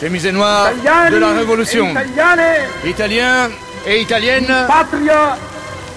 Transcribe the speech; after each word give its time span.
Chemise 0.00 0.32
noire 0.32 0.72
de 1.10 1.16
la 1.16 1.32
révolution. 1.32 1.90
Italiane 1.90 2.66
Italiens 2.84 3.50
et 3.86 4.00
italiennes 4.00 4.66
patria 4.66 5.36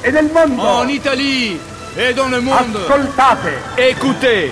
e 0.04 0.12
del 0.12 0.30
mondo. 0.32 0.62
en 0.62 0.90
Italie 0.90 1.60
et 1.98 2.14
dans 2.14 2.30
le 2.30 2.40
monde. 2.40 2.78
Ascoltate. 2.78 3.54
Écoutez. 3.78 4.52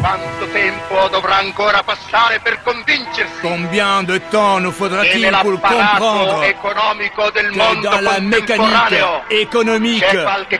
Quanto 0.00 0.46
tempo 0.52 1.08
dovrà 1.12 1.36
ancora 1.36 1.84
passare 1.84 2.40
per 2.42 2.58
convincersi 2.64 3.40
Combien 3.42 4.02
de 4.02 4.20
temps 4.28 4.58
nous 4.58 4.72
faudra-t-il 4.72 5.30
pour 5.40 5.60
comprendre 5.60 6.44
economico 6.46 7.30
del 7.30 7.50
que 7.50 7.56
mondo 7.56 7.88
dans 7.88 8.00
la 8.00 8.18
mécanique 8.18 9.04
économique 9.30 10.04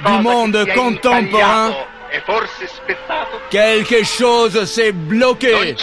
du 0.05 0.23
monde 0.23 0.65
contemporain, 0.73 1.75
quelque 3.53 4.03
chose 4.03 4.65
s'est 4.65 4.93
bloqué 4.93 5.77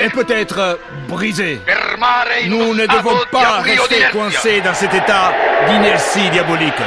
et 0.00 0.08
peut-être 0.10 0.78
brisé. 1.08 1.60
fermare 1.66 2.28
in 2.44 2.48
Nous 2.48 2.74
ne 2.74 2.86
devons 2.86 3.18
pas 3.32 3.58
rester 3.58 4.04
coincés 4.12 4.60
dans 4.60 4.74
cet 4.74 4.94
état 4.94 5.34
d'inertie 5.68 6.30
diabolique. 6.30 6.84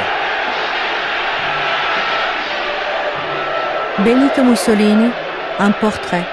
Benito 3.98 4.42
Mussolini, 4.42 5.10
un 5.58 5.70
portrait. 5.70 6.24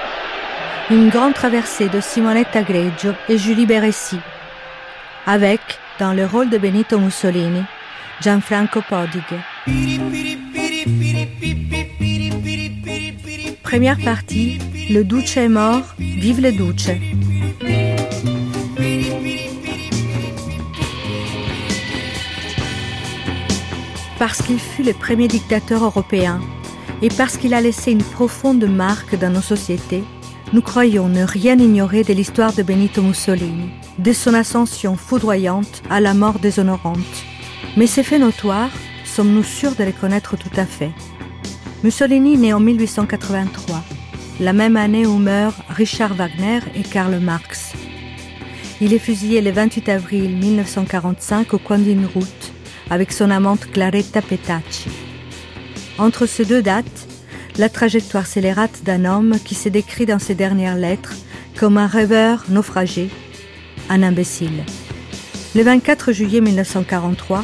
Une 0.90 1.10
grande 1.10 1.34
traversée 1.34 1.88
de 1.88 2.00
Simonetta 2.00 2.62
Greggio 2.62 3.12
et 3.28 3.36
Julie 3.36 3.66
Beressi. 3.66 4.18
Avec, 5.26 5.60
dans 5.98 6.14
le 6.14 6.24
rôle 6.24 6.48
de 6.48 6.56
Benito 6.56 6.98
Mussolini, 6.98 7.64
Gianfranco 8.22 8.80
Podige. 8.88 10.19
Première 13.70 14.00
partie, 14.00 14.58
le 14.90 15.04
Duce 15.04 15.36
est 15.36 15.48
mort, 15.48 15.94
vive 15.96 16.40
le 16.40 16.50
Duce. 16.50 16.90
Parce 24.18 24.42
qu'il 24.42 24.58
fut 24.58 24.82
le 24.82 24.92
premier 24.92 25.28
dictateur 25.28 25.84
européen 25.84 26.40
et 27.00 27.10
parce 27.10 27.36
qu'il 27.36 27.54
a 27.54 27.60
laissé 27.60 27.92
une 27.92 28.02
profonde 28.02 28.64
marque 28.64 29.16
dans 29.16 29.30
nos 29.30 29.40
sociétés, 29.40 30.02
nous 30.52 30.62
croyons 30.62 31.06
ne 31.06 31.22
rien 31.22 31.56
ignorer 31.56 32.02
de 32.02 32.12
l'histoire 32.12 32.52
de 32.52 32.64
Benito 32.64 33.02
Mussolini, 33.02 33.70
de 34.00 34.12
son 34.12 34.34
ascension 34.34 34.96
foudroyante 34.96 35.84
à 35.88 36.00
la 36.00 36.12
mort 36.12 36.40
déshonorante. 36.40 36.98
Mais 37.76 37.86
ces 37.86 38.02
faits 38.02 38.20
notoires, 38.20 38.72
sommes-nous 39.04 39.44
sûrs 39.44 39.76
de 39.76 39.84
les 39.84 39.92
connaître 39.92 40.36
tout 40.36 40.50
à 40.56 40.66
fait? 40.66 40.90
Mussolini 41.82 42.36
naît 42.36 42.52
en 42.52 42.60
1883, 42.60 43.82
la 44.38 44.52
même 44.52 44.76
année 44.76 45.06
où 45.06 45.16
meurent 45.16 45.64
Richard 45.70 46.12
Wagner 46.12 46.58
et 46.74 46.82
Karl 46.82 47.18
Marx. 47.20 47.72
Il 48.82 48.92
est 48.92 48.98
fusillé 48.98 49.40
le 49.40 49.50
28 49.50 49.88
avril 49.88 50.36
1945 50.36 51.54
au 51.54 51.58
coin 51.58 51.78
d'une 51.78 52.04
route 52.04 52.52
avec 52.90 53.12
son 53.12 53.30
amante 53.30 53.70
Claretta 53.72 54.20
Petacci. 54.20 54.90
Entre 55.96 56.26
ces 56.26 56.44
deux 56.44 56.60
dates, 56.60 57.08
la 57.56 57.70
trajectoire 57.70 58.26
scélérate 58.26 58.82
d'un 58.84 59.06
homme 59.06 59.36
qui 59.42 59.54
se 59.54 59.70
décrit 59.70 60.04
dans 60.04 60.18
ses 60.18 60.34
dernières 60.34 60.76
lettres 60.76 61.14
comme 61.58 61.78
un 61.78 61.86
rêveur 61.86 62.44
naufragé, 62.50 63.08
un 63.88 64.02
imbécile. 64.02 64.64
Le 65.54 65.62
24 65.62 66.12
juillet 66.12 66.42
1943, 66.42 67.42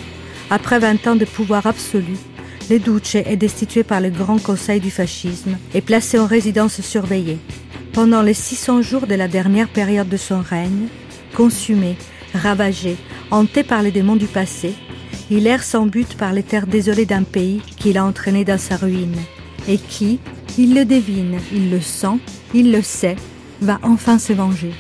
après 0.50 0.78
20 0.78 1.06
ans 1.06 1.16
de 1.16 1.24
pouvoir 1.24 1.66
absolu, 1.66 2.18
le 2.68 2.78
Duce 2.78 3.14
est 3.14 3.36
destitué 3.36 3.84
par 3.84 4.00
le 4.00 4.10
Grand 4.10 4.42
Conseil 4.42 4.80
du 4.80 4.90
fascisme 4.90 5.56
et 5.74 5.80
placé 5.80 6.18
en 6.18 6.26
résidence 6.26 6.80
surveillée. 6.80 7.38
Pendant 7.92 8.22
les 8.22 8.34
600 8.34 8.82
jours 8.82 9.06
de 9.06 9.14
la 9.14 9.28
dernière 9.28 9.68
période 9.68 10.08
de 10.08 10.16
son 10.16 10.40
règne, 10.40 10.88
consumé, 11.34 11.96
ravagé, 12.34 12.96
hanté 13.30 13.62
par 13.62 13.82
les 13.82 13.92
démons 13.92 14.16
du 14.16 14.26
passé, 14.26 14.74
il 15.30 15.46
erre 15.46 15.62
sans 15.62 15.86
but 15.86 16.16
par 16.16 16.32
les 16.32 16.42
terres 16.42 16.66
désolées 16.66 17.06
d'un 17.06 17.22
pays 17.22 17.60
qu'il 17.76 17.98
a 17.98 18.04
entraîné 18.04 18.44
dans 18.44 18.58
sa 18.58 18.76
ruine 18.76 19.16
et 19.68 19.78
qui, 19.78 20.18
il 20.58 20.74
le 20.74 20.84
devine, 20.84 21.38
il 21.52 21.70
le 21.70 21.80
sent, 21.80 22.18
il 22.54 22.72
le 22.72 22.82
sait, 22.82 23.16
va 23.60 23.78
enfin 23.82 24.18
se 24.18 24.32
venger. 24.32 24.72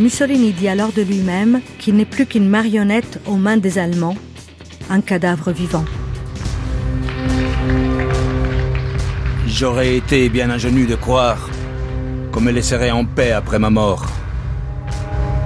Mussolini 0.00 0.52
dit 0.52 0.68
alors 0.68 0.92
de 0.92 1.02
lui-même 1.02 1.60
qu'il 1.78 1.96
n'est 1.96 2.04
plus 2.04 2.26
qu'une 2.26 2.48
marionnette 2.48 3.20
aux 3.26 3.36
mains 3.36 3.56
des 3.56 3.78
Allemands, 3.78 4.16
un 4.90 5.00
cadavre 5.00 5.52
vivant. 5.52 5.84
J'aurais 9.46 9.94
été 9.94 10.28
bien 10.28 10.50
ingénu 10.50 10.86
de 10.86 10.96
croire 10.96 11.48
qu'on 12.32 12.40
me 12.40 12.50
laisserait 12.50 12.90
en 12.90 13.04
paix 13.04 13.30
après 13.30 13.60
ma 13.60 13.70
mort. 13.70 14.04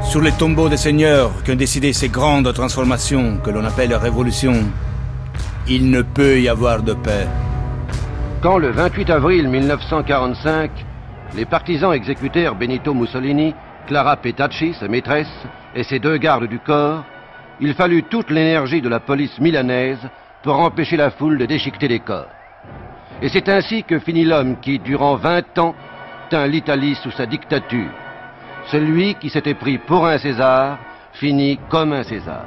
Sur 0.03 0.23
les 0.23 0.33
tombeaux 0.33 0.71
des 0.71 0.79
seigneurs 0.79 1.31
qui 1.45 1.53
ont 1.53 1.93
ces 1.93 2.09
grandes 2.09 2.53
transformations 2.55 3.37
que 3.45 3.51
l'on 3.51 3.65
appelle 3.65 3.95
révolution, 3.95 4.55
il 5.69 5.91
ne 5.91 6.01
peut 6.01 6.41
y 6.41 6.49
avoir 6.49 6.83
de 6.83 6.95
paix. 6.95 7.29
Quand 8.41 8.57
le 8.57 8.71
28 8.71 9.11
avril 9.11 9.49
1945, 9.49 10.71
les 11.37 11.45
partisans 11.45 11.93
exécutèrent 11.93 12.55
Benito 12.55 12.95
Mussolini, 12.95 13.55
Clara 13.87 14.17
Petacci, 14.17 14.75
sa 14.81 14.89
maîtresse, 14.89 15.47
et 15.77 15.85
ses 15.85 15.99
deux 15.99 16.17
gardes 16.17 16.49
du 16.49 16.59
corps, 16.59 17.05
il 17.61 17.75
fallut 17.75 18.05
toute 18.05 18.31
l'énergie 18.31 18.81
de 18.81 18.89
la 18.89 18.99
police 18.99 19.39
milanaise 19.39 20.01
pour 20.43 20.59
empêcher 20.59 20.97
la 20.97 21.11
foule 21.11 21.37
de 21.37 21.45
déchiqueter 21.45 21.87
les 21.87 22.01
corps. 22.01 22.27
Et 23.23 23.29
c'est 23.29 23.49
ainsi 23.49 23.85
que 23.85 23.99
finit 23.99 24.25
l'homme 24.25 24.61
qui, 24.61 24.79
durant 24.79 25.17
20 25.17 25.59
ans, 25.59 25.75
tint 26.31 26.47
l'Italie 26.47 26.97
sous 27.03 27.11
sa 27.11 27.27
dictature. 27.27 27.91
Celui 28.71 29.15
qui 29.17 29.31
s'était 29.31 29.55
pris 29.55 29.79
pour 29.79 30.07
un 30.07 30.19
César 30.19 30.79
finit 31.15 31.59
comme 31.71 31.93
un 31.93 32.03
César. 32.03 32.45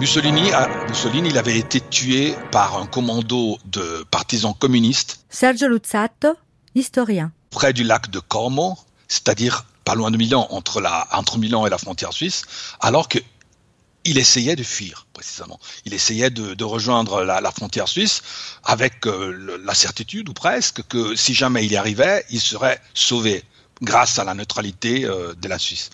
Mussolini, 0.00 0.50
a- 0.52 0.68
Mussolini, 0.88 1.28
il 1.28 1.38
avait 1.38 1.58
été 1.58 1.80
tué 1.80 2.34
par 2.50 2.76
un 2.80 2.86
commando 2.86 3.58
de 3.66 4.04
partisans 4.10 4.54
communistes 4.58 5.24
Sergio 5.28 5.68
Luzzatto, 5.68 6.34
historien. 6.74 7.30
près 7.50 7.72
du 7.72 7.84
lac 7.84 8.10
de 8.10 8.18
Como, 8.18 8.76
c'est-à-dire 9.06 9.64
pas 9.84 9.94
loin 9.94 10.10
de 10.10 10.16
Milan, 10.16 10.46
entre, 10.50 10.80
la, 10.80 11.06
entre 11.12 11.38
Milan 11.38 11.66
et 11.66 11.70
la 11.70 11.78
frontière 11.78 12.12
suisse, 12.12 12.42
alors 12.80 13.08
que 13.08 13.18
il 14.04 14.18
essayait 14.18 14.56
de 14.56 14.62
fuir, 14.62 15.06
précisément. 15.12 15.60
Il 15.84 15.94
essayait 15.94 16.30
de, 16.30 16.64
rejoindre 16.64 17.22
la, 17.22 17.52
frontière 17.52 17.88
suisse 17.88 18.22
avec 18.64 19.06
euh, 19.06 19.60
la 19.64 19.74
certitude, 19.74 20.28
ou 20.28 20.32
presque, 20.32 20.82
que 20.88 21.14
si 21.14 21.34
jamais 21.34 21.64
il 21.64 21.72
y 21.72 21.76
arrivait, 21.76 22.24
il 22.30 22.40
serait 22.40 22.80
sauvé 22.94 23.44
grâce 23.82 24.18
à 24.18 24.24
la 24.24 24.34
neutralité 24.34 25.04
euh, 25.04 25.34
de 25.34 25.48
la 25.48 25.58
Suisse. 25.58 25.90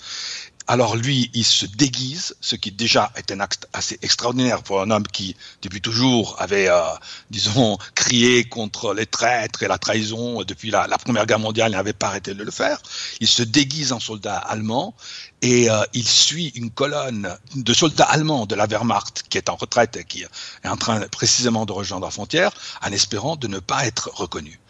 Alors 0.71 0.97
lui, 0.97 1.31
il 1.33 1.47
se 1.47 1.65
déguise, 1.65 2.37
ce 2.43 2.55
qui 2.55 2.71
déjà 2.71 3.11
est 3.17 3.33
un 3.33 3.41
acte 3.41 3.67
assez 3.73 3.99
extraordinaire 4.03 4.63
pour 4.63 4.83
un 4.83 4.91
homme 4.91 5.07
qui, 5.07 5.35
depuis 5.63 5.81
toujours, 5.81 6.37
avait, 6.39 6.69
euh, 6.69 6.83
disons, 7.31 7.79
crié 7.95 8.45
contre 8.45 8.93
les 8.93 9.07
traîtres 9.07 9.63
et 9.63 9.67
la 9.67 9.79
trahison 9.79 10.43
depuis 10.43 10.71
la, 10.71 10.87
Première 10.99 11.25
Guerre 11.25 11.39
mondiale, 11.39 11.71
il 11.73 11.77
n'avait 11.77 11.95
pas 11.95 12.09
arrêté 12.09 12.35
de 12.35 12.45
le 12.45 12.51
faire. 12.51 12.83
Il 13.21 13.29
se 13.29 13.43
déguise 13.43 13.93
en 13.93 14.01
soldat 14.01 14.37
allemand 14.37 14.95
et 15.41 15.71
euh, 15.71 15.83
il 15.95 16.07
suit 16.07 16.49
une 16.49 16.71
colonne 16.71 17.35
de 17.55 17.73
soldats 17.73 18.05
allemands 18.05 18.45
de 18.45 18.55
la 18.55 18.67
Wehrmacht 18.67 19.25
qui 19.31 19.39
est 19.39 19.49
en 19.49 19.57
retraite 19.57 19.97
et 19.97 20.05
qui 20.05 20.25
est 20.25 20.69
en 20.69 20.77
train 20.77 21.01
précisément 21.09 21.65
de 21.65 21.73
rejoindre 21.73 22.05
la 22.05 22.11
frontière 22.11 22.53
en 22.83 22.93
espérant 22.93 23.37
de 23.37 23.49
ne 23.49 23.59
pas 23.59 23.87
être 23.87 24.11
reconnu. 24.13 24.61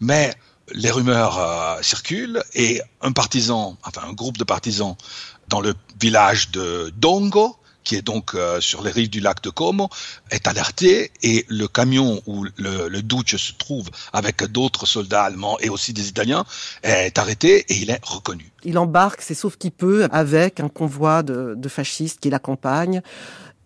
Mais 0.00 0.34
les 0.72 0.90
rumeurs 0.90 1.38
euh, 1.38 1.82
circulent 1.82 2.42
et 2.54 2.82
un 3.00 3.12
partisan, 3.12 3.76
enfin 3.84 4.02
un 4.06 4.12
groupe 4.12 4.36
de 4.36 4.44
partisans 4.44 4.96
dans 5.48 5.60
le 5.60 5.74
village 6.00 6.50
de 6.50 6.92
Dongo, 6.96 7.56
qui 7.84 7.94
est 7.94 8.02
donc 8.02 8.34
euh, 8.34 8.60
sur 8.60 8.82
les 8.82 8.90
rives 8.90 9.10
du 9.10 9.20
lac 9.20 9.42
de 9.42 9.50
Como, 9.50 9.88
est 10.30 10.48
alerté 10.48 11.12
et 11.22 11.46
le 11.48 11.68
camion 11.68 12.20
où 12.26 12.44
le, 12.56 12.88
le 12.88 13.02
Duce 13.02 13.36
se 13.36 13.52
trouve 13.52 13.88
avec 14.12 14.42
d'autres 14.44 14.86
soldats 14.86 15.22
allemands 15.22 15.56
et 15.60 15.68
aussi 15.68 15.92
des 15.92 16.08
Italiens 16.08 16.44
est 16.82 17.16
arrêté 17.16 17.64
et 17.68 17.76
il 17.76 17.90
est 17.90 18.04
reconnu. 18.04 18.50
Il 18.64 18.76
embarque, 18.76 19.22
c'est 19.22 19.34
sauf 19.34 19.56
qu'il 19.56 19.70
peut, 19.70 20.08
avec 20.10 20.58
un 20.58 20.68
convoi 20.68 21.22
de, 21.22 21.54
de 21.56 21.68
fascistes 21.68 22.18
qui 22.20 22.28
l'accompagnent 22.28 23.02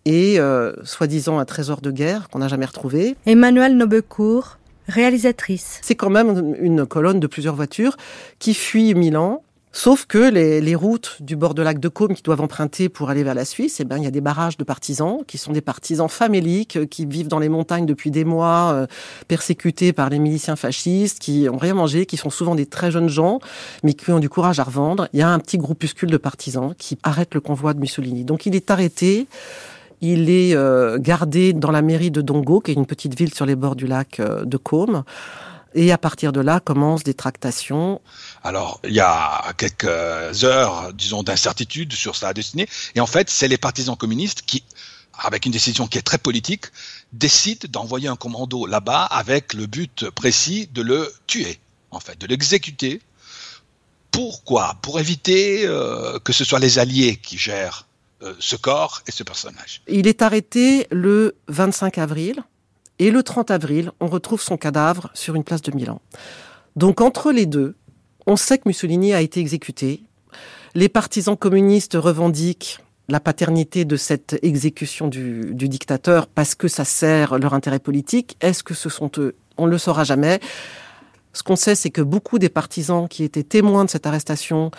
et 0.05 0.39
euh, 0.39 0.73
soi-disant 0.83 1.39
un 1.39 1.45
trésor 1.45 1.81
de 1.81 1.91
guerre 1.91 2.29
qu'on 2.29 2.39
n'a 2.39 2.47
jamais 2.47 2.65
retrouvé. 2.65 3.15
Emmanuelle 3.25 3.75
Nobecourt, 3.75 4.57
réalisatrice. 4.87 5.79
C'est 5.81 5.95
quand 5.95 6.09
même 6.09 6.55
une 6.59 6.85
colonne 6.85 7.19
de 7.19 7.27
plusieurs 7.27 7.55
voitures 7.55 7.97
qui 8.39 8.53
fuit 8.53 8.93
Milan. 8.93 9.43
Sauf 9.73 10.05
que 10.05 10.17
les, 10.17 10.59
les 10.59 10.75
routes 10.75 11.15
du 11.21 11.37
bord 11.37 11.53
de 11.53 11.61
lac 11.61 11.79
de 11.79 11.87
Côme 11.87 12.13
qui 12.13 12.21
doivent 12.21 12.41
emprunter 12.41 12.89
pour 12.89 13.09
aller 13.09 13.23
vers 13.23 13.33
la 13.33 13.45
Suisse, 13.45 13.79
eh 13.79 13.85
ben, 13.85 13.97
il 13.97 14.03
y 14.03 14.07
a 14.07 14.11
des 14.11 14.19
barrages 14.19 14.57
de 14.57 14.65
partisans 14.65 15.19
qui 15.25 15.37
sont 15.37 15.53
des 15.53 15.61
partisans 15.61 16.09
faméliques 16.09 16.75
euh, 16.75 16.85
qui 16.85 17.05
vivent 17.05 17.29
dans 17.29 17.39
les 17.39 17.47
montagnes 17.47 17.85
depuis 17.85 18.11
des 18.11 18.25
mois, 18.25 18.73
euh, 18.73 18.87
persécutés 19.29 19.93
par 19.93 20.09
les 20.09 20.19
miliciens 20.19 20.57
fascistes, 20.57 21.19
qui 21.19 21.47
ont 21.49 21.57
rien 21.57 21.73
mangé, 21.73 22.05
qui 22.05 22.17
sont 22.17 22.29
souvent 22.29 22.53
des 22.53 22.65
très 22.65 22.91
jeunes 22.91 23.07
gens, 23.07 23.39
mais 23.83 23.93
qui 23.93 24.11
ont 24.11 24.19
du 24.19 24.27
courage 24.27 24.59
à 24.59 24.63
revendre. 24.63 25.07
Il 25.13 25.21
y 25.21 25.23
a 25.23 25.29
un 25.29 25.39
petit 25.39 25.57
groupuscule 25.57 26.11
de 26.11 26.17
partisans 26.17 26.75
qui 26.77 26.97
arrête 27.03 27.33
le 27.33 27.39
convoi 27.39 27.73
de 27.73 27.79
Mussolini. 27.79 28.25
Donc 28.25 28.45
il 28.45 28.55
est 28.55 28.71
arrêté 28.71 29.27
Il 30.01 30.29
est 30.29 30.53
euh, 30.53 30.97
gardé 30.99 31.53
dans 31.53 31.71
la 31.71 31.81
mairie 31.81 32.11
de 32.11 32.21
Dongo, 32.21 32.59
qui 32.59 32.71
est 32.71 32.73
une 32.73 32.85
petite 32.85 33.17
ville 33.17 33.33
sur 33.33 33.45
les 33.45 33.55
bords 33.55 33.77
du 33.77 33.87
lac 33.87 34.19
de 34.19 34.57
Côme. 34.57 35.03
Et 35.73 35.91
à 35.91 35.97
partir 35.97 36.31
de 36.31 36.41
là, 36.41 36.59
commencent 36.59 37.03
des 37.03 37.13
tractations. 37.13 38.01
Alors, 38.43 38.79
il 38.83 38.93
y 38.93 38.99
a 38.99 39.53
quelques 39.57 40.43
heures, 40.43 40.93
disons, 40.93 41.23
d'incertitude 41.23 41.93
sur 41.93 42.15
sa 42.15 42.33
destinée. 42.33 42.67
Et 42.95 42.99
en 42.99 43.05
fait, 43.05 43.29
c'est 43.29 43.47
les 43.47 43.57
partisans 43.57 43.95
communistes 43.95 44.41
qui, 44.41 44.63
avec 45.17 45.45
une 45.45 45.51
décision 45.51 45.87
qui 45.87 45.97
est 45.97 46.01
très 46.01 46.17
politique, 46.17 46.65
décident 47.13 47.67
d'envoyer 47.69 48.07
un 48.07 48.15
commando 48.15 48.65
là-bas 48.65 49.05
avec 49.05 49.53
le 49.53 49.65
but 49.65 50.09
précis 50.09 50.67
de 50.73 50.81
le 50.81 51.11
tuer, 51.27 51.59
en 51.91 51.99
fait, 51.99 52.19
de 52.19 52.27
l'exécuter. 52.27 53.01
Pourquoi? 54.11 54.75
Pour 54.81 54.99
éviter 54.99 55.65
euh, 55.65 56.19
que 56.19 56.33
ce 56.33 56.43
soit 56.43 56.59
les 56.59 56.79
Alliés 56.79 57.15
qui 57.15 57.37
gèrent 57.37 57.87
euh, 58.23 58.35
ce 58.39 58.55
corps 58.55 59.01
et 59.07 59.11
ce 59.11 59.23
personnage. 59.23 59.81
Il 59.87 60.05
est 60.05 60.21
arrêté 60.21 60.85
le 60.91 61.35
25 61.47 61.97
avril 61.97 62.43
et 63.01 63.09
le 63.09 63.23
30 63.23 63.49
avril, 63.49 63.91
on 63.99 64.05
retrouve 64.05 64.43
son 64.43 64.57
cadavre 64.57 65.09
sur 65.15 65.33
une 65.33 65.43
place 65.43 65.63
de 65.63 65.75
Milan. 65.75 66.01
Donc 66.75 67.01
entre 67.01 67.31
les 67.31 67.47
deux, 67.47 67.75
on 68.27 68.35
sait 68.35 68.59
que 68.59 68.67
Mussolini 68.67 69.11
a 69.11 69.21
été 69.21 69.39
exécuté. 69.39 70.03
Les 70.75 70.87
partisans 70.87 71.35
communistes 71.35 71.95
revendiquent 71.95 72.77
la 73.09 73.19
paternité 73.19 73.85
de 73.85 73.95
cette 73.95 74.37
exécution 74.43 75.07
du, 75.07 75.55
du 75.55 75.67
dictateur 75.67 76.27
parce 76.27 76.53
que 76.53 76.67
ça 76.67 76.85
sert 76.85 77.39
leur 77.39 77.55
intérêt 77.55 77.79
politique. 77.79 78.37
Est-ce 78.39 78.63
que 78.63 78.75
ce 78.75 78.87
sont 78.87 79.09
eux? 79.17 79.33
On 79.57 79.65
ne 79.65 79.71
le 79.71 79.79
saura 79.79 80.03
jamais. 80.03 80.39
Ce 81.33 81.41
qu'on 81.41 81.55
sait, 81.55 81.73
c'est 81.73 81.89
que 81.89 82.03
beaucoup 82.03 82.37
des 82.37 82.49
partisans 82.49 83.07
qui 83.07 83.23
étaient 83.23 83.43
témoins 83.43 83.83
de 83.83 83.89
cette 83.89 84.05
arrestation 84.05 84.69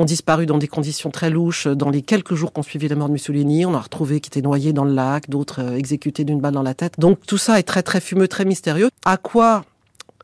ont 0.00 0.04
disparu 0.04 0.46
dans 0.46 0.58
des 0.58 0.66
conditions 0.66 1.10
très 1.10 1.28
louches 1.28 1.66
dans 1.66 1.90
les 1.90 2.00
quelques 2.00 2.34
jours 2.34 2.52
qu'on 2.52 2.62
suivi 2.62 2.88
la 2.88 2.96
mort 2.96 3.08
de 3.08 3.12
Mussolini. 3.12 3.66
On 3.66 3.74
a 3.74 3.80
retrouvé 3.80 4.20
qui 4.20 4.28
étaient 4.28 4.40
noyés 4.40 4.72
dans 4.72 4.84
le 4.84 4.94
lac, 4.94 5.28
d'autres 5.28 5.60
euh, 5.60 5.76
exécutés 5.76 6.24
d'une 6.24 6.40
balle 6.40 6.54
dans 6.54 6.62
la 6.62 6.74
tête. 6.74 6.94
Donc 6.98 7.18
tout 7.26 7.38
ça 7.38 7.58
est 7.58 7.64
très 7.64 7.82
très 7.82 8.00
fumeux, 8.00 8.26
très 8.26 8.46
mystérieux. 8.46 8.88
À 9.04 9.18
quoi 9.18 9.64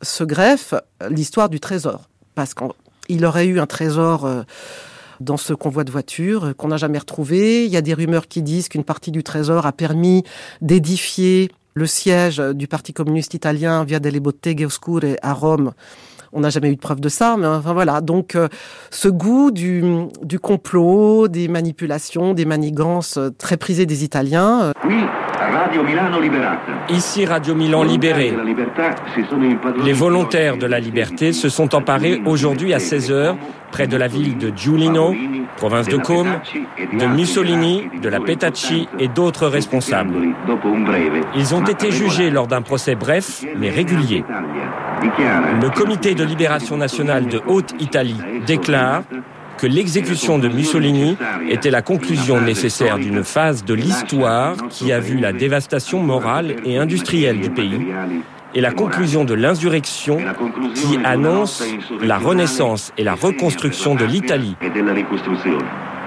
se 0.00 0.25
greffe 0.25 0.75
l'histoire 1.11 1.50
du 1.50 1.61
trésor? 1.61 2.08
Parce 2.34 2.55
qu'il 2.55 3.25
aurait 3.25 3.46
eu 3.46 3.61
un 3.61 3.67
trésor 3.67 4.25
euh, 4.25 4.43
dans 5.20 5.37
ce 5.37 5.52
convoi 5.52 5.84
de 5.84 5.90
voitures 5.90 6.46
euh, 6.46 6.52
qu'on 6.55 6.69
n'a 6.69 6.78
jamais 6.78 6.99
retrouvé. 6.99 7.67
Il 7.67 7.70
y 7.70 7.76
a 7.76 7.82
des 7.82 7.94
rumeurs 7.94 8.28
qui 8.28 8.40
disent 8.40 8.69
qu'une 8.69 8.84
partie 8.84 9.11
du 9.11 9.23
trésor 9.23 9.67
a 9.67 9.73
permis 9.73 10.25
d'édifier 10.62 11.50
le 11.75 11.87
siège 11.87 12.38
du 12.38 12.67
Parti 12.67 12.94
communiste 12.94 13.34
italien 13.34 13.84
via 13.84 14.00
delle 14.00 14.19
botteghe 14.20 14.64
oscure 14.64 15.02
à 15.20 15.34
Rome 15.34 15.73
on 16.32 16.40
n'a 16.40 16.50
jamais 16.50 16.70
eu 16.70 16.76
de 16.76 16.81
preuve 16.81 17.00
de 17.00 17.08
ça, 17.08 17.37
mais 17.38 17.46
enfin 17.46 17.73
voilà. 17.73 18.00
Donc, 18.00 18.34
euh, 18.34 18.49
ce 18.90 19.08
goût 19.08 19.50
du, 19.50 19.82
du, 20.23 20.38
complot, 20.38 21.28
des 21.28 21.49
manipulations, 21.49 22.34
des 22.34 22.44
manigances 22.44 23.17
euh, 23.17 23.31
très 23.31 23.56
prisées 23.56 23.87
des 23.87 24.05
Italiens. 24.05 24.62
Euh. 24.62 24.73
Oui, 24.87 25.02
Radio 25.38 25.82
Milano 25.82 26.18
Ici 26.88 27.26
Radio 27.26 27.54
Milan 27.54 27.82
libéré. 27.82 28.34
Les 29.84 29.92
volontaires 29.92 30.56
de 30.56 30.66
la 30.66 30.80
liberté 30.80 31.32
se 31.32 31.48
sont 31.48 31.74
emparés 31.74 32.22
aujourd'hui 32.24 32.72
à 32.72 32.78
16h 32.78 33.36
près 33.70 33.86
de 33.86 33.96
la 33.96 34.08
ville 34.08 34.38
de 34.38 34.50
Giulino, 34.56 35.14
province 35.56 35.88
de 35.88 35.98
Côme, 35.98 36.40
de 36.92 37.06
Mussolini, 37.06 37.88
de 38.00 38.08
la 38.08 38.20
Petacci 38.20 38.88
et 38.98 39.08
d'autres 39.08 39.46
responsables. 39.46 40.14
Ils 41.34 41.54
ont 41.54 41.64
été 41.64 41.90
jugés 41.90 42.30
lors 42.30 42.46
d'un 42.46 42.62
procès 42.62 42.94
bref 42.94 43.44
mais 43.58 43.68
régulier. 43.68 44.24
Le 45.02 45.68
comité 45.68 46.14
de 46.14 46.24
libération 46.24 46.76
nationale 46.76 47.26
de 47.26 47.42
Haute-Italie 47.46 48.20
déclare 48.46 49.02
que 49.56 49.66
l'exécution 49.66 50.38
de 50.38 50.48
Mussolini 50.48 51.16
était 51.48 51.70
la 51.70 51.82
conclusion 51.82 52.40
nécessaire 52.40 52.98
d'une 52.98 53.24
phase 53.24 53.64
de 53.64 53.74
l'histoire 53.74 54.56
qui 54.68 54.92
a 54.92 55.00
vu 55.00 55.18
la 55.18 55.32
dévastation 55.32 56.02
morale 56.02 56.56
et 56.64 56.78
industrielle 56.78 57.40
du 57.40 57.50
pays 57.50 57.86
et 58.54 58.60
la 58.60 58.72
conclusion 58.72 59.24
de 59.24 59.34
l'insurrection 59.34 60.18
qui 60.74 60.98
annonce 61.04 61.62
la 62.00 62.18
renaissance 62.18 62.92
et 62.96 63.04
la 63.04 63.14
reconstruction 63.14 63.94
de 63.94 64.04
l'Italie. 64.04 64.56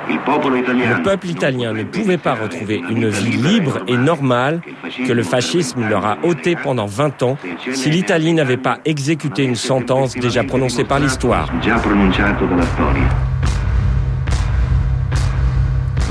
Le 0.09 1.03
peuple 1.03 1.27
italien 1.27 1.73
ne 1.73 1.83
pouvait 1.83 2.17
pas 2.17 2.33
retrouver 2.33 2.81
une 2.89 3.07
vie 3.09 3.37
libre 3.37 3.79
et 3.87 3.97
normale 3.97 4.61
que 5.05 5.13
le 5.13 5.21
fascisme 5.21 5.87
leur 5.87 6.05
a 6.05 6.17
ôtée 6.23 6.55
pendant 6.55 6.87
20 6.87 7.23
ans 7.23 7.37
si 7.73 7.91
l'Italie 7.91 8.33
n'avait 8.33 8.57
pas 8.57 8.79
exécuté 8.85 9.43
une 9.43 9.55
sentence 9.55 10.15
déjà 10.15 10.43
prononcée 10.43 10.83
par 10.83 10.99
l'histoire. 10.99 11.51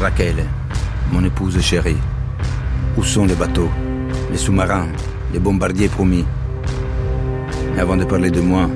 Raquel, 0.00 0.44
mon 1.10 1.24
épouse 1.24 1.60
chérie, 1.60 1.96
où 2.96 3.02
sont 3.02 3.26
les 3.26 3.34
bateaux, 3.34 3.68
les 4.30 4.38
sous-marins, 4.38 4.86
les 5.32 5.40
bombardiers 5.40 5.88
promis? 5.88 6.24
Avant 7.76 7.96
de 7.96 8.04
parler 8.04 8.30
de 8.30 8.40
moi, 8.40 8.70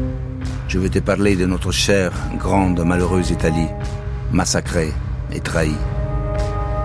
je 0.66 0.80
veux 0.80 0.88
te 0.88 0.98
parler 0.98 1.36
de 1.36 1.46
notre 1.46 1.70
chère, 1.70 2.12
grande, 2.38 2.84
malheureuse 2.84 3.30
Italie, 3.30 3.68
massacrée 4.32 4.92
et 5.32 5.38
trahie. 5.38 5.76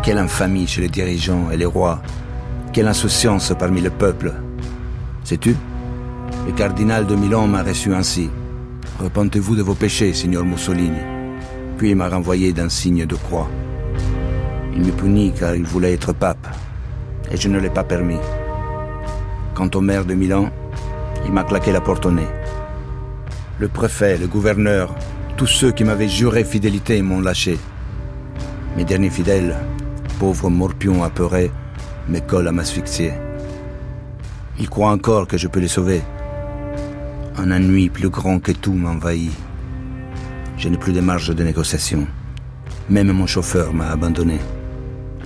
Quelle 0.03 0.19
infamie 0.19 0.67
chez 0.67 0.81
les 0.81 0.89
dirigeants 0.89 1.49
et 1.51 1.57
les 1.57 1.65
rois, 1.65 1.99
quelle 2.73 2.87
insouciance 2.87 3.51
parmi 3.57 3.81
le 3.81 3.89
peuple. 3.89 4.33
Sais-tu? 5.23 5.55
Le 6.45 6.51
cardinal 6.51 7.07
de 7.07 7.15
Milan 7.15 7.47
m'a 7.47 7.63
reçu 7.63 7.91
ainsi. 7.91 8.29
Repentez-vous 8.99 9.55
de 9.55 9.63
vos 9.63 9.73
péchés, 9.73 10.13
signor 10.13 10.45
Mussolini. 10.45 11.01
Puis 11.77 11.89
il 11.89 11.95
m'a 11.95 12.07
renvoyé 12.07 12.53
d'un 12.53 12.69
signe 12.69 13.07
de 13.07 13.15
croix. 13.15 13.49
Il 14.77 14.83
me 14.83 14.91
punit 14.91 15.33
car 15.33 15.55
il 15.55 15.63
voulait 15.63 15.93
être 15.93 16.13
pape, 16.13 16.47
et 17.31 17.35
je 17.35 17.49
ne 17.49 17.59
l'ai 17.59 17.71
pas 17.71 17.83
permis. 17.83 18.19
Quant 19.55 19.69
au 19.73 19.81
maire 19.81 20.05
de 20.05 20.13
Milan, 20.13 20.51
il 21.25 21.31
m'a 21.31 21.43
claqué 21.43 21.71
la 21.71 21.81
porte 21.81 22.05
au 22.05 22.11
nez. 22.11 22.27
Le 23.57 23.67
préfet, 23.67 24.19
le 24.19 24.27
gouverneur, 24.27 24.93
tous 25.35 25.47
ceux 25.47 25.71
qui 25.71 25.83
m'avaient 25.83 26.07
juré 26.07 26.43
fidélité 26.43 27.01
m'ont 27.01 27.21
lâché. 27.21 27.57
Mes 28.75 28.83
derniers 28.83 29.09
fidèles, 29.09 29.55
pauvres 30.19 30.51
morpions 30.51 31.03
apeurés, 31.03 31.51
me 32.07 32.47
à 32.47 32.51
m'asphyxier. 32.51 33.13
Ils 34.59 34.69
croient 34.69 34.91
encore 34.91 35.27
que 35.27 35.37
je 35.37 35.47
peux 35.47 35.59
les 35.59 35.67
sauver. 35.67 36.03
Un 37.35 37.49
ennui 37.49 37.89
plus 37.89 38.09
grand 38.09 38.39
que 38.39 38.51
tout 38.51 38.73
m'envahit. 38.73 39.31
Je 40.55 40.69
n'ai 40.69 40.77
plus 40.77 40.93
de 40.93 41.01
marge 41.01 41.33
de 41.33 41.43
négociation. 41.43 42.05
Même 42.91 43.11
mon 43.11 43.25
chauffeur 43.25 43.73
m'a 43.73 43.89
abandonné. 43.89 44.37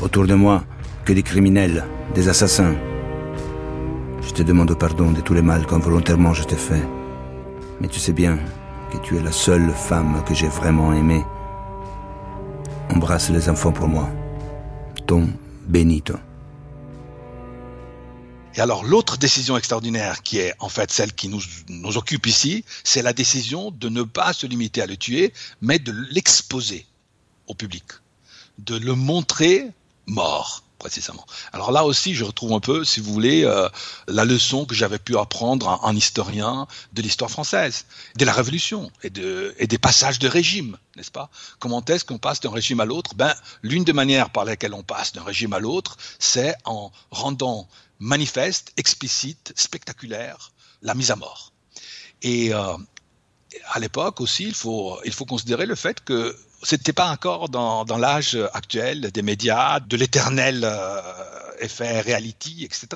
Autour 0.01 0.25
de 0.25 0.34
moi, 0.34 0.63
que 1.05 1.13
des 1.13 1.22
criminels, 1.22 1.86
des 2.15 2.27
assassins. 2.27 2.75
Je 4.24 4.31
te 4.31 4.41
demande 4.41 4.74
pardon 4.74 5.12
de 5.12 5.22
tous 5.22 5.36
les 5.36 5.43
mal 5.43 5.67
qu'involontairement 5.67 6.34
je 6.34 6.43
t'ai 6.43 6.55
fait. 6.55 6.81
Mais 7.79 7.88
tu 7.88 8.00
sais 8.00 8.12
bien 8.12 8.39
que 8.91 8.98
tu 8.98 9.17
es 9.17 9.22
la 9.22 9.31
seule 9.31 9.72
femme 9.72 10.24
que 10.25 10.34
j'ai 10.34 10.48
vraiment 10.48 10.91
aimée. 10.91 11.24
Embrasse 12.89 13.29
les 13.29 13.48
enfants 13.48 13.72
pour 13.72 13.88
moi. 13.88 14.10
Ton 15.05 15.29
Benito. 15.67 16.15
Et 18.55 18.60
alors 18.60 18.84
l'autre 18.84 19.17
décision 19.17 19.55
extraordinaire 19.55 20.24
qui 20.24 20.39
est 20.39 20.55
en 20.58 20.67
fait 20.70 20.91
celle 20.91 21.13
qui 21.13 21.29
nous, 21.29 21.41
nous 21.70 21.98
occupe 21.98 22.25
ici, 22.25 22.65
c'est 22.84 23.03
la 23.03 23.13
décision 23.13 23.70
de 23.70 23.88
ne 23.88 24.01
pas 24.01 24.34
se 24.34 24.48
limiter 24.48 24.81
à 24.81 24.88
le 24.88 24.98
tuer, 24.98 25.31
mais 25.62 25.77
de 25.77 25.93
l'exposer 26.10 26.88
au 27.46 27.53
public, 27.53 27.84
de 28.58 28.77
le 28.77 28.96
montrer 28.96 29.72
mort 30.05 30.63
précisément. 30.81 31.25
Alors 31.53 31.72
là 31.72 31.86
aussi, 31.86 32.15
je 32.15 32.24
retrouve 32.24 32.53
un 32.53 32.60
peu, 32.60 32.84
si 32.84 33.00
vous 33.01 33.13
voulez, 33.13 33.43
euh, 33.46 33.70
la 34.08 34.25
leçon 34.25 34.65
que 34.65 34.74
j'avais 34.74 34.98
pu 34.98 35.15
apprendre 35.15 35.79
en, 35.84 35.96
historien 35.96 36.67
de 36.93 37.01
l'histoire 37.03 37.29
française, 37.29 37.86
de 38.17 38.25
la 38.25 38.34
Révolution 38.34 38.91
et, 39.03 39.12
de, 39.12 39.53
et 39.60 39.67
des 39.67 39.77
passages 39.77 40.17
de 40.17 40.27
régime, 40.27 40.77
n'est-ce 40.96 41.12
pas? 41.12 41.29
Comment 41.60 41.86
est-ce 41.86 42.03
qu'on 42.03 42.17
passe 42.17 42.39
d'un 42.39 42.50
régime 42.50 42.79
à 42.79 42.86
l'autre? 42.86 43.13
Ben, 43.13 43.36
l'une 43.62 43.84
des 43.84 43.93
manières 43.93 44.31
par 44.31 44.43
lesquelles 44.43 44.74
on 44.74 44.81
passe 44.81 45.13
d'un 45.13 45.24
régime 45.24 45.53
à 45.53 45.60
l'autre, 45.60 45.98
c'est 46.17 46.55
en 46.65 46.91
rendant 47.12 47.67
manifeste, 48.00 48.74
explicite, 48.77 49.53
spectaculaire 49.55 50.51
la 50.81 50.96
mise 50.96 51.12
à 51.12 51.15
mort. 51.15 51.53
Et 52.24 52.53
euh, 52.55 52.75
à 53.70 53.79
l'époque 53.79 54.20
aussi, 54.20 54.46
il 54.46 54.55
faut, 54.55 55.00
il 55.05 55.13
faut 55.13 55.25
considérer 55.25 55.67
le 55.67 55.75
fait 55.75 56.03
que 56.03 56.36
c'était 56.63 56.94
pas 56.94 57.10
encore 57.10 57.50
dans, 57.50 57.86
dans 57.86 57.98
l'âge 57.98 58.38
actuel 58.53 59.12
des 59.12 59.22
médias, 59.22 59.80
de 59.80 59.98
l'éternel 59.98 60.62
euh, 60.63 61.01
effet 61.60 62.01
reality, 62.01 62.63
etc. 62.63 62.88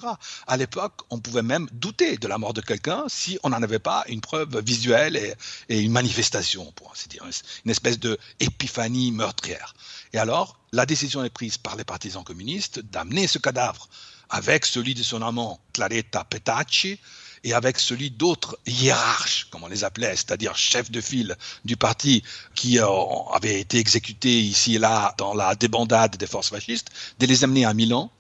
À 0.48 0.58
l'époque, 0.58 1.02
on 1.10 1.20
pouvait 1.20 1.42
même 1.42 1.68
douter 1.72 2.18
de 2.18 2.28
la 2.28 2.38
mort 2.38 2.54
de 2.54 2.62
quelqu'un 2.62 3.04
si 3.08 3.40
on 3.44 3.50
n'en 3.50 3.62
avait 3.62 3.80
pas 3.80 4.04
une 4.08 4.22
preuve 4.22 4.60
visuelle 4.60 5.16
et, 5.16 5.34
et, 5.70 5.80
une 5.80 5.92
manifestation, 5.92 6.72
pour 6.74 6.92
ainsi 6.92 7.08
dire, 7.08 7.24
une 7.64 7.72
espèce 7.72 8.00
de 8.00 8.18
épiphanie 8.40 9.12
meurtrière. 9.12 9.76
Et 10.14 10.18
alors, 10.18 10.60
la 10.72 10.86
décision 10.86 11.24
est 11.24 11.30
prise 11.30 11.58
par 11.58 11.76
les 11.76 11.84
partisans 11.84 12.24
communistes 12.24 12.80
d'amener 12.80 13.28
ce 13.28 13.38
cadavre 13.38 13.88
avec 14.30 14.66
celui 14.66 14.96
de 14.96 15.04
son 15.04 15.22
amant 15.22 15.60
Claretta 15.74 16.24
Petacci 16.24 17.00
et 17.46 17.54
avec 17.54 17.80
celui 17.80 18.10
d'autres 18.10 18.58
hiérarches, 18.66 19.48
comme 19.52 19.64
on 19.64 19.68
les 19.68 19.84
appelait, 19.84 20.16
c'est-à-dire 20.16 20.58
chefs 20.58 20.90
de 20.90 21.00
file 21.00 21.38
du 21.64 21.78
parti 21.78 22.24
qui 22.56 22.80
euh, 22.80 22.88
avaient 23.32 23.62
été 23.62 23.78
exécutés 23.78 24.42
ici 24.42 24.76
et 24.76 24.80
là 24.80 25.14
dans 25.20 25.36
la 25.36 25.54
débandade 25.54 26.18
des 26.18 26.28
forces 26.28 26.50
fascistes, 26.50 26.90
de 27.20 27.28
les 27.28 27.44
amener 27.44 27.64
à 27.64 27.74
Milan, 27.76 28.12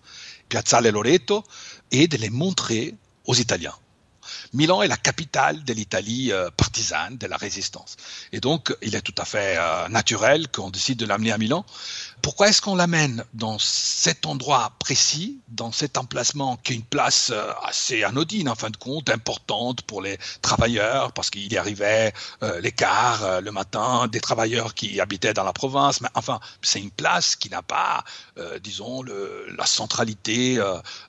Piazzale 0.48 0.88
Loreto, 0.89 1.44
et 1.91 2.08
de 2.08 2.17
les 2.17 2.29
montrer 2.29 2.94
aux 3.25 3.34
Italiens. 3.34 3.74
Milan 4.54 4.82
est 4.82 4.88
la 4.88 4.98
capitale 4.98 5.64
de 5.64 5.74
l'Italie 5.74 6.32
euh, 6.32 6.50
partisane, 6.56 7.18
de 7.18 7.28
la 7.28 7.38
résistance. 7.38 7.98
Et 8.32 8.40
donc, 8.40 8.75
il 8.82 8.96
est 8.96 9.02
tout 9.02 9.16
à 9.18 9.25
fait 9.25 9.56
euh, 9.58 9.88
naturel 9.90 10.48
qu'on 10.50 10.70
décide 10.70 11.00
de 11.00 11.06
l'amener 11.06 11.32
à 11.32 11.38
Milan. 11.38 11.66
Pourquoi 12.22 12.50
est-ce 12.50 12.62
qu'on 12.62 12.75
l'amène 12.75 13.24
dans 13.34 13.60
cet 13.60 14.25
endroit 14.25 14.74
précis, 14.80 15.40
dans 15.50 15.72
cet 15.72 15.98
emplacement 15.98 16.58
qui 16.58 16.74
est 16.74 16.75
une 16.75 16.84
place 16.84 17.32
euh, 17.34 17.52
assez 17.64 18.04
anodine, 18.04 18.50
en 18.50 18.56
fin 18.56 18.70
de 18.70 18.78
compte, 18.78 19.10
importante 19.10 19.82
pour 19.84 20.02
les 20.02 20.18
travailleurs, 20.42 21.12
parce 21.12 21.30
qu'il 21.30 21.52
y 21.52 21.58
arrivait 21.58 22.14
les 22.62 22.72
cars 22.72 23.42
le 23.42 23.52
matin, 23.52 24.08
des 24.08 24.20
travailleurs 24.20 24.74
qui 24.74 25.00
habitaient 25.00 25.34
dans 25.34 25.44
la 25.44 25.54
province. 25.54 26.02
Mais 26.02 26.10
enfin, 26.16 26.40
c'est 26.62 26.80
une 26.80 26.92
place 26.92 27.36
qui 27.36 27.50
n'a 27.50 27.62
pas, 27.62 28.04
disons, 28.62 29.04
la 29.04 29.66
centralité 29.66 30.60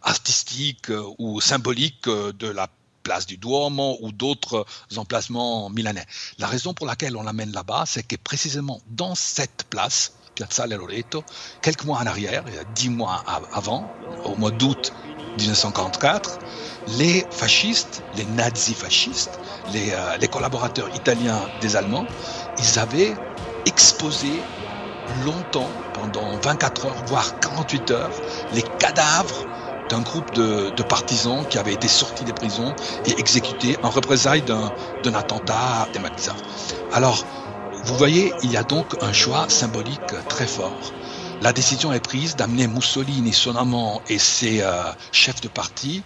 artistique 0.02 0.90
ou 1.19 1.40
symbolique 1.40 2.09
de 2.09 2.49
la 2.49 2.69
place 3.07 3.25
du 3.25 3.37
Duomo 3.37 3.99
ou 4.01 4.11
d'autres 4.11 4.67
emplacements 4.97 5.71
milanais. 5.71 6.05
La 6.39 6.49
raison 6.49 6.75
pour 6.75 6.87
laquelle 6.87 7.17
on 7.17 7.23
l'amène 7.23 7.53
là-bas, 7.53 7.85
c'est 7.87 8.03
que 8.03 8.17
précisément 8.17 8.81
dans 8.89 9.15
cette 9.15 9.63
place, 9.71 10.15
Piazza 10.35 10.67
Loreto, 10.67 11.23
quelques 11.63 11.85
mois 11.85 12.01
en 12.01 12.07
arrière, 12.07 12.43
dix 12.75 12.91
mois 12.91 13.23
avant, 13.53 13.89
au 14.25 14.35
mois 14.35 14.51
d'août 14.51 14.93
1944, 15.39 16.41
les 16.99 17.25
fascistes, 17.31 18.03
les 18.17 18.25
nazis 18.25 18.77
fascistes, 18.77 19.39
les, 19.73 19.93
euh, 19.93 20.17
les 20.17 20.29
collaborateurs 20.29 20.93
italiens 20.97 21.41
des 21.61 21.77
Allemands, 21.77 22.07
ils 22.59 22.79
avaient 22.81 23.15
exposé 23.67 24.33
longtemps, 25.25 25.71
pendant 25.95 26.37
24 26.39 26.87
heures, 26.87 27.05
voire 27.07 27.39
48 27.39 27.91
heures, 27.93 28.13
les 28.53 28.63
cadavres 28.81 29.47
d'un 29.88 30.00
groupe 30.00 30.33
de, 30.35 30.71
partisans 30.83 31.47
qui 31.47 31.59
avaient 31.59 31.75
été 31.75 31.88
sortis 31.88 32.25
des 32.25 32.33
prisons 32.33 32.75
et 33.05 33.19
exécutés 33.19 33.76
en 33.83 33.90
représailles 33.90 34.43
d'un 34.43 35.14
attentat 35.14 35.88
des 35.93 35.99
magasins. 35.99 36.37
Alors, 36.93 37.26
vous 37.83 37.97
voyez, 37.97 38.35
il 38.43 38.50
y 38.50 38.57
a 38.57 38.64
donc 38.64 38.95
un 39.00 39.12
choix 39.12 39.47
symbolique 39.49 40.14
très 40.28 40.47
fort. 40.47 40.95
La 41.40 41.52
décision 41.52 41.93
est 41.93 42.00
prise 42.00 42.37
d'amener 42.37 42.66
Mussolini, 42.66 43.33
son 43.33 43.57
amant 43.57 44.02
et 44.09 44.19
ses 44.19 44.62
euh, 44.62 44.93
chefs 45.12 45.40
de 45.40 45.49
parti, 45.49 46.02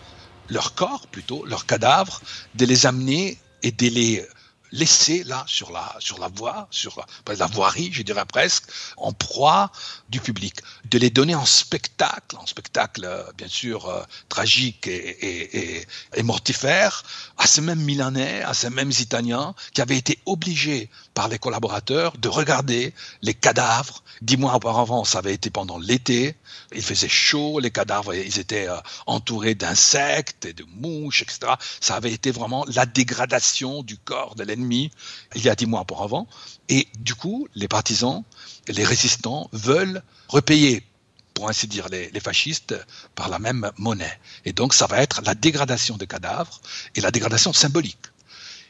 leur 0.48 0.74
corps 0.74 1.06
plutôt, 1.06 1.44
leurs 1.46 1.66
cadavres, 1.66 2.20
de 2.54 2.66
les 2.66 2.86
amener 2.86 3.38
et 3.62 3.70
de 3.70 3.86
les 3.86 4.26
laissés 4.72 5.24
là 5.24 5.44
sur 5.46 5.70
la 5.70 6.28
voie, 6.34 6.68
sur 6.70 7.06
la 7.26 7.46
voirie, 7.46 7.90
je 7.92 8.02
dirais 8.02 8.24
presque, 8.26 8.64
en 8.96 9.12
proie 9.12 9.72
du 10.08 10.20
public, 10.20 10.60
de 10.86 10.98
les 10.98 11.10
donner 11.10 11.34
en 11.34 11.44
spectacle, 11.44 12.36
en 12.36 12.46
spectacle 12.46 13.04
euh, 13.04 13.24
bien 13.36 13.48
sûr 13.48 13.86
euh, 13.86 14.02
tragique 14.28 14.86
et, 14.86 15.86
mortifère, 16.22 17.02
à 17.38 17.46
ces 17.46 17.60
mêmes 17.60 17.80
Milanais, 17.80 18.42
à 18.42 18.54
ces 18.54 18.70
mêmes 18.70 18.92
Italiens 18.98 19.54
qui 19.74 19.80
avaient 19.80 19.96
été 19.96 20.18
obligés 20.26 20.90
par 21.20 21.28
les 21.28 21.38
collaborateurs 21.38 22.16
de 22.16 22.30
regarder 22.30 22.94
les 23.20 23.34
cadavres. 23.34 24.02
Dix 24.22 24.38
mois 24.38 24.54
auparavant, 24.54 25.04
ça 25.04 25.18
avait 25.18 25.34
été 25.34 25.50
pendant 25.50 25.76
l'été, 25.76 26.34
il 26.74 26.80
faisait 26.80 27.10
chaud, 27.10 27.60
les 27.60 27.70
cadavres, 27.70 28.14
ils 28.14 28.38
étaient 28.38 28.70
euh, 28.70 28.78
entourés 29.04 29.54
d'insectes 29.54 30.46
et 30.46 30.54
de 30.54 30.64
mouches, 30.78 31.20
etc. 31.20 31.52
Ça 31.78 31.96
avait 31.96 32.10
été 32.10 32.30
vraiment 32.30 32.64
la 32.74 32.86
dégradation 32.86 33.82
du 33.82 33.98
corps 33.98 34.34
de 34.34 34.44
l'ennemi 34.44 34.90
il 35.34 35.44
y 35.44 35.50
a 35.50 35.54
dix 35.54 35.66
mois 35.66 35.82
auparavant. 35.82 36.26
Et 36.70 36.88
du 36.98 37.14
coup, 37.14 37.46
les 37.54 37.68
partisans, 37.68 38.24
les 38.68 38.84
résistants 38.84 39.50
veulent 39.52 40.02
repayer 40.28 40.86
pour 41.34 41.50
ainsi 41.50 41.66
dire, 41.66 41.90
les, 41.90 42.08
les, 42.12 42.20
fascistes 42.20 42.74
par 43.14 43.28
la 43.28 43.38
même 43.38 43.70
monnaie. 43.76 44.18
Et 44.46 44.54
donc, 44.54 44.72
ça 44.72 44.86
va 44.86 45.02
être 45.02 45.20
la 45.20 45.34
dégradation 45.34 45.98
des 45.98 46.06
cadavres 46.06 46.62
et 46.94 47.02
la 47.02 47.10
dégradation 47.10 47.52
symbolique. 47.52 48.06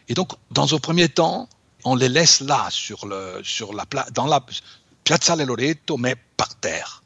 Et 0.09 0.15
donc, 0.15 0.33
dans 0.51 0.75
un 0.75 0.79
premier 0.79 1.09
temps, 1.09 1.49
on 1.85 1.95
les 1.95 2.09
laisse 2.09 2.41
là, 2.41 2.69
sur 2.71 3.07
le, 3.07 3.41
sur 3.43 3.73
la, 3.73 3.85
dans 4.13 4.27
la 4.27 4.45
Piazza 5.05 5.37
Loreto, 5.37 5.97
mais 5.97 6.17
par 6.37 6.55
terre. 6.57 7.03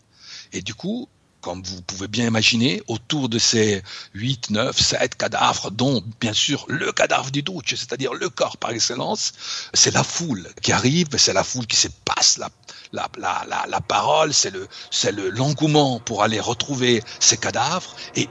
Et 0.52 0.62
du 0.62 0.74
coup, 0.74 1.08
comme 1.44 1.62
vous 1.62 1.82
pouvez 1.82 2.08
bien 2.08 2.26
imaginer, 2.26 2.82
autour 2.86 3.28
de 3.28 3.38
ces 3.38 3.82
8, 4.14 4.48
9, 4.48 4.80
7 4.80 5.14
cadavres, 5.16 5.70
dont 5.70 6.02
bien 6.18 6.32
sûr 6.32 6.64
le 6.68 6.90
cadavre 6.90 7.30
du 7.30 7.42
Duce, 7.42 7.62
c'est-à-dire 7.66 8.14
le 8.14 8.30
corps 8.30 8.56
par 8.56 8.70
excellence, 8.70 9.32
c'est 9.74 9.92
la 9.92 10.02
foule 10.02 10.48
qui 10.62 10.72
arrive, 10.72 11.08
c'est 11.18 11.34
la 11.34 11.44
foule 11.44 11.66
qui 11.66 11.76
se 11.76 11.88
passe 12.06 12.38
la, 12.38 12.48
la, 12.94 13.08
la, 13.48 13.64
la, 13.68 13.80
parole, 13.80 14.32
c'est 14.32 14.50
le, 14.50 14.68
le, 15.12 15.30
l'engouement 15.30 16.00
pour 16.00 16.22
aller 16.22 16.40
retrouver 16.40 17.02
ces 17.20 17.36
cadavres. 17.36 17.94
Et 18.14 18.28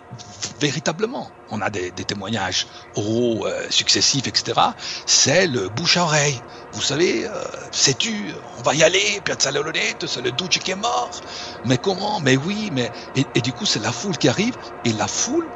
véritablement, 0.60 1.29
on 1.50 1.62
a 1.62 1.70
des, 1.70 1.91
témoignages 1.91 2.67
oraux 2.96 3.46
euh, 3.46 3.65
successifs, 3.70 4.27
etc. 4.27 4.60
C'est 5.05 5.48
le 5.48 5.70
bouche 5.70 5.98
à 5.98 6.03
oreille. 6.03 6.39
Vous 6.72 6.82
savez, 6.82 7.27
euh, 7.27 7.32
sais-tu, 7.72 8.34
on 8.58 8.62
va 8.63 8.74
y 8.74 8.84
aller, 8.84 9.22
Piazza 9.24 9.51
Loreto, 9.51 10.08
c'est 10.08 10.22
le 10.22 10.32
Duce 10.32 10.60
qui 10.60 10.72
est 10.72 10.75
mort. 10.75 11.22
Mais 11.65 11.77
comment? 11.77 12.20
Mais 12.22 12.38
oui, 12.38 12.70
mais... 12.72 12.91
Et 13.15 13.41
du 13.41 13.53
coup, 13.53 13.65
c'est 13.65 13.82
la 13.82 13.91
foule 13.91 14.17
qui 14.17 14.29
arrive, 14.29 14.55
et 14.86 14.93
la 14.93 15.08
foule 15.08 15.48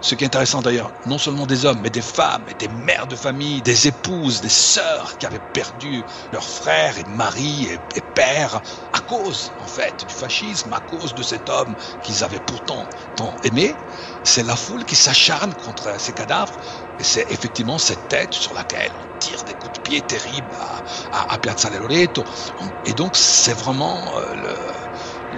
ce 0.00 0.14
qui 0.14 0.24
est 0.24 0.26
intéressant 0.26 0.62
d'ailleurs, 0.62 0.92
non 1.04 1.18
seulement 1.18 1.46
des 1.46 1.64
hommes, 1.64 1.80
mais 1.80 1.90
des 1.90 2.02
femmes, 2.02 2.48
et 2.48 2.54
des 2.54 2.68
mères 2.68 3.06
de 3.06 3.16
famille, 3.16 3.62
des 3.62 3.88
épouses, 3.88 4.40
des 4.40 4.48
sœurs 4.48 5.16
qui 5.18 5.26
avaient 5.26 5.40
perdu 5.40 6.06
leurs 6.32 6.48
frères 6.48 6.98
et 6.98 7.04
maris 7.04 7.64
et, 7.66 8.02
pères 8.14 8.60
à 8.92 9.00
cause, 9.00 9.52
en 9.58 9.66
fait, 9.66 10.04
du 10.04 10.14
fascisme, 10.14 10.72
à 10.72 10.80
cause 10.80 11.14
de 11.14 11.22
cet 11.22 11.48
homme 11.48 11.76
qu'ils 12.00 12.24
avaient 12.24 12.40
pourtant 12.40 12.88
tant 13.14 13.36
aimé. 13.42 13.78
C'est 14.22 14.42
la 14.42 14.56
foule 14.56 14.84
qui 14.84 14.96
s'acharne 14.96 15.54
contre 15.54 16.00
ces 16.00 16.12
cadavres, 16.12 16.56
et 16.98 17.04
c'est 17.04 17.26
effectivement 17.28 17.78
cette 17.78 18.08
tête 18.08 18.34
sur 18.34 18.54
laquelle 18.54 18.92
on 18.96 19.06
tire 19.18 19.44
des 19.44 19.54
coups 19.54 19.74
de 19.74 19.78
pied 19.80 20.02
terribles 20.02 20.56
à, 21.12 21.38
Piazza 21.38 21.70
Loreto. 21.70 22.24
Et 22.84 22.94
donc 22.94 23.16
c'est 23.16 23.54
vraiment 23.54 24.18
euh, 24.18 24.34
le, 24.34 24.58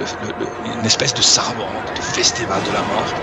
le, 0.01 0.29
le, 0.41 0.79
une 0.81 0.87
espèce 0.87 1.15
de 1.15 1.23
sarabande, 1.23 1.67
de 1.95 2.01
festival 2.01 2.61
de 2.63 2.73
la 2.73 2.81
mort. 2.81 3.15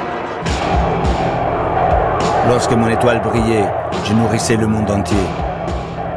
Lorsque 2.50 2.72
mon 2.72 2.88
étoile 2.88 3.22
brillait, 3.22 3.68
je 4.06 4.14
nourrissais 4.14 4.56
le 4.56 4.68
monde 4.68 4.90
entier. 4.90 5.18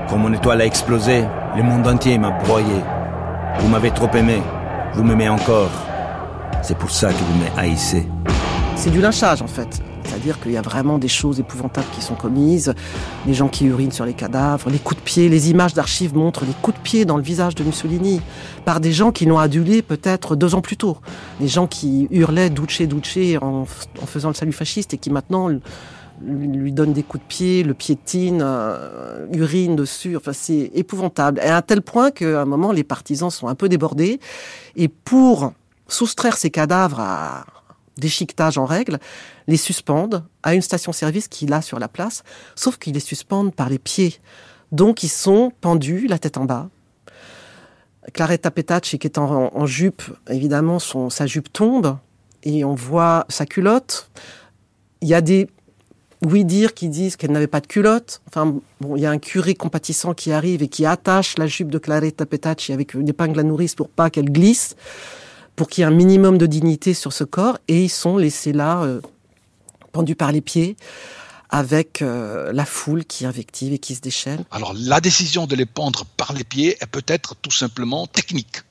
Quand 0.09 0.17
mon 0.17 0.33
étoile 0.33 0.61
a 0.61 0.67
explosé, 0.67 1.25
le 1.57 1.63
monde 1.63 1.87
entier 1.87 2.19
m'a 2.19 2.31
broyé. 2.31 2.85
Vous 3.59 3.69
m'avez 3.69 3.91
trop 3.91 4.11
aimé, 4.15 4.43
vous 4.95 5.03
m'aimez 5.03 5.29
encore. 5.29 5.71
C'est 6.63 6.77
pour 6.77 6.91
ça 6.91 7.09
que 7.09 7.15
vous 7.19 7.57
m'haïssez. 7.57 8.09
C'est 8.77 8.91
du 8.91 9.01
lynchage 9.01 9.43
en 9.43 9.47
fait. 9.47 9.83
C'est-à-dire 10.11 10.41
qu'il 10.41 10.51
y 10.51 10.57
a 10.57 10.63
vraiment 10.63 10.99
des 10.99 11.09
choses 11.09 11.39
épouvantables 11.39 11.87
qui 11.95 12.03
sont 12.03 12.17
commises, 12.17 12.75
les 13.29 13.35
gens 13.35 13.47
qui 13.47 13.67
urinent 13.67 13.93
sur 13.93 14.05
les 14.05 14.13
cadavres, 14.13 14.69
les 14.69 14.81
coups 14.81 15.01
de 15.01 15.05
pied, 15.05 15.29
les 15.29 15.51
images 15.51 15.73
d'archives 15.73 16.17
montrent 16.17 16.45
les 16.45 16.53
coups 16.61 16.77
de 16.77 16.83
pied 16.83 17.05
dans 17.05 17.17
le 17.17 17.23
visage 17.23 17.55
de 17.55 17.63
Mussolini 17.63 18.21
par 18.65 18.81
des 18.81 18.91
gens 18.93 19.13
qui 19.13 19.25
l'ont 19.25 19.39
adulé 19.39 19.83
peut-être 19.83 20.35
deux 20.35 20.57
ans 20.57 20.63
plus 20.63 20.77
tôt. 20.77 20.99
Des 21.39 21.47
gens 21.47 21.69
qui 21.69 22.09
hurlaient 22.11 22.51
Duce, 22.51 22.83
Duce 22.83 23.39
en, 23.41 23.65
faisant 24.05 24.29
le 24.29 24.35
salut 24.35 24.53
fasciste 24.53 24.95
et 24.95 24.99
qui 24.99 25.11
maintenant 25.11 25.49
lui 26.21 26.73
donne 26.73 26.93
des 26.93 27.05
coups 27.05 27.23
de 27.23 27.29
pied, 27.29 27.63
le 27.63 27.75
piétine, 27.75 28.41
euh, 28.43 29.27
urine 29.33 29.77
dessus. 29.77 30.17
Enfin, 30.17 30.33
c'est 30.33 30.73
épouvantable. 30.75 31.41
Et 31.43 31.49
à 31.49 31.63
tel 31.63 31.83
point 31.83 32.11
qu'à 32.11 32.43
un 32.43 32.47
moment, 32.47 32.73
les 32.73 32.85
partisans 32.85 33.31
sont 33.31 33.47
un 33.47 33.55
peu 33.55 33.69
débordés. 33.69 34.19
Et 34.75 34.89
pour 34.89 35.53
soustraire 35.87 36.37
ces 36.37 36.51
cadavres 36.51 36.99
à 36.99 37.47
déchiquetage 37.97 38.59
en 38.59 38.65
règle, 38.65 38.99
les 39.51 39.57
suspendent 39.57 40.25
à 40.43 40.55
une 40.55 40.63
station-service 40.63 41.29
qu'il 41.29 41.53
a 41.53 41.61
sur 41.61 41.79
la 41.79 41.89
place, 41.89 42.23
sauf 42.55 42.79
qu'ils 42.79 42.95
les 42.95 43.01
suspendent 43.01 43.55
par 43.55 43.69
les 43.69 43.79
pieds. 43.79 44.17
Donc, 44.73 45.03
ils 45.03 45.09
sont 45.09 45.53
pendus, 45.61 46.07
la 46.07 46.19
tête 46.19 46.37
en 46.39 46.45
bas. 46.45 46.69
Claretta 48.15 48.51
Petacci, 48.51 48.99
qui 48.99 49.07
est 49.07 49.19
en, 49.19 49.67
jupe, 49.67 50.03
évidemment, 50.29 50.79
son, 50.79 51.11
sa 51.11 51.27
jupe 51.27 51.53
tombe 51.53 51.99
et 52.43 52.65
on 52.65 52.75
voit 52.75 53.27
sa 53.29 53.45
culotte. 53.45 54.11
Il 55.03 55.09
y 55.09 55.15
a 55.15 55.21
des 55.21 55.49
oui 56.23 56.45
dire 56.45 56.75
qui 56.75 56.89
disent 56.89 57.17
qu'elle 57.17 57.33
n'avait 57.33 57.47
pas 57.47 57.61
de 57.61 57.67
culotte. 57.67 58.21
Enfin, 58.29 58.57
bon, 58.81 58.97
il 58.97 59.03
y 59.03 59.07
a 59.07 59.11
un 59.11 59.19
curé 59.19 59.55
compatissant 59.55 60.15
qui 60.15 60.33
arrive 60.33 60.63
et 60.63 60.69
qui 60.69 60.85
attache 60.85 61.39
la 61.39 61.47
jupe 61.47 61.71
de 61.71 61.79
Claretta 61.79 62.27
Petacci 62.27 62.73
avec 62.73 62.95
une 62.95 63.09
épingle 63.09 63.41
à 63.41 63.43
nourrice 63.43 63.75
pour 63.75 63.89
pas 63.89 64.11
qu'elle 64.11 64.31
glisse, 64.31 64.77
pour 65.57 65.69
qu'il 65.69 65.83
y 65.83 65.85
ait 65.85 65.89
un 65.89 65.95
minimum 65.95 66.39
de 66.39 66.47
dignité 66.47 66.95
sur 66.95 67.13
ce 67.13 67.25
corps. 67.25 67.59
Et 67.69 67.85
ils 67.85 67.91
sont 67.91 68.17
laissés 68.17 68.53
là, 68.53 68.83
euh, 68.83 69.01
pendus 69.93 70.17
par 70.17 70.33
les 70.33 70.41
pieds, 70.41 70.77
avec 71.51 72.01
euh, 72.01 72.53
la 72.53 72.65
foule 72.65 73.05
qui 73.05 73.27
invective 73.27 73.73
et 73.73 73.79
qui 73.79 73.95
se 73.95 74.01
déchaîne. 74.01 74.45
Alors, 74.51 74.73
la 74.75 75.01
décision 75.01 75.47
de 75.47 75.57
les 75.57 75.67
pendre 75.67 76.05
par 76.17 76.33
les 76.33 76.45
pieds 76.45 76.77
est 76.81 76.87
peut-être 76.87 77.35
tout 77.37 77.51
simplement 77.51 78.07
technique. 78.07 78.63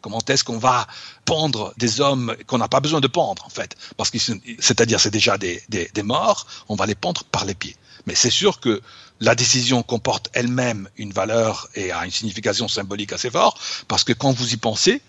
Comment 0.00 0.20
est-ce 0.26 0.42
qu'on 0.42 0.58
va 0.58 0.86
pendre 1.24 1.74
des 1.76 2.00
hommes 2.00 2.34
qu'on 2.46 2.58
n'a 2.58 2.68
pas 2.68 2.80
besoin 2.80 3.00
de 3.00 3.06
pendre, 3.06 3.44
en 3.44 3.50
fait? 3.50 3.76
Parce 3.96 4.10
que, 4.10 4.18
c'est-à-dire, 4.58 4.98
c'est 4.98 5.12
déjà 5.12 5.38
des, 5.38 5.62
des, 5.68 5.90
des 5.94 6.02
morts, 6.02 6.46
on 6.68 6.74
va 6.74 6.86
les 6.86 6.96
pendre 6.96 7.22
par 7.24 7.44
les 7.44 7.54
pieds. 7.54 7.76
Mais 8.06 8.16
c'est 8.16 8.30
sûr 8.30 8.58
que 8.58 8.80
la 9.20 9.36
décision 9.36 9.84
comporte 9.84 10.28
elle-même 10.32 10.88
une 10.96 11.12
valeur 11.12 11.68
et 11.76 11.92
a 11.92 12.04
une 12.04 12.10
signification 12.10 12.66
symbolique 12.66 13.12
assez 13.12 13.30
forte, 13.30 13.60
parce 13.86 14.02
que 14.02 14.12
quand 14.12 14.32
vous 14.32 14.52
y 14.52 14.56
pensez, 14.56 15.02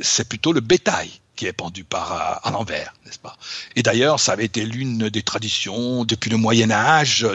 c'est 0.00 0.28
plutôt 0.28 0.52
le 0.52 0.60
bétail 0.60 1.10
qui 1.36 1.46
est 1.46 1.52
pendu 1.52 1.84
par 1.84 2.12
euh, 2.12 2.48
à 2.48 2.50
l'envers, 2.50 2.92
n'est-ce 3.06 3.18
pas? 3.18 3.36
Et 3.74 3.82
d'ailleurs, 3.82 4.20
ça 4.20 4.32
avait 4.32 4.44
été 4.44 4.64
l'une 4.64 5.08
des 5.08 5.22
traditions 5.22 6.04
depuis 6.04 6.30
le 6.30 6.36
Moyen 6.36 6.70
Âge. 6.70 7.26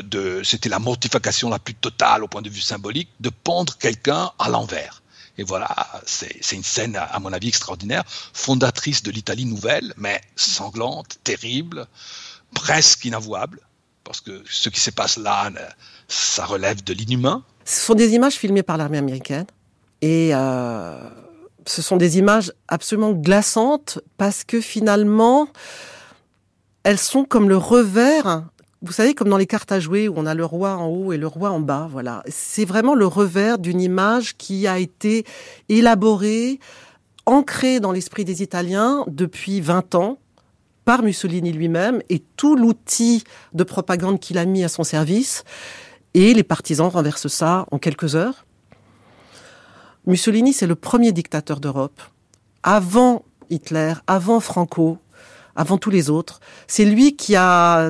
C'était 0.44 0.70
la 0.70 0.78
mortification 0.80 1.50
la 1.50 1.58
plus 1.58 1.74
totale 1.74 2.24
au 2.24 2.28
point 2.28 2.44
de 2.44 2.50
vue 2.50 2.62
symbolique 2.62 3.10
de 3.20 3.30
pendre 3.30 3.76
quelqu'un 3.78 4.32
à 4.38 4.50
l'envers. 4.50 5.02
Et 5.38 5.44
voilà, 5.44 5.68
c'est, 6.06 6.52
une 6.52 6.64
scène, 6.64 6.96
à 6.96 7.20
mon 7.20 7.34
avis, 7.34 7.50
extraordinaire, 7.50 8.04
fondatrice 8.34 9.04
de 9.04 9.12
l'Italie 9.12 9.46
nouvelle, 9.46 9.94
mais 9.98 10.22
sanglante, 10.36 11.18
terrible, 11.24 11.88
presque 12.54 13.04
inavouable, 13.06 13.60
parce 14.04 14.22
que 14.22 14.44
ce 14.50 14.70
qui 14.70 14.80
se 14.80 14.92
passe 14.92 15.18
là, 15.18 15.52
ça 16.08 16.46
relève 16.46 16.84
de 16.84 16.94
l'inhumain. 16.94 17.44
Ce 17.66 17.86
sont 17.88 17.96
des 17.96 18.14
images 18.14 18.36
filmées 18.36 18.64
par 18.64 18.78
l'armée 18.78 19.00
américaine. 19.00 19.48
Et 20.02 20.30
euh, 20.34 21.10
ce 21.66 21.82
sont 21.82 21.98
des 21.98 22.18
images 22.18 22.54
absolument 22.68 23.12
glaçantes 23.12 24.00
parce 24.18 24.44
que 24.44 24.62
finalement, 24.62 25.48
elles 26.84 27.00
sont 27.00 27.26
comme 27.26 27.50
le 27.50 27.58
revers. 27.58 28.44
Vous 28.82 28.92
savez, 28.92 29.16
comme 29.16 29.30
dans 29.30 29.38
les 29.38 29.48
cartes 29.48 29.72
à 29.72 29.80
jouer 29.80 30.08
où 30.08 30.14
on 30.16 30.26
a 30.26 30.36
le 30.36 30.46
roi 30.46 30.76
en 30.76 30.88
haut 30.88 31.12
et 31.12 31.18
le 31.18 31.28
roi 31.28 31.50
en 31.50 31.60
bas, 31.60 31.88
voilà. 31.92 32.24
C'est 32.28 32.66
vraiment 32.66 32.94
le 32.94 33.08
revers 33.08 33.58
d'une 33.58 33.82
image 33.82 34.38
qui 34.38 34.68
a 34.68 34.78
été 34.78 35.26
élaborée, 35.70 36.60
ancrée 37.26 37.80
dans 37.80 37.92
l'esprit 37.92 38.26
des 38.26 38.44
Italiens 38.44 39.04
depuis 39.08 39.62
20 39.62 39.96
ans 39.96 40.20
par 40.86 41.02
Mussolini 41.02 41.52
lui-même 41.52 42.04
et 42.10 42.22
tout 42.38 42.56
l'outil 42.56 43.24
de 43.54 43.64
propagande 43.64 44.20
qu'il 44.20 44.38
a 44.38 44.46
mis 44.46 44.64
à 44.64 44.68
son 44.68 44.84
service. 44.84 45.44
Et 46.14 46.36
les 46.36 46.44
partisans 46.44 46.88
renversent 46.88 47.28
ça 47.28 47.66
en 47.72 47.80
quelques 47.80 48.16
heures. 48.16 48.46
Mussolini, 50.08 50.54
c'est 50.54 50.68
le 50.68 50.76
premier 50.76 51.12
dictateur 51.12 51.60
d'Europe. 51.60 52.02
Avant 52.64 53.24
Hitler, 53.50 53.94
avant 54.08 54.40
Franco, 54.40 54.98
avant 55.56 55.78
tous 55.78 55.90
les 55.90 56.10
autres. 56.10 56.40
C'est 56.68 56.86
lui 56.86 57.16
qui 57.16 57.36
a 57.36 57.90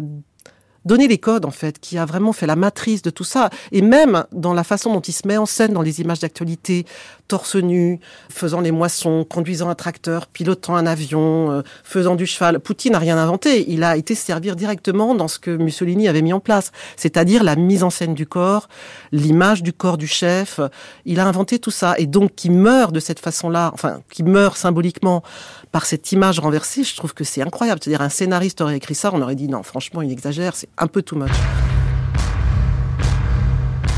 donné 0.85 1.07
les 1.07 1.17
codes, 1.17 1.45
en 1.45 1.51
fait, 1.51 1.79
qui 1.79 1.97
a 1.97 2.05
vraiment 2.05 2.33
fait 2.33 2.47
la 2.47 2.55
matrice 2.55 3.01
de 3.01 3.09
tout 3.09 3.23
ça. 3.23 3.49
Et 3.71 3.81
même 3.81 4.25
dans 4.31 4.53
la 4.53 4.63
façon 4.63 4.93
dont 4.93 5.01
il 5.01 5.13
se 5.13 5.27
met 5.27 5.37
en 5.37 5.45
scène 5.45 5.73
dans 5.73 5.81
les 5.81 6.01
images 6.01 6.19
d'actualité, 6.19 6.85
torse 7.27 7.55
nu, 7.55 7.99
faisant 8.29 8.61
les 8.61 8.71
moissons, 8.71 9.25
conduisant 9.27 9.69
un 9.69 9.75
tracteur, 9.75 10.27
pilotant 10.27 10.75
un 10.75 10.85
avion, 10.85 11.51
euh, 11.51 11.61
faisant 11.83 12.15
du 12.15 12.25
cheval. 12.27 12.59
Poutine 12.59 12.91
n'a 12.93 12.99
rien 12.99 13.17
inventé. 13.17 13.69
Il 13.71 13.83
a 13.83 13.97
été 13.97 14.13
servir 14.15 14.55
directement 14.55 15.15
dans 15.15 15.27
ce 15.27 15.39
que 15.39 15.51
Mussolini 15.51 16.07
avait 16.07 16.21
mis 16.21 16.33
en 16.33 16.39
place, 16.39 16.71
c'est-à-dire 16.97 17.43
la 17.43 17.55
mise 17.55 17.83
en 17.83 17.89
scène 17.89 18.13
du 18.13 18.27
corps, 18.27 18.67
l'image 19.11 19.63
du 19.63 19.73
corps 19.73 19.97
du 19.97 20.07
chef. 20.07 20.59
Il 21.05 21.19
a 21.19 21.25
inventé 21.25 21.57
tout 21.57 21.71
ça. 21.71 21.95
Et 21.97 22.05
donc, 22.05 22.35
qui 22.35 22.49
meurt 22.49 22.93
de 22.93 22.99
cette 22.99 23.19
façon-là, 23.19 23.71
enfin, 23.73 24.01
qui 24.11 24.23
meurt 24.23 24.57
symboliquement 24.57 25.23
par 25.71 25.85
cette 25.85 26.11
image 26.11 26.39
renversée, 26.39 26.83
je 26.83 26.95
trouve 26.95 27.13
que 27.13 27.23
c'est 27.23 27.41
incroyable. 27.41 27.81
C'est-à-dire, 27.83 28.01
un 28.01 28.09
scénariste 28.09 28.61
aurait 28.61 28.77
écrit 28.77 28.95
ça, 28.95 29.11
on 29.13 29.21
aurait 29.21 29.35
dit 29.35 29.47
non, 29.47 29.63
franchement, 29.63 30.01
il 30.01 30.11
exagère, 30.11 30.53
un 30.77 30.87
peu 30.87 31.01
too 31.01 31.17
much. 31.17 31.31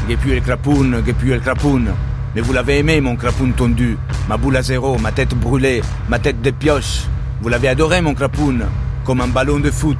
Gepu 0.07 0.31
el 0.31 0.41
crapoun, 0.41 1.03
gepu 1.05 1.33
el 1.33 1.41
crapoun. 1.41 1.93
Mais 2.35 2.41
vous 2.41 2.53
l'avez 2.53 2.79
aimé, 2.79 3.01
mon 3.01 3.15
crapoun 3.15 3.53
tondu. 3.53 3.97
Ma 4.27 4.37
boule 4.37 4.57
à 4.57 4.61
zéro, 4.61 4.97
ma 4.99 5.11
tête 5.11 5.33
brûlée, 5.33 5.81
ma 6.09 6.19
tête 6.19 6.41
de 6.41 6.51
pioche. 6.51 7.03
Vous 7.41 7.49
l'avez 7.49 7.67
adoré, 7.67 8.01
mon 8.01 8.13
crapoun, 8.13 8.65
comme 9.05 9.21
un 9.21 9.27
ballon 9.27 9.59
de 9.59 9.71
foot. 9.71 9.97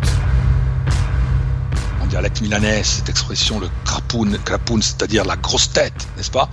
En 2.02 2.06
dialecte 2.08 2.42
milanais, 2.42 2.84
cette 2.84 3.10
expression, 3.10 3.60
le 3.60 3.70
crapoun, 3.86 4.38
crapoun, 4.46 4.82
c'est-à-dire 4.82 5.26
la 5.26 5.36
grosse 5.36 5.72
tête, 5.72 6.08
n'est-ce 6.16 6.32
pas? 6.32 6.50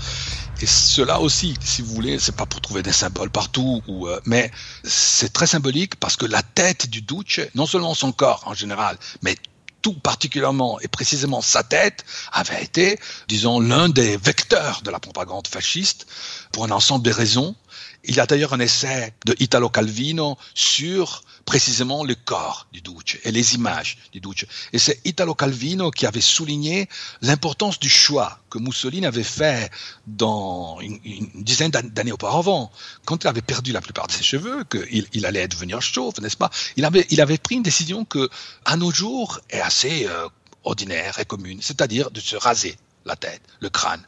Et 0.60 0.66
cela 0.66 1.20
aussi, 1.20 1.54
si 1.60 1.82
vous 1.82 1.94
voulez, 1.94 2.18
c'est 2.18 2.34
pas 2.34 2.46
pour 2.46 2.60
trouver 2.60 2.82
des 2.82 2.92
symboles 2.92 3.30
partout, 3.30 3.82
ou, 3.88 4.06
euh, 4.06 4.20
mais 4.24 4.50
c'est 4.84 5.32
très 5.32 5.46
symbolique 5.46 5.96
parce 5.96 6.16
que 6.16 6.26
la 6.26 6.42
tête 6.42 6.88
du 6.88 7.02
Duce, 7.02 7.40
non 7.54 7.66
seulement 7.66 7.94
son 7.94 8.12
corps 8.12 8.42
en 8.46 8.54
général, 8.54 8.96
mais 9.22 9.36
tout 9.84 9.92
particulièrement 9.92 10.80
et 10.80 10.88
précisément 10.88 11.42
sa 11.42 11.62
tête 11.62 12.06
avait 12.32 12.62
été, 12.64 12.98
disons, 13.28 13.60
l'un 13.60 13.90
des 13.90 14.16
vecteurs 14.16 14.80
de 14.82 14.90
la 14.90 14.98
propagande 14.98 15.46
fasciste 15.46 16.06
pour 16.52 16.64
un 16.64 16.70
ensemble 16.70 17.04
de 17.04 17.10
raisons. 17.10 17.54
Il 18.02 18.14
y 18.16 18.20
a 18.20 18.24
d'ailleurs 18.24 18.54
un 18.54 18.60
essai 18.60 19.12
de 19.26 19.36
Italo 19.40 19.68
Calvino 19.68 20.38
sur 20.54 21.22
précisément 21.44 22.04
le 22.04 22.14
corps 22.14 22.66
du 22.72 22.80
Duce 22.80 23.18
et 23.24 23.32
les 23.32 23.54
images 23.54 23.98
du 24.12 24.20
Duce. 24.20 24.46
Et 24.72 24.78
c'est 24.78 25.00
Italo 25.04 25.34
Calvino 25.34 25.90
qui 25.90 26.06
avait 26.06 26.20
souligné 26.20 26.88
l'importance 27.22 27.78
du 27.78 27.88
choix 27.88 28.38
que 28.50 28.58
Mussolini 28.58 29.06
avait 29.06 29.22
fait 29.22 29.70
dans 30.06 30.78
une, 30.80 30.98
dizaine 31.34 31.70
d'années 31.70 32.12
auparavant, 32.12 32.70
quand 33.04 33.24
il 33.24 33.28
avait 33.28 33.42
perdu 33.42 33.72
la 33.72 33.80
plupart 33.80 34.06
de 34.06 34.12
ses 34.12 34.22
cheveux, 34.22 34.64
qu'il 34.64 35.06
il 35.12 35.26
allait 35.26 35.48
devenir 35.48 35.82
chauve, 35.82 36.14
n'est-ce 36.20 36.36
pas? 36.36 36.50
Il 36.76 36.84
avait, 36.84 37.06
il 37.10 37.20
avait 37.20 37.38
pris 37.38 37.56
une 37.56 37.62
décision 37.62 38.04
que, 38.04 38.28
à 38.64 38.76
nos 38.76 38.90
jours, 38.90 39.40
est 39.50 39.60
assez 39.60 40.06
euh, 40.06 40.28
ordinaire 40.64 41.18
et 41.18 41.24
commune, 41.24 41.60
c'est-à-dire 41.60 42.10
de 42.10 42.20
se 42.20 42.36
raser 42.36 42.76
la 43.04 43.16
tête, 43.16 43.42
le 43.60 43.68
crâne. 43.68 44.02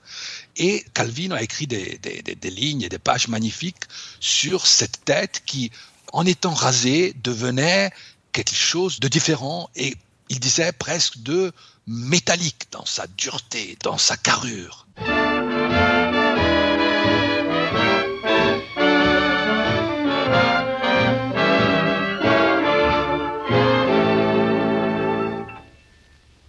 Et 0.56 0.84
Calvino 0.94 1.34
a 1.34 1.42
écrit 1.42 1.66
des, 1.66 1.98
des, 1.98 2.22
des, 2.22 2.50
lignes 2.50 2.82
et 2.82 2.88
des 2.88 2.98
pages 2.98 3.28
magnifiques 3.28 3.84
sur 4.20 4.66
cette 4.66 5.04
tête 5.04 5.42
qui, 5.44 5.70
en 6.12 6.24
étant 6.26 6.54
rasée, 6.54 7.14
devenait 7.22 7.90
quelque 8.32 8.54
chose 8.54 9.00
de 9.00 9.08
différent 9.08 9.68
et 9.76 9.96
il 10.28 10.40
disait 10.40 10.72
presque 10.72 11.18
de 11.22 11.52
métallique 11.86 12.66
dans 12.72 12.84
sa 12.84 13.06
dureté, 13.16 13.76
dans 13.82 13.98
sa 13.98 14.16
carrure. 14.16 14.86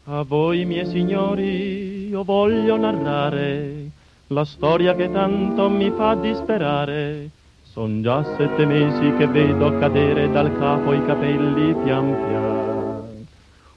A 0.09 0.23
voi 0.23 0.65
miei 0.65 0.85
signori 0.85 2.07
io 2.07 2.23
voglio 2.23 2.75
narrare 2.77 3.91
la 4.27 4.45
storia 4.45 4.95
che 4.95 5.11
tanto 5.11 5.69
mi 5.69 5.91
fa 5.95 6.15
disperare 6.15 7.29
Son 7.77 8.01
già 8.01 8.23
sette 8.35 8.65
mesi 8.65 9.13
che 9.17 9.27
vedo 9.27 9.77
cadere 9.77 10.31
dal 10.31 10.51
capo 10.57 10.93
i 10.93 11.05
capelli 11.05 11.75
pian 11.83 12.11
pian. 12.11 13.03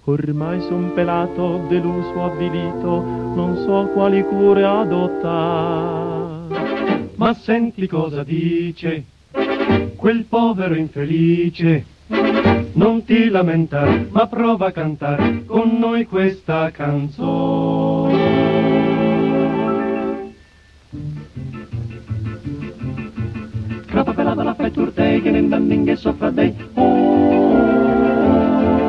Ormai 0.05 0.59
son 0.63 0.95
pelato, 0.95 1.67
deluso, 1.69 2.25
avvilito, 2.25 3.03
non 3.03 3.59
so 3.59 3.91
quali 3.93 4.25
cure 4.25 4.65
adottare. 4.65 6.49
Ma 7.17 7.35
senti 7.35 7.87
cosa 7.87 8.23
dice 8.23 9.05
quel 9.97 10.25
povero 10.25 10.75
infelice. 10.75 11.85
Non 12.73 13.05
ti 13.05 13.29
lamentare, 13.29 14.09
ma 14.11 14.27
prova 14.29 14.69
a 14.69 14.73
cantare 14.73 15.45
con 15.45 15.77
noi 15.79 16.07
questa 16.07 16.71
canzone. 16.71 17.90
Pelada 24.21 24.43
la 24.43 24.55
fai 24.55 24.71
turtei 24.71 25.23
che 25.23 25.31
nenda 25.31 25.59
minga 25.59 25.97
sopra 25.97 26.29
dei. 26.31 26.55
Oh, 26.75 26.83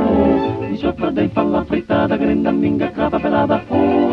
oh, 0.03 0.75
sopra 0.75 1.09
dei 1.09 1.29
fa 1.29 1.43
la 1.43 1.63
frittata 1.63 2.17
che 2.17 2.25
nenda 2.25 2.51
minga 2.51 2.91
crapa 2.91 3.17
pelada 3.17 3.63
oh, 3.69 4.09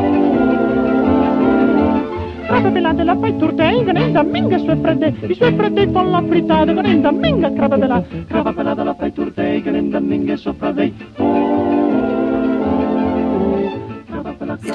Crapa 2.46 2.70
pelada 2.70 3.02
la 3.02 3.16
fai 3.18 3.36
turtei 3.36 3.84
che 3.84 3.92
nenda 3.92 4.22
minga 4.22 4.58
sopra 4.58 4.94
dei 4.94 5.12
i 5.26 5.34
suoi 5.34 5.54
freddi 5.54 5.88
fa 5.90 6.02
la 6.02 6.22
frittata 6.22 6.72
che 6.72 6.82
nenda 6.82 7.10
minga 7.10 7.52
crapa 7.52 7.76
pelada 7.76 8.06
crapa 8.28 8.52
pelada 8.52 8.84
la 8.84 8.94
fai 8.94 9.12
turtei 9.12 9.60
che 9.60 9.70
nenda 9.70 9.98
minga 9.98 10.36
sopra 10.36 10.70
dei. 10.70 10.94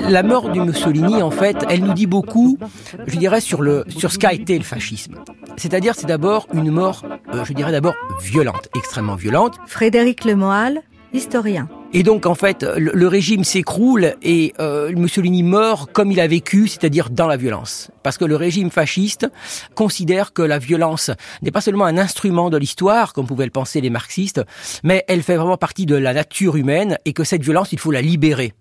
La 0.09 0.23
mort 0.23 0.51
du 0.51 0.59
Mussolini, 0.61 1.21
en 1.21 1.31
fait, 1.31 1.57
elle 1.69 1.81
nous 1.81 1.93
dit 1.93 2.07
beaucoup, 2.07 2.57
je 3.05 3.17
dirais, 3.17 3.41
sur, 3.41 3.61
le, 3.61 3.83
sur 3.87 4.11
ce 4.11 4.17
qu'a 4.17 4.33
été 4.33 4.57
le 4.57 4.63
fascisme. 4.63 5.15
C'est-à-dire, 5.57 5.93
c'est 5.95 6.07
d'abord 6.07 6.47
une 6.53 6.71
mort, 6.71 7.03
euh, 7.33 7.45
je 7.45 7.53
dirais 7.53 7.71
d'abord 7.71 7.95
violente, 8.21 8.69
extrêmement 8.75 9.15
violente. 9.15 9.57
Frédéric 9.67 10.25
Lemoal, 10.25 10.81
historien. 11.13 11.69
Et 11.95 12.01
donc, 12.01 12.25
en 12.25 12.33
fait, 12.33 12.63
le, 12.63 13.07
régime 13.07 13.43
s'écroule 13.43 14.15
et 14.23 14.53
euh, 14.59 14.91
Mussolini 14.95 15.43
meurt 15.43 15.91
comme 15.91 16.11
il 16.11 16.19
a 16.19 16.25
vécu, 16.25 16.67
c'est-à-dire 16.67 17.11
dans 17.11 17.27
la 17.27 17.37
violence. 17.37 17.91
Parce 18.01 18.17
que 18.17 18.25
le 18.25 18.35
régime 18.35 18.71
fasciste 18.71 19.27
considère 19.75 20.33
que 20.33 20.41
la 20.41 20.57
violence 20.57 21.11
n'est 21.43 21.51
pas 21.51 21.61
seulement 21.61 21.85
un 21.85 21.99
instrument 21.99 22.49
de 22.49 22.57
l'histoire, 22.57 23.13
comme 23.13 23.27
pouvaient 23.27 23.45
le 23.45 23.51
penser 23.51 23.79
les 23.79 23.91
marxistes, 23.91 24.41
mais 24.83 25.05
elle 25.07 25.21
fait 25.21 25.35
vraiment 25.35 25.57
partie 25.57 25.85
de 25.85 25.95
la 25.95 26.13
nature 26.13 26.55
humaine 26.55 26.97
et 27.05 27.13
que 27.13 27.23
cette 27.23 27.43
violence, 27.43 27.71
il 27.73 27.79
faut 27.79 27.91
la 27.91 28.01
libérer. 28.01 28.53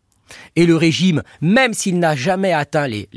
Et 0.56 0.66
le 0.66 0.76
régime, 0.76 1.22
même 1.40 1.74
s'il 1.74 1.98
n'a 1.98 2.14
jamais 2.16 2.52
atteint 2.52 2.86
les, 2.86 3.08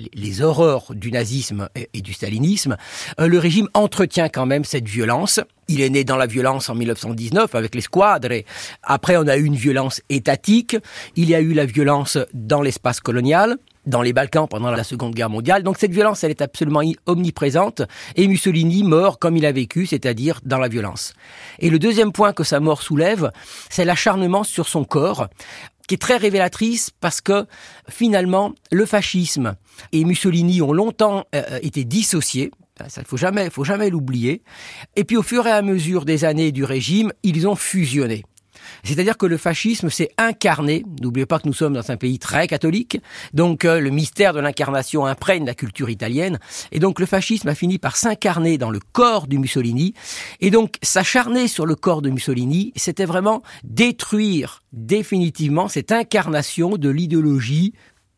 horreurs 0.41 0.93
du 0.93 1.12
nazisme 1.12 1.69
et, 1.75 2.01
du 2.01 2.13
stalinisme, 2.13 2.78
euh, 3.19 3.28
le 3.28 3.39
régime 3.39 3.67
entretient 3.73 4.30
quand 4.30 4.45
même 4.45 4.63
cette 4.63 4.88
violence. 4.88 5.39
Il 5.67 5.82
est 5.82 5.89
né 5.89 6.04
dans 6.04 6.17
la 6.17 6.28
violence 6.28 6.69
en 6.69 6.75
1919 6.75 7.56
avec 7.56 7.73
les 7.75 7.82
squadres. 7.82 8.43
Après, 8.84 9.17
on 9.17 9.28
a 9.28 9.38
eu 9.38 9.43
une 9.43 9.56
violence 9.56 10.01
étatique. 10.10 10.78
Il 11.15 11.30
y 11.30 11.36
a 11.36 11.39
eu 11.39 11.54
la 11.54 11.65
violence 11.65 12.17
dans 12.34 12.62
l'espace 12.62 12.99
colonial 12.99 13.58
dans 13.86 14.02
les 14.02 14.13
Balkans 14.13 14.48
pendant 14.50 14.71
la 14.71 14.84
Seconde 14.84 15.13
Guerre 15.13 15.30
mondiale. 15.30 15.63
Donc 15.63 15.78
cette 15.78 15.91
violence, 15.91 16.24
elle 16.24 16.32
est 16.32 16.41
absolument 16.41 16.82
omniprésente. 17.06 17.82
Et 18.15 18.28
Mussolini 18.28 18.84
meurt 18.84 19.19
comme 19.19 19.38
il 19.38 19.45
a 19.45 19.52
vécu, 19.52 19.86
c'est-à-dire 19.86 20.39
dans 20.43 20.60
la 20.60 20.67
violence. 20.67 21.13
Et 21.60 21.69
le 21.69 21.80
deuxième 21.80 22.12
point 22.12 22.34
que 22.34 22.43
sa 22.43 22.60
mort 22.60 22.82
soulève, 22.82 23.32
c'est 23.69 23.86
l'acharnement 23.86 24.43
sur 24.43 24.67
son 24.67 24.84
corps 24.84 25.28
qui 25.88 25.95
est 25.95 26.00
très 26.00 26.17
révélatrice 26.17 26.89
parce 27.00 27.21
que 27.21 27.45
finalement 27.89 28.54
le 28.71 28.86
fascisme 28.86 29.56
et 29.91 30.04
Mussolini 30.04 30.62
ont 30.62 30.74
longtemps 30.74 31.26
euh, 31.36 31.60
été 31.62 31.84
dissociés. 31.84 32.52
Ça, 32.89 33.02
il 33.02 33.08
faut 33.08 33.17
jamais, 33.17 33.50
faut 33.50 33.63
jamais 33.63 33.89
l'oublier. 33.89 34.41
Et 34.95 35.06
puis 35.06 35.15
au 35.15 35.24
fur 35.24 35.48
et 35.48 35.52
à 35.52 35.62
mesure 35.62 36.04
des 36.04 36.26
années 36.26 36.52
du 36.52 36.63
régime, 36.63 37.13
ils 37.24 37.48
ont 37.48 37.56
fusionné. 37.56 38.24
C'est-à-dire 38.84 39.17
que 39.17 39.25
le 39.25 39.38
fascisme 39.38 39.89
s'est 39.89 40.12
incarné. 40.17 40.86
N'oubliez 41.01 41.25
pas 41.25 41.39
que 41.39 41.47
nous 41.47 41.54
sommes 41.54 41.73
dans 41.73 41.91
un 41.91 41.97
pays 41.97 42.19
très 42.19 42.47
catholique, 42.47 42.99
donc 43.34 43.65
euh, 43.65 43.80
le 43.80 43.89
mystère 43.89 44.34
de 44.34 44.39
l'incarnation 44.39 45.06
imprègne 45.06 45.45
la 45.45 45.56
culture 45.56 45.89
italienne, 45.89 46.39
et 46.71 46.80
donc 46.80 46.99
le 46.99 47.06
fascisme 47.06 47.47
a 47.47 47.56
fini 47.56 47.78
par 47.78 47.97
s'incarner 47.97 48.58
dans 48.58 48.71
le 48.71 48.80
corps 48.80 49.28
du 49.28 49.38
Mussolini, 49.38 49.93
et 50.41 50.51
donc 50.51 50.75
s'acharner 50.82 51.47
sur 51.47 51.65
le 51.65 51.75
corps 51.75 52.01
de 52.01 52.10
Mussolini, 52.10 52.73
c'était 52.75 53.06
vraiment 53.06 53.41
détruire 53.63 54.63
définitivement 54.73 55.67
cette 55.67 55.91
incarnation 55.91 56.78
de 56.78 56.89
l'idéologie 56.89 57.73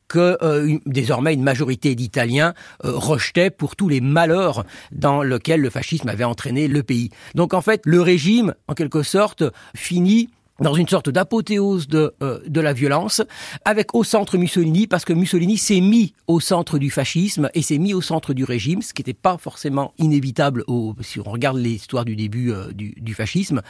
que 0.08 0.38
euh, 0.42 0.78
désormais 0.86 1.34
une 1.34 1.44
majorité 1.44 1.96
d'Italiens 1.96 2.54
euh, 2.86 2.92
rejetaient 2.96 3.50
pour 3.50 3.76
tous 3.76 3.90
les 3.90 4.02
malheurs 4.02 4.66
dans 4.92 5.22
lesquels 5.22 5.62
le 5.62 5.70
fascisme 5.70 6.10
avait 6.10 6.24
entraîné 6.24 6.68
le 6.68 6.84
pays. 6.84 7.10
Donc 7.36 7.54
en 7.54 7.62
fait, 7.62 7.82
le 7.86 8.02
régime, 8.02 8.54
en 8.68 8.74
quelque 8.74 9.04
sorte, 9.04 9.44
finit 9.76 10.30
dans 10.60 10.74
une 10.74 10.88
sorte 10.88 11.10
d'apothéose 11.10 11.88
de, 11.88 12.14
euh, 12.22 12.40
de 12.48 12.62
la 12.62 12.74
violence, 12.74 13.22
avec 13.66 13.94
au 13.94 14.04
centre 14.04 14.38
Mussolini, 14.38 14.88
parce 14.88 15.06
que 15.06 15.14
Mussolini 15.14 15.58
s'est 15.58 15.82
mis 15.82 16.14
au 16.28 16.40
centre 16.40 16.78
du 16.78 16.90
fascisme 16.90 17.50
et 17.54 17.62
s'est 17.62 17.78
mis 17.78 17.94
au 17.94 18.02
centre 18.02 18.34
du 18.34 18.44
régime, 18.44 18.82
ce 18.82 18.94
qui 18.94 19.02
n'était 19.02 19.14
pas 19.14 19.38
forcément 19.38 19.94
inévitable 19.98 20.64
au, 20.68 20.96
si 21.02 21.20
on 21.20 21.24
regarde 21.24 21.58
l'histoire 21.58 22.06
du 22.06 22.16
début 22.16 22.52
euh, 22.52 22.72
du, 22.72 22.94
du, 22.98 23.14
fascisme. 23.14 23.62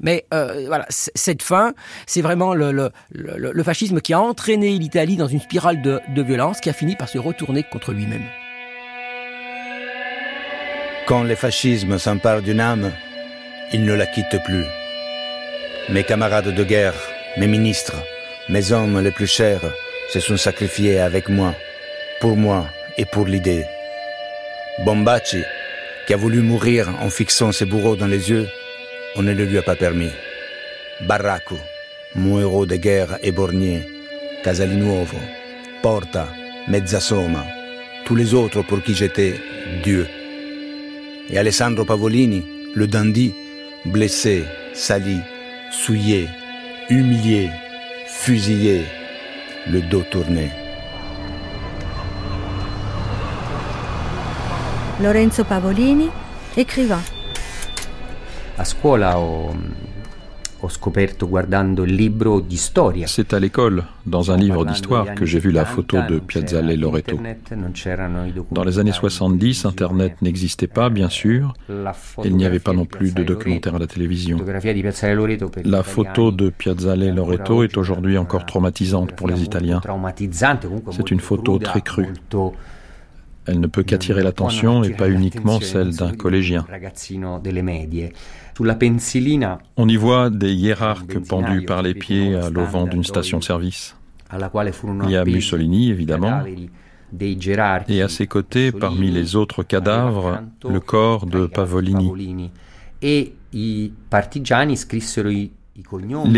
Mais 0.00 0.26
euh, 0.32 0.64
voilà, 0.66 0.86
cette 0.88 1.42
fin, 1.42 1.72
c'est 2.06 2.22
vraiment 2.22 2.54
le, 2.54 2.72
le, 2.72 2.90
le, 3.10 3.52
le, 3.52 3.62
fascisme 3.62 4.00
qui 4.00 4.12
a 4.12 4.20
entraîné 4.20 4.78
l'Italie 4.78 5.16
dans 5.16 5.28
une 5.28 5.40
spirale 5.40 5.82
de, 5.82 6.00
de 6.14 6.22
violence 6.22 6.60
qui 6.60 6.70
a 6.70 6.72
fini 6.72 6.96
par 6.96 7.08
se 7.08 7.18
retourner 7.18 7.62
contre 7.62 7.92
lui-même. 7.92 8.24
Quand 11.06 11.24
le 11.24 11.34
fascisme 11.34 11.98
s'empare 11.98 12.42
d'une 12.42 12.60
âme, 12.60 12.92
il 13.72 13.84
ne 13.84 13.94
la 13.94 14.06
quitte 14.06 14.42
plus. 14.44 14.64
Mes 15.88 16.04
camarades 16.04 16.54
de 16.54 16.64
guerre, 16.64 16.94
mes 17.36 17.48
ministres, 17.48 17.96
mes 18.48 18.70
hommes 18.72 19.00
les 19.00 19.10
plus 19.10 19.26
chers 19.26 19.72
se 20.12 20.20
sont 20.20 20.36
sacrifiés 20.36 21.00
avec 21.00 21.28
moi, 21.28 21.54
pour 22.20 22.36
moi 22.36 22.68
et 22.96 23.04
pour 23.04 23.26
l'idée. 23.26 23.64
Bombaci, 24.84 25.42
qui 26.06 26.14
a 26.14 26.16
voulu 26.16 26.40
mourir 26.40 26.88
en 27.00 27.10
fixant 27.10 27.50
ses 27.50 27.64
bourreaux 27.64 27.96
dans 27.96 28.06
les 28.06 28.30
yeux, 28.30 28.48
on 29.16 29.22
ne 29.22 29.32
le 29.32 29.44
lui 29.44 29.58
a 29.58 29.62
pas 29.62 29.74
permis. 29.74 30.12
Barraco, 31.00 31.58
mon 32.14 32.40
héros 32.40 32.64
de 32.64 32.76
guerre 32.76 33.18
éborgné, 33.22 33.82
Casalinuovo, 34.44 35.18
Porta, 35.82 36.28
Mezzasoma, 36.68 37.44
tous 38.04 38.14
les 38.14 38.34
autres 38.34 38.62
pour 38.62 38.82
qui 38.82 38.94
j'étais 38.94 39.34
Dieu. 39.82 40.06
Et 41.28 41.38
Alessandro 41.38 41.84
Pavolini, 41.84 42.46
le 42.74 42.86
dandy, 42.86 43.34
blessé, 43.84 44.44
sali, 44.74 45.18
souillé, 45.72 46.28
humilié, 46.90 47.50
fusillé, 48.06 48.84
le 49.66 49.80
dos 49.80 50.02
tourné. 50.02 50.50
Lorenzo 55.00 55.44
Pavolini, 55.44 56.10
écrivain. 56.56 57.00
A 58.58 58.64
scuola 58.64 59.18
ho 59.18 59.54
C'est 63.06 63.34
à 63.34 63.40
l'école, 63.40 63.84
dans 64.06 64.30
un 64.30 64.36
livre 64.36 64.64
d'histoire, 64.64 65.14
que 65.14 65.26
j'ai 65.26 65.38
vu 65.38 65.50
la 65.50 65.64
photo 65.64 65.98
de 66.08 66.18
Piazzale 66.18 66.78
Loreto. 66.78 67.18
Dans 68.52 68.64
les 68.64 68.78
années 68.78 68.92
70, 68.92 69.64
Internet 69.64 70.22
n'existait 70.22 70.68
pas, 70.68 70.88
bien 70.88 71.08
sûr. 71.08 71.54
Il 72.24 72.36
n'y 72.36 72.46
avait 72.46 72.60
pas 72.60 72.72
non 72.72 72.84
plus 72.84 73.12
de 73.12 73.24
documentaire 73.24 73.74
à 73.74 73.78
la 73.78 73.86
télévision. 73.86 74.38
La 75.64 75.82
photo 75.82 76.30
de 76.30 76.50
Piazzale 76.50 77.14
Loreto 77.14 77.62
est 77.64 77.76
aujourd'hui 77.76 78.16
encore 78.16 78.46
traumatisante 78.46 79.12
pour 79.12 79.28
les 79.28 79.42
Italiens. 79.42 79.80
C'est 80.90 81.10
une 81.10 81.20
photo 81.20 81.58
très 81.58 81.80
crue. 81.80 82.08
Elle 83.46 83.58
ne 83.58 83.66
peut 83.66 83.82
qu'attirer 83.82 84.22
l'attention 84.22 84.84
et 84.84 84.90
pas 84.90 85.08
uniquement 85.08 85.60
celle 85.60 85.90
d'un 85.96 86.12
collégien. 86.12 86.64
On 89.76 89.88
y 89.88 89.96
voit 89.96 90.30
des 90.30 90.52
hiérarques 90.52 91.18
pendus 91.20 91.64
par 91.64 91.82
les 91.82 91.94
pieds 91.94 92.34
à 92.34 92.50
l'auvent 92.50 92.88
d'une 92.88 93.04
station-service. 93.04 93.96
Il 94.32 95.10
y 95.10 95.16
a 95.16 95.24
Mussolini, 95.24 95.90
évidemment, 95.90 96.42
et 97.88 98.02
à 98.02 98.08
ses 98.08 98.26
côtés, 98.26 98.72
parmi 98.72 99.10
les 99.10 99.36
autres 99.36 99.62
cadavres, 99.62 100.40
le 100.68 100.80
corps 100.80 101.26
de 101.26 101.46
Pavolini. 101.46 102.10
Les 103.02 103.32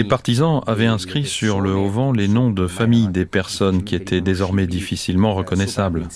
partisans 0.05 0.61
avaient 0.67 0.87
inscrit 0.87 1.25
sur 1.25 1.61
le 1.61 1.75
auvent 1.75 2.13
les 2.13 2.29
noms 2.29 2.51
de 2.51 2.67
familles 2.67 3.09
des 3.09 3.27
personnes 3.27 3.85
qui 3.85 3.95
étaient 3.95 4.21
désormais 4.21 4.67
difficilement 4.67 5.35
reconnaissables. 5.35 6.09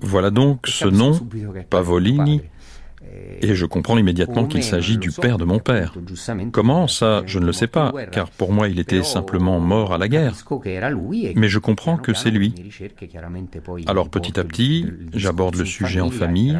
Voilà 0.00 0.30
donc 0.30 0.66
ce 0.66 0.88
nom, 0.88 1.12
Pavolini, 1.70 2.40
et 3.40 3.54
je 3.54 3.66
comprends 3.66 3.98
immédiatement 3.98 4.46
qu'il 4.46 4.62
s'agit 4.62 4.98
du 4.98 5.10
père 5.10 5.38
de 5.38 5.44
mon 5.44 5.58
père. 5.58 5.94
Comment 6.52 6.88
ça, 6.88 7.22
je 7.26 7.38
ne 7.38 7.46
le 7.46 7.52
sais 7.52 7.66
pas, 7.66 7.92
car 8.10 8.30
pour 8.30 8.52
moi 8.52 8.68
il 8.68 8.78
était 8.78 9.02
simplement 9.02 9.60
mort 9.60 9.92
à 9.92 9.98
la 9.98 10.08
guerre. 10.08 10.34
Mais 11.36 11.48
je 11.48 11.58
comprends 11.58 11.96
que 11.96 12.14
c'est 12.14 12.30
lui. 12.30 12.54
Alors 13.86 14.08
petit 14.08 14.38
à 14.38 14.44
petit, 14.44 14.86
j'aborde 15.14 15.56
le 15.56 15.64
sujet 15.64 16.00
en 16.00 16.10
famille, 16.10 16.58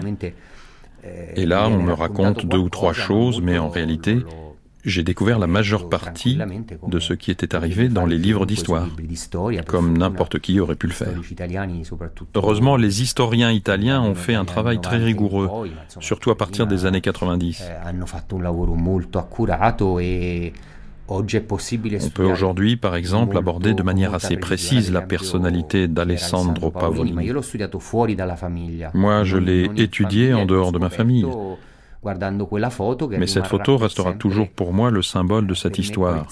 et 1.37 1.47
là 1.47 1.69
on 1.69 1.83
me 1.83 1.93
raconte 1.93 2.47
deux 2.47 2.59
ou 2.59 2.69
trois 2.69 2.93
choses, 2.93 3.41
mais 3.41 3.59
en 3.59 3.69
réalité, 3.69 4.19
j'ai 4.85 5.03
découvert 5.03 5.39
la 5.39 5.47
majeure 5.47 5.89
partie 5.89 6.39
de 6.87 6.99
ce 6.99 7.15
qui 7.15 7.31
était 7.31 7.55
arrivé 7.55 7.89
dans 7.89 8.07
les 8.07 8.19
livres 8.19 8.47
d'histoire, 8.47 8.89
comme 9.67 9.97
n'importe 9.97 10.39
qui 10.41 10.59
aurait 10.61 10.77
pu 10.77 10.89
le 10.89 10.93
faire. 10.93 11.15
Heureusement, 12.35 12.77
les 12.77 13.03
historiens 13.03 13.51
italiens 13.51 14.03
ont 14.03 14.15
fait 14.15 14.35
un 14.35 14.45
travail 14.45 14.81
très 14.81 14.99
rigoureux, 14.99 15.49
surtout 16.01 16.31
à 16.31 16.37
partir 16.37 16.67
des 16.67 16.87
années 16.87 17.01
90. 17.01 17.63
On 21.09 22.11
peut 22.11 22.25
aujourd'hui, 22.25 22.77
par 22.77 22.95
exemple, 22.95 23.37
aborder 23.37 23.75
de 23.75 23.83
manière 23.83 24.15
assez 24.15 24.37
précise 24.37 24.93
la 24.93 25.03
personnalité 25.03 25.89
d'Alessandro 25.89 26.71
Pavolini. 26.71 27.33
Moi, 28.95 29.25
je 29.25 29.37
l'ai 29.37 29.71
étudié 29.77 30.33
en 30.35 30.47
dehors 30.47 30.73
de 30.73 30.79
ma 30.79 30.91
famille. 30.91 31.27
Mais 32.05 33.27
cette 33.27 33.47
photo 33.47 33.77
restera 33.77 34.13
toujours 34.15 34.51
pour 34.51 34.73
moi 34.73 34.91
le 34.91 35.03
symbole 35.03 35.47
de 35.47 35.55
cette 35.55 35.79
histoire. 35.79 36.27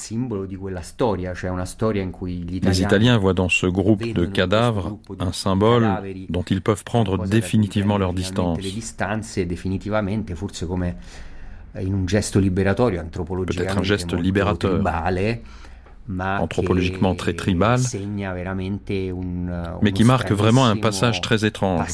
Les 2.62 2.82
Italiens 2.82 3.18
voient 3.18 3.34
dans 3.34 3.48
ce 3.48 3.66
groupe 3.66 4.04
de 4.04 4.24
cadavres 4.26 4.98
un 5.18 5.32
symbole 5.32 5.88
dont 6.28 6.42
ils 6.42 6.60
peuvent 6.62 6.84
prendre 6.84 7.26
définitivement 7.26 7.98
leur 7.98 8.12
distance. 8.12 8.58
Peut-être 13.44 13.78
un 13.78 13.82
geste 13.82 14.12
libérateur 14.14 14.82
anthropologiquement 16.18 17.14
très 17.14 17.34
tribal, 17.34 17.80
mais 19.82 19.92
qui 19.92 20.04
marque 20.04 20.32
vraiment 20.32 20.66
un 20.66 20.76
passage 20.76 21.20
très 21.20 21.44
étrange. 21.44 21.86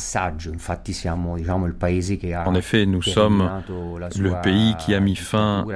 En 2.47 2.55
effet, 2.55 2.87
nous 2.87 3.03
sommes 3.03 3.51
le 4.19 4.43
pays 4.43 4.75
qui 4.79 4.95
a 4.95 5.01
mis 5.01 5.17
fin 5.17 5.67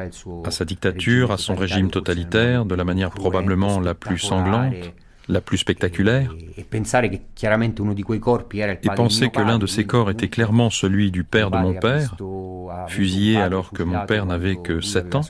à 0.44 0.50
sa 0.50 0.64
dictature, 0.64 1.32
à 1.32 1.38
son 1.38 1.54
régime 1.54 1.90
totalitaire, 1.90 2.64
de 2.64 2.74
la 2.74 2.84
manière 2.84 3.10
probablement 3.10 3.80
la 3.80 3.94
plus 3.94 4.18
sanglante 4.18 4.74
la 5.28 5.40
plus 5.40 5.58
spectaculaire, 5.58 6.34
et 6.56 6.64
penser 6.64 7.10
que 9.30 9.40
l'un 9.40 9.58
de 9.58 9.66
ces 9.66 9.84
corps 9.84 10.10
était 10.10 10.28
clairement 10.28 10.70
celui 10.70 11.12
du 11.12 11.22
père 11.22 11.52
de 11.52 11.58
mon 11.58 11.74
père, 11.74 12.16
fusillé 12.88 13.36
alors 13.36 13.70
que 13.70 13.84
mon 13.84 14.04
père 14.06 14.26
n'avait 14.26 14.56
que 14.56 14.80
7 14.80 15.14
ans, 15.14 15.20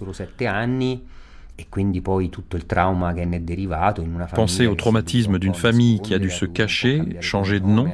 Pensez 4.34 4.66
au 4.66 4.74
traumatisme 4.74 5.38
d'une 5.38 5.54
famille 5.54 6.00
qui 6.00 6.14
a 6.14 6.18
dû 6.18 6.30
se 6.30 6.44
cacher, 6.44 7.02
changer 7.20 7.60
de 7.60 7.66
nom. 7.66 7.88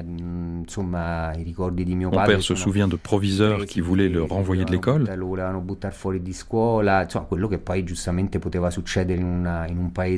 Mon 0.77 2.25
père 2.25 2.43
se 2.43 2.55
souvient 2.57 2.89
de 2.89 2.97
proviseurs 2.97 3.67
qui 3.67 3.81
voulaient 3.81 4.09
le 4.09 4.23
renvoyer 4.25 4.65
de 4.65 4.73
l'école. 4.73 5.05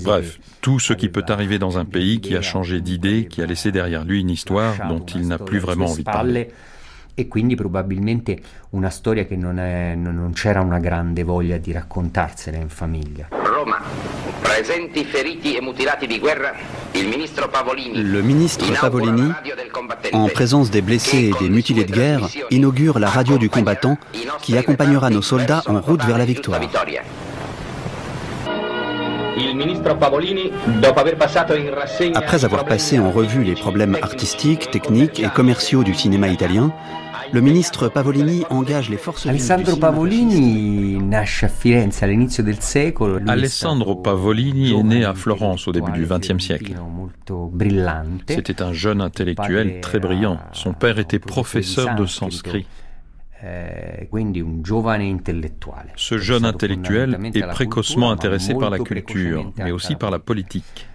Bref, 0.05 0.41
tout 0.63 0.79
ce 0.79 0.93
qui 0.95 1.09
peut 1.11 1.25
arriver 1.29 1.59
dans 1.59 1.77
un 1.79 1.85
pays 1.85 2.21
qui 2.21 2.35
a 2.35 2.43
changé 2.43 2.81
d'idée, 2.81 3.27
qui 3.29 3.43
a 3.43 3.47
laissé 3.47 3.73
derrière 3.73 4.05
lui 4.05 4.21
une 4.21 4.31
histoire 4.31 4.75
dont 4.89 5.05
il 5.05 5.29
n'a 5.29 5.39
plus 5.39 5.59
vraiment 5.59 5.87
envie 5.87 6.03
de 6.03 6.11
parler. 6.11 6.49
E 7.19 7.27
quindi 7.27 7.57
probabilmente 7.57 8.41
una 8.71 8.91
storia 8.91 9.25
che 9.25 9.35
non, 9.35 9.59
è, 9.59 9.97
non 9.97 10.31
c'era 10.35 10.61
una 10.61 10.79
grande 10.79 11.25
voglia 11.25 11.57
di 11.57 11.73
raccontarsela 11.73 12.57
in 12.57 12.69
famiglia. 12.69 13.27
Roma, 13.31 13.83
presenti 14.41 15.05
feriti 15.05 15.57
e 15.57 15.61
mutilati 15.61 16.07
di 16.07 16.21
guerra, 16.21 16.55
il 16.93 17.09
ministro 17.09 17.49
Pavolini, 17.49 18.09
le 18.09 18.23
ministre 18.23 18.71
Pavolini, 18.79 19.33
en 20.13 20.29
présence 20.29 20.71
des 20.71 20.81
blessés 20.81 21.31
et 21.31 21.39
des 21.41 21.49
mutilés 21.49 21.85
de 21.85 21.93
guerre, 21.93 22.29
inaugure 22.51 23.01
la 23.01 23.09
radio 23.11 23.37
du 23.37 23.51
combattant 23.51 23.99
qui 24.41 24.57
accompagnera 24.57 25.11
nos 25.11 25.23
soldats 25.23 25.65
en 25.67 25.81
route 25.81 26.05
vers 26.05 26.19
la 26.19 26.25
victoire. 26.25 26.61
Après 32.15 32.45
avoir 32.45 32.65
passé 32.65 32.99
en 32.99 33.11
revue 33.11 33.45
les 33.45 33.55
problèmes 33.55 33.97
artistiques, 34.01 34.71
techniques 34.71 35.21
et 35.21 35.29
commerciaux 35.29 35.85
du 35.85 35.95
cinéma 35.95 36.29
italien, 36.29 36.73
le 37.33 37.41
ministre 37.43 37.89
Pavolini 37.89 38.45
engage 38.49 38.89
les 38.89 38.97
forces 38.97 39.27
Alessandro 39.27 39.77
Pavolini 39.77 40.99
nasce 40.99 41.45
a 41.45 41.49
Firenze 41.49 42.03
all'inizio 42.03 42.43
del 42.43 42.61
secolo. 42.61 43.19
Alessandro 43.27 43.97
Pavolini 43.97 44.73
est 44.73 44.83
né 44.83 45.05
à 45.05 45.15
Florence 45.15 45.69
au 45.69 45.73
début 45.73 45.93
du 45.93 46.07
XXe 46.07 46.43
siècle. 46.43 46.75
C'était 48.29 48.63
un 48.63 48.73
jeune 48.73 49.01
intellectuel 49.01 49.81
très 49.81 49.99
brillant. 50.01 50.39
Son 50.53 50.73
père 50.73 50.99
était 50.99 51.19
professeur 51.19 51.95
de 51.97 52.07
sanskrit. 52.07 52.67
Eh, 53.45 54.09
Ce 55.97 56.19
jeune 56.19 56.45
intellectuel 56.45 57.19
est 57.35 57.47
précocement 57.49 58.11
intéressé 58.11 58.55
par 58.55 58.71
la 58.71 58.79
culture, 58.81 59.53
mais 59.59 59.71
aussi 59.71 59.95
par 59.95 60.11
la 60.11 60.19
politique. 60.19 60.89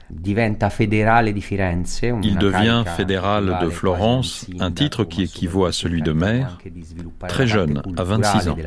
Il 2.22 2.38
devient 2.38 2.84
fédéral 2.98 3.60
de 3.62 3.70
Florence, 3.70 4.46
un 4.60 4.72
titre 4.72 5.06
qui 5.06 5.24
équivaut 5.24 5.66
à 5.66 5.72
celui 5.72 6.02
de 6.02 6.12
maire, 6.12 6.60
très 7.30 7.48
jeune, 7.48 7.82
à 7.98 8.04
26 8.04 8.50
ans. 8.50 8.58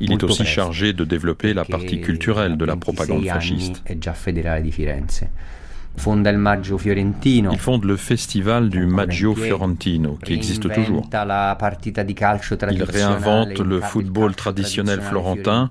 Il 0.00 0.12
est 0.12 0.24
aussi 0.24 0.44
chargé 0.46 0.92
de 0.94 1.04
développer 1.04 1.52
la 1.54 1.64
partie 1.66 2.00
culturelle 2.00 2.56
de 2.56 2.64
la 2.64 2.76
propagande 2.76 3.24
fasciste. 3.26 3.82
Il 5.96 7.58
fonde 7.58 7.84
le 7.84 7.96
festival 7.96 8.68
du 8.68 8.86
Maggio 8.86 9.34
Fiorentino, 9.34 10.18
qui 10.24 10.32
existe 10.32 10.72
toujours. 10.72 11.08
Il 12.70 12.82
réinvente 12.82 13.58
le 13.58 13.80
football 13.80 14.34
traditionnel 14.34 15.00
florentin 15.00 15.70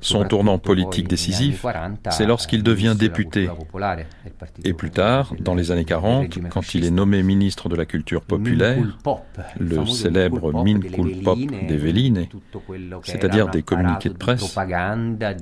Son 0.00 0.24
tournant 0.24 0.58
politique 0.58 1.08
décisif, 1.08 1.64
c'est 2.10 2.26
lorsqu'il 2.26 2.62
devient 2.62 2.94
député. 2.98 3.48
Et 4.64 4.72
plus 4.72 4.90
tard, 4.90 5.34
dans 5.40 5.54
les 5.54 5.70
années 5.70 5.84
40, 5.84 6.38
quand 6.48 6.74
il 6.74 6.84
est 6.84 6.90
nommé 6.90 7.22
ministre 7.22 7.68
de 7.68 7.76
la 7.76 7.84
Culture 7.84 8.22
populaire, 8.22 8.78
le 9.58 9.86
célèbre 9.86 10.52
Min 10.52 10.80
Pop 11.24 11.38
des 11.38 11.76
Véline, 11.76 12.26
c'est-à-dire 13.02 13.48
des 13.48 13.62
communiqués 13.62 14.08
de 14.08 14.14
presse, 14.14 14.56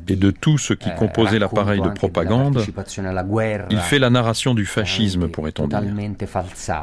et 0.09 0.17
de 0.17 0.31
tout 0.31 0.59
ce 0.59 0.75
qui 0.75 0.93
composait 0.95 1.39
l'appareil 1.39 1.81
de 1.81 1.91
propagande, 1.91 2.65
il 3.71 3.79
fait 3.79 3.99
la 3.99 4.11
narration 4.11 4.55
du 4.55 4.67
fascisme, 4.67 5.29
pourrait-on 5.29 5.69
dire, 5.69 5.83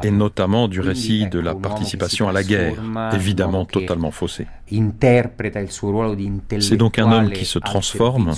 et 0.02 0.10
notamment 0.10 0.68
du 0.68 0.80
récit 0.80 1.28
de 1.28 1.40
la 1.40 1.54
participation 1.54 2.28
à 2.28 2.32
la 2.32 2.42
guerre, 2.42 2.74
évidemment 3.12 3.64
totalement 3.64 4.10
faussé. 4.10 4.46
C'est 6.58 6.76
donc 6.76 6.98
un 6.98 7.12
homme 7.12 7.30
qui 7.30 7.44
se 7.44 7.55
transforme, 7.58 8.32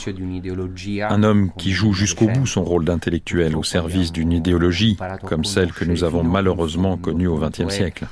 un 1.09 1.23
homme 1.23 1.51
qui 1.57 1.73
joue 1.73 1.93
jusqu'au 1.93 2.27
bout 2.27 2.47
son 2.47 2.65
rôle 2.65 2.85
d'intellectuel 2.85 3.57
au 3.57 3.63
service 3.63 4.13
d'une 4.13 4.33
idéologie 4.33 4.97
comme 5.25 5.45
celle 5.45 5.73
que 5.73 5.85
nous 5.85 6.05
avons 6.05 6.23
malheureusement 6.23 6.97
connue 6.97 7.27
au 7.27 7.39
XXe 7.39 7.69
siècle. 7.73 8.07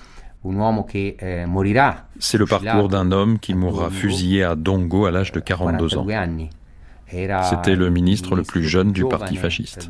C'est 2.19 2.39
le 2.39 2.47
parcours 2.47 2.89
d'un 2.89 3.11
homme 3.13 3.39
qui 3.39 3.55
mourra 3.55 3.91
fusillé 3.91 4.45
à 4.45 4.55
Dongo 4.55 5.07
à 5.07 5.11
l'âge 5.11 5.33
de 5.33 5.41
42 5.41 5.99
ans. 5.99 6.07
C'était 7.09 7.77
le 7.77 7.91
ministre 7.91 8.35
le 8.35 8.43
plus 8.43 8.65
jeune 8.65 8.93
du 8.93 9.05
parti 9.05 9.37
fasciste. 9.37 9.89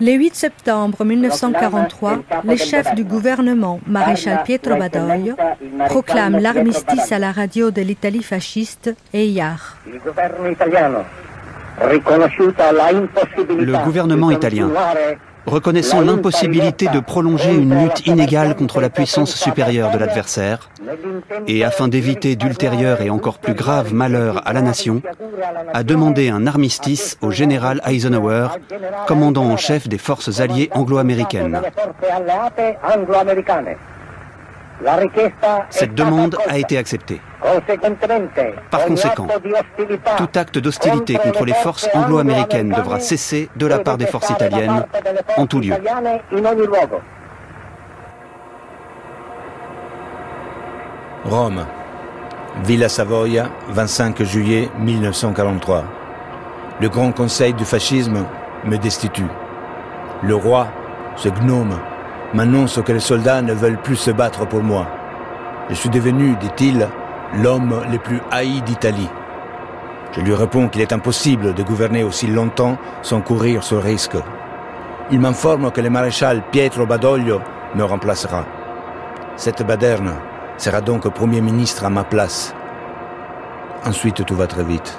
Le 0.00 0.12
8 0.12 0.34
septembre 0.34 1.04
1943, 1.04 2.18
le 2.44 2.56
chef 2.56 2.94
du 2.94 3.04
gouvernement, 3.04 3.80
maréchal 3.86 4.42
Pietro 4.44 4.76
Badoglio, 4.76 5.36
proclame 5.86 6.38
l'armistice 6.38 7.12
à 7.12 7.18
la 7.18 7.32
radio 7.32 7.70
de 7.70 7.82
l'Italie 7.82 8.22
fasciste 8.22 8.94
EIAR. 9.14 9.76
Le 9.86 9.98
gouvernement 13.84 14.30
italien 14.30 14.70
reconnaissant 15.46 16.00
l'impossibilité 16.00 16.88
de 16.88 17.00
prolonger 17.00 17.54
une 17.54 17.78
lutte 17.78 18.06
inégale 18.06 18.56
contre 18.56 18.80
la 18.80 18.90
puissance 18.90 19.34
supérieure 19.34 19.90
de 19.90 19.98
l'adversaire, 19.98 20.70
et 21.46 21.64
afin 21.64 21.88
d'éviter 21.88 22.36
d'ultérieurs 22.36 23.00
et 23.00 23.10
encore 23.10 23.38
plus 23.38 23.54
graves 23.54 23.94
malheurs 23.94 24.46
à 24.46 24.52
la 24.52 24.62
nation, 24.62 25.02
a 25.72 25.82
demandé 25.82 26.28
un 26.28 26.46
armistice 26.46 27.16
au 27.22 27.30
général 27.30 27.80
Eisenhower, 27.86 28.48
commandant 29.06 29.44
en 29.44 29.56
chef 29.56 29.88
des 29.88 29.98
forces 29.98 30.40
alliées 30.40 30.70
anglo-américaines. 30.72 31.60
Cette 35.70 35.94
demande 35.94 36.36
a 36.48 36.58
été 36.58 36.76
acceptée. 36.78 37.20
Par 38.70 38.84
conséquent, 38.84 39.26
tout 40.16 40.28
acte 40.38 40.58
d'hostilité 40.58 41.14
contre 41.16 41.44
les 41.44 41.54
forces 41.54 41.88
anglo-américaines 41.94 42.70
devra 42.70 43.00
cesser 43.00 43.48
de 43.56 43.66
la 43.66 43.78
part 43.78 43.96
des 43.96 44.06
forces 44.06 44.30
italiennes 44.30 44.84
en 45.36 45.46
tout 45.46 45.60
lieu. 45.60 45.74
Rome, 51.24 51.66
Villa 52.64 52.88
Savoia, 52.88 53.48
25 53.68 54.22
juillet 54.22 54.70
1943. 54.78 55.84
Le 56.80 56.88
Grand 56.88 57.10
Conseil 57.12 57.52
du 57.54 57.64
fascisme 57.64 58.24
me 58.64 58.76
destitue. 58.76 59.26
Le 60.22 60.34
roi, 60.34 60.68
ce 61.16 61.28
gnome, 61.28 61.78
m'annonce 62.34 62.80
que 62.82 62.92
les 62.92 63.00
soldats 63.00 63.42
ne 63.42 63.52
veulent 63.52 63.80
plus 63.80 63.96
se 63.96 64.10
battre 64.10 64.46
pour 64.46 64.62
moi. 64.62 64.86
Je 65.68 65.74
suis 65.74 65.90
devenu, 65.90 66.36
dit-il, 66.36 66.88
l'homme 67.34 67.82
le 67.90 67.98
plus 67.98 68.20
haï 68.30 68.62
d'Italie. 68.62 69.08
Je 70.12 70.20
lui 70.20 70.34
réponds 70.34 70.68
qu'il 70.68 70.80
est 70.80 70.92
impossible 70.92 71.54
de 71.54 71.62
gouverner 71.62 72.04
aussi 72.04 72.26
longtemps 72.26 72.78
sans 73.02 73.20
courir 73.20 73.62
ce 73.62 73.74
risque. 73.74 74.16
Il 75.10 75.20
m'informe 75.20 75.70
que 75.70 75.80
le 75.80 75.90
maréchal 75.90 76.42
Pietro 76.50 76.86
Badoglio 76.86 77.40
me 77.74 77.84
remplacera. 77.84 78.44
Cette 79.36 79.62
baderne 79.66 80.14
sera 80.56 80.80
donc 80.80 81.08
Premier 81.08 81.40
ministre 81.40 81.84
à 81.84 81.90
ma 81.90 82.04
place. 82.04 82.54
Ensuite, 83.84 84.24
tout 84.24 84.34
va 84.34 84.46
très 84.46 84.64
vite. 84.64 84.98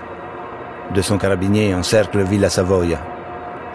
De 0.94 1.02
son 1.02 1.18
carabinier 1.18 1.74
encercle 1.74 2.22
Villa 2.24 2.50
Savoia. 2.50 3.00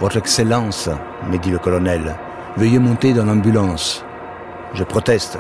Votre 0.01 0.19
Excellence, 0.19 0.89
me 1.29 1.37
dit 1.39 1.51
le 1.51 1.59
colonel, 1.59 2.15
veuillez 2.57 2.79
monter 2.79 3.13
dans 3.13 3.25
l'ambulance. 3.25 4.05
Je 4.75 4.85
proteste. 4.85 5.39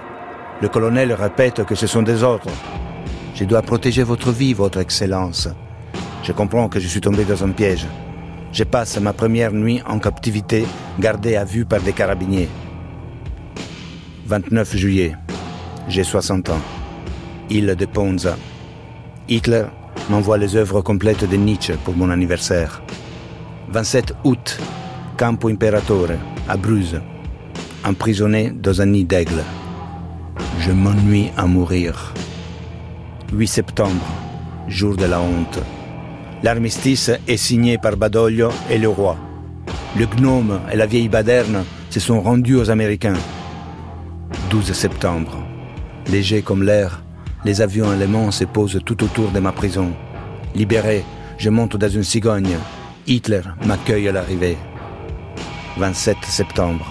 Le 0.60 0.68
colonel 0.68 1.12
répète 1.12 1.64
que 1.64 1.74
ce 1.74 1.86
sont 1.86 2.02
des 2.02 2.22
ordres. 2.22 2.50
Je 3.34 3.44
dois 3.44 3.62
protéger 3.62 4.02
votre 4.02 4.30
vie, 4.30 4.54
votre 4.54 4.78
Excellence. 4.78 5.48
Je 6.22 6.32
comprends 6.32 6.68
que 6.68 6.78
je 6.78 6.86
suis 6.86 7.00
tombé 7.00 7.24
dans 7.24 7.42
un 7.44 7.50
piège. 7.50 7.86
Je 8.52 8.64
passe 8.64 9.00
ma 9.00 9.12
première 9.12 9.52
nuit 9.52 9.82
en 9.86 9.98
captivité, 9.98 10.64
gardé 11.00 11.36
à 11.36 11.44
vue 11.44 11.64
par 11.64 11.80
des 11.80 11.92
carabiniers. 11.92 12.48
29 14.26 14.76
juillet. 14.76 15.16
J'ai 15.88 16.04
60 16.04 16.50
ans. 16.50 16.60
Île 17.50 17.74
de 17.74 17.86
Ponza. 17.86 18.36
Hitler 19.28 19.64
m'envoie 20.10 20.38
les 20.38 20.56
œuvres 20.56 20.82
complètes 20.82 21.28
de 21.28 21.36
Nietzsche 21.36 21.74
pour 21.84 21.96
mon 21.96 22.10
anniversaire. 22.10 22.82
27 23.68 24.14
août, 24.24 24.58
Campo 25.16 25.48
Imperatore, 25.48 26.12
à 26.48 26.56
Bruges, 26.56 27.00
emprisonné 27.84 28.50
dans 28.50 28.80
un 28.80 28.86
nid 28.86 29.04
d'aigle. 29.04 29.42
Je 30.60 30.72
m'ennuie 30.72 31.30
à 31.36 31.46
mourir. 31.46 32.12
8 33.32 33.46
septembre, 33.46 34.06
jour 34.68 34.96
de 34.96 35.04
la 35.04 35.20
honte. 35.20 35.60
L'armistice 36.42 37.10
est 37.28 37.36
signé 37.36 37.78
par 37.78 37.96
Badoglio 37.96 38.50
et 38.70 38.78
le 38.78 38.88
roi. 38.88 39.16
Le 39.96 40.06
gnome 40.06 40.60
et 40.72 40.76
la 40.76 40.86
vieille 40.86 41.08
baderne 41.08 41.64
se 41.90 42.00
sont 42.00 42.20
rendus 42.20 42.56
aux 42.56 42.70
Américains. 42.70 43.18
12 44.50 44.72
septembre, 44.72 45.38
léger 46.10 46.42
comme 46.42 46.62
l'air, 46.62 47.02
les 47.44 47.60
avions 47.60 47.90
allemands 47.90 48.30
se 48.30 48.44
posent 48.44 48.80
tout 48.84 49.02
autour 49.04 49.30
de 49.30 49.40
ma 49.40 49.52
prison. 49.52 49.92
Libéré, 50.54 51.04
je 51.38 51.50
monte 51.50 51.76
dans 51.76 51.88
une 51.88 52.04
cigogne. 52.04 52.56
Hitler 53.06 53.42
m'accueille 53.66 54.08
à 54.08 54.12
l'arrivée. 54.12 54.56
27 55.82 56.16
septembre, 56.26 56.86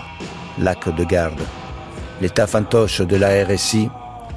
lac 0.59 0.93
de 0.93 1.05
garde. 1.05 1.39
L'état 2.21 2.45
fantoche 2.45 2.99
de 2.99 3.15
la 3.15 3.45
RSI 3.45 3.89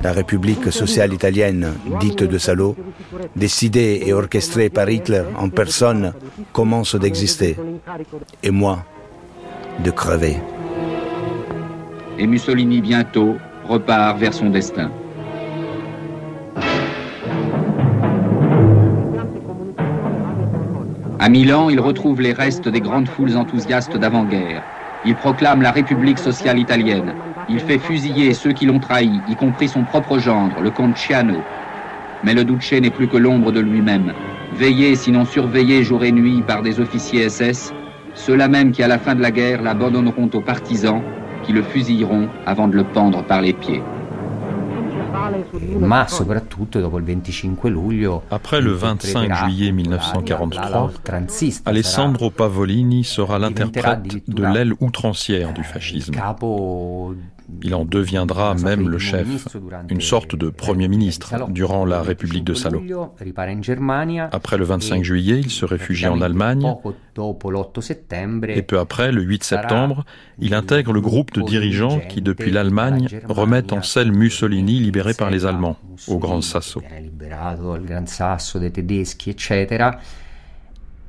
la 0.03 0.13
République 0.13 0.71
sociale 0.71 1.13
italienne, 1.13 1.73
dite 1.99 2.23
de 2.23 2.39
salaud, 2.39 2.77
décidée 3.35 4.03
et 4.07 4.13
orchestrée 4.13 4.69
par 4.69 4.89
Hitler 4.91 5.25
en 5.37 5.49
personne, 5.49 6.13
commence 6.53 6.95
d'exister. 6.95 7.57
Et 8.45 8.51
moi, 8.53 8.85
de 9.83 9.91
crever. 9.91 10.37
Et 12.19 12.27
Mussolini 12.27 12.81
bientôt 12.81 13.35
repart 13.69 14.19
vers 14.19 14.35
son 14.35 14.51
destin. 14.51 14.91
À 21.19 21.29
Milan, 21.29 21.71
il 21.71 21.79
retrouve 21.81 22.21
les 22.21 22.33
restes 22.33 22.69
des 22.69 22.81
grandes 22.81 23.09
foules 23.09 23.37
enthousiastes 23.37 23.97
d'avant-guerre. 23.97 24.65
Il 25.05 25.15
proclame 25.15 25.63
la 25.63 25.71
République 25.71 26.19
sociale 26.19 26.59
italienne. 26.59 27.15
Il 27.49 27.61
fait 27.61 27.79
fusiller 27.79 28.35
ceux 28.35 28.53
qui 28.53 28.67
l'ont 28.67 28.81
trahi, 28.81 29.23
y 29.29 29.37
compris 29.37 29.69
son 29.69 29.85
propre 29.85 30.19
gendre, 30.19 30.61
le 30.61 30.71
comte 30.71 30.97
Ciano. 30.97 31.45
Mais 32.23 32.35
le 32.35 32.45
Duce 32.45 32.73
n'est 32.73 32.91
plus 32.91 33.07
que 33.07 33.17
l'ombre 33.17 33.53
de 33.53 33.61
lui-même, 33.61 34.13
veillé 34.53 34.97
sinon 34.97 35.25
surveillé 35.25 35.85
jour 35.85 36.05
et 36.05 36.13
nuit 36.13 36.43
par 36.43 36.63
des 36.63 36.81
officiers 36.81 37.29
SS, 37.29 37.73
ceux-là 38.15 38.49
même 38.49 38.73
qui 38.73 38.83
à 38.83 38.89
la 38.89 38.99
fin 38.99 39.15
de 39.15 39.21
la 39.21 39.31
guerre 39.31 39.63
l'abandonneront 39.63 40.31
aux 40.33 40.41
partisans, 40.41 41.03
qui 41.43 41.53
le 41.53 41.63
fusilleront 41.63 42.29
avant 42.47 42.67
de 42.67 42.77
le 42.77 42.85
pendre 42.85 43.23
par 43.23 43.43
les 43.43 43.53
pieds. 43.53 43.83
Après 48.31 48.61
le 48.61 48.73
25 48.73 49.35
juillet 49.35 49.73
1943, 49.73 50.93
Alessandro 51.65 52.31
Pavolini 52.31 53.05
sera 53.05 53.39
l'interprète 53.39 54.29
de 54.29 54.43
l'aile 54.43 54.73
outrancière 54.81 55.53
du 55.53 55.65
fascisme. 55.65 56.15
Il 57.63 57.75
en 57.75 57.85
deviendra 57.85 58.55
même 58.55 58.89
le 58.89 58.99
chef, 58.99 59.27
une 59.91 60.01
sorte 60.01 60.35
de 60.35 60.49
Premier 60.49 60.89
ministre 60.89 61.35
durant 61.51 61.85
la 61.85 62.03
République 62.03 62.45
de 62.45 62.55
Salo. 62.55 62.83
Après 64.33 64.57
le 64.57 64.65
25 64.65 65.05
juillet, 65.05 65.41
il 65.41 65.51
se 65.51 65.65
réfugie 65.65 66.09
en 66.09 66.21
Allemagne 66.21 66.75
et 68.49 68.63
peu 68.63 68.79
après, 68.79 69.13
le 69.13 69.23
8 69.23 69.45
septembre, 69.45 70.05
il 70.41 70.55
intègre 70.55 70.93
le 70.93 71.01
groupe 71.01 71.33
de 71.33 71.43
dirigeants 71.43 72.01
qui, 72.09 72.23
depuis 72.23 72.51
l'Allemagne, 72.51 73.09
remettent 73.29 73.73
en 73.73 73.83
selle 73.83 74.13
Mussolini 74.13 74.81
libéré 75.05 75.15
par 75.15 75.31
les 75.31 75.47
Allemands 75.47 75.77
au 76.09 76.19
Grand 76.19 76.41
Sasso. 76.41 76.83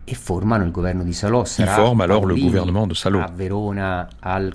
Ils 0.08 1.66
forment 1.66 2.02
alors 2.02 2.26
le 2.26 2.36
gouvernement 2.36 2.86
de 2.86 2.94
Salo. 2.94 3.22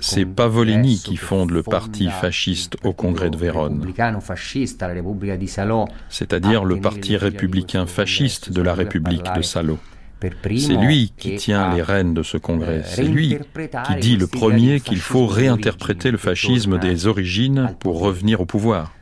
C'est 0.01 0.25
Pavolini 0.25 0.99
qui 0.99 1.17
fonde 1.17 1.51
le 1.51 1.63
parti 1.65 2.09
fasciste 2.09 2.77
au 2.85 2.93
congrès 2.93 3.31
de 3.31 3.37
Vérone, 3.37 3.85
c'est-à-dire 6.09 6.65
le 6.65 6.81
parti 6.81 7.17
républicain 7.17 7.87
fasciste 7.87 8.53
de 8.53 8.63
la 8.63 8.75
République 8.75 9.27
de 9.35 9.43
Salo. 9.43 9.79
C'est 10.59 10.77
lui 10.77 11.13
qui 11.17 11.37
tient 11.37 11.75
les 11.75 11.83
rênes 11.83 12.15
de 12.15 12.23
ce 12.23 12.37
congrès. 12.37 12.83
C'est 12.85 13.05
lui 13.05 13.39
qui 13.87 13.95
dit 13.97 14.17
le 14.17 14.27
premier 14.27 14.81
qu'il 14.81 14.99
faut 14.99 15.27
réinterpréter 15.27 16.11
le 16.11 16.19
fascisme 16.19 16.79
des 16.79 17.07
origines 17.07 17.75
pour 17.81 18.01
revenir 18.01 18.41
au 18.41 18.47
pouvoir. 18.47 18.93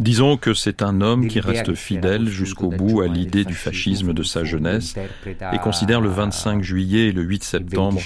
Disons 0.00 0.36
que 0.36 0.54
c'est 0.54 0.82
un 0.82 1.00
homme 1.00 1.26
qui 1.26 1.40
reste 1.40 1.74
fidèle 1.74 2.28
jusqu'au 2.28 2.68
bout 2.68 3.00
à 3.00 3.08
l'idée 3.08 3.44
du 3.44 3.54
fascisme 3.54 4.12
de 4.12 4.22
sa 4.22 4.44
jeunesse 4.44 4.94
et 5.52 5.58
considère 5.58 6.00
le 6.00 6.08
25 6.08 6.62
juillet 6.62 7.08
et 7.08 7.12
le 7.12 7.22
8 7.22 7.44
septembre 7.44 8.00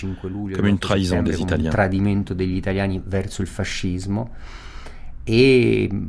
comme 0.55 0.67
une 0.67 0.79
trahison 0.79 1.23
des 1.23 1.41
Italiens. 1.41 1.71
Il 5.27 6.07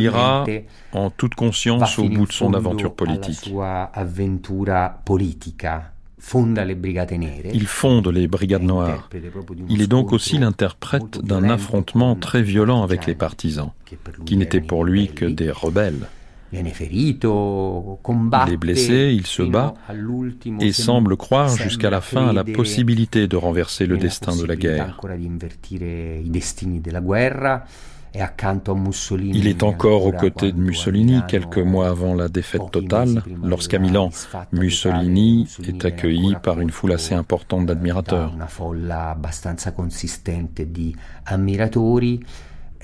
ira 0.00 0.44
en 0.92 1.10
toute 1.10 1.34
conscience 1.34 1.98
au 1.98 2.08
bout 2.08 2.26
de 2.26 2.32
son 2.32 2.54
aventure 2.54 2.94
politique. 2.94 3.52
Il 7.52 7.66
fonde 7.66 8.08
les 8.08 8.26
Brigades 8.26 8.62
Noires. 8.62 9.10
Il 9.68 9.82
est 9.82 9.86
donc 9.86 10.12
aussi 10.12 10.38
l'interprète 10.38 11.18
d'un 11.18 11.48
affrontement 11.50 12.14
très 12.14 12.42
violent 12.42 12.82
avec 12.82 13.06
les 13.06 13.14
partisans, 13.14 13.70
qui 14.24 14.36
n'étaient 14.36 14.60
pour 14.60 14.84
lui 14.84 15.08
que 15.08 15.26
des 15.26 15.50
rebelles. 15.50 16.08
Il 18.46 18.52
est 18.52 18.56
blessé, 18.56 19.12
il 19.12 19.26
se 19.26 19.42
bat 19.42 19.74
et 20.60 20.72
semble 20.72 21.16
croire 21.16 21.56
jusqu'à 21.56 21.90
la 21.90 22.00
fin 22.00 22.28
à 22.28 22.32
la 22.32 22.44
possibilité 22.44 23.26
de 23.26 23.36
renverser 23.36 23.86
le 23.86 23.98
destin 23.98 24.36
de 24.36 24.44
la 24.44 24.56
guerre. 24.56 25.00
Il 29.18 29.48
est 29.48 29.62
encore 29.64 30.06
aux 30.06 30.12
côtés 30.12 30.52
de 30.52 30.58
Mussolini 30.58 31.20
quelques 31.26 31.58
mois 31.58 31.88
avant 31.88 32.14
la 32.14 32.28
défaite 32.28 32.70
totale, 32.70 33.22
lorsqu'à 33.42 33.80
Milan, 33.80 34.10
Mussolini 34.52 35.48
est 35.66 35.84
accueilli 35.84 36.36
par 36.42 36.60
une 36.60 36.70
foule 36.70 36.92
assez 36.92 37.14
importante 37.14 37.66
d'admirateurs. 37.66 38.32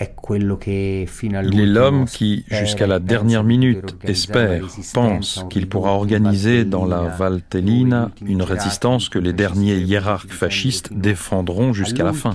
Il 0.00 1.60
est 1.60 1.66
l'homme 1.66 2.06
qui, 2.06 2.44
jusqu'à 2.48 2.86
la 2.86 2.98
dernière 2.98 3.44
minute, 3.44 3.96
espère, 4.04 4.62
pense 4.94 5.44
qu'il 5.50 5.68
pourra 5.68 5.90
organiser 5.90 6.64
dans 6.64 6.86
la 6.86 7.02
Valtellina 7.02 8.10
une 8.24 8.42
résistance 8.42 9.08
que 9.08 9.18
les 9.18 9.32
derniers 9.32 9.76
hiérarques 9.76 10.32
fascistes 10.32 10.92
défendront 10.92 11.72
jusqu'à 11.72 12.04
la 12.04 12.12
fin. 12.12 12.32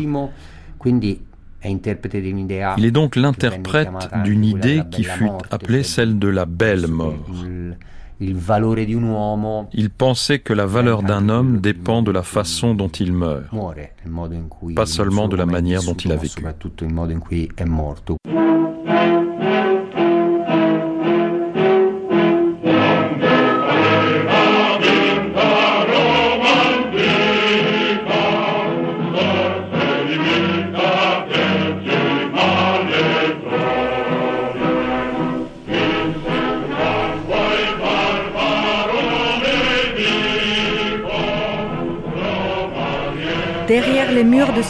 Il 2.78 2.86
est 2.86 2.92
donc 2.92 3.16
l'interprète 3.16 3.90
d'une 4.24 4.46
idée 4.46 4.84
qui 4.92 5.04
fut 5.04 5.32
appelée 5.50 5.84
celle 5.84 6.20
de 6.20 6.28
la 6.28 6.46
belle 6.46 6.88
mort. 6.88 7.16
Il 8.20 9.90
pensait 9.90 10.40
que 10.40 10.54
la 10.54 10.66
valeur 10.66 11.04
d'un 11.04 11.30
homme 11.30 11.60
dépend 11.60 12.02
de 12.02 12.12
la 12.12 12.24
façon 12.24 12.74
dont 12.74 12.88
il 12.88 13.12
meurt, 13.14 13.46
pas 14.76 14.86
seulement 14.86 15.28
de 15.28 15.36
la 15.36 15.46
manière 15.46 15.84
dont 15.84 15.94
il 15.96 16.12
a 16.12 16.16
vécu. 16.16 16.44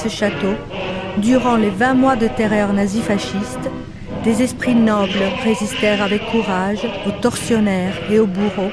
Ce 0.05 0.15
château, 0.15 0.53
durant 1.17 1.55
les 1.55 1.69
20 1.69 1.93
mois 1.95 2.15
de 2.15 2.27
terreur 2.27 2.73
nazi-fasciste, 2.73 3.69
des 4.23 4.41
esprits 4.41 4.75
nobles 4.75 5.23
résistèrent 5.43 6.01
avec 6.01 6.21
courage 6.31 6.85
aux 7.07 7.21
tortionnaires 7.21 7.95
et 8.11 8.19
aux 8.19 8.27
bourreaux, 8.27 8.71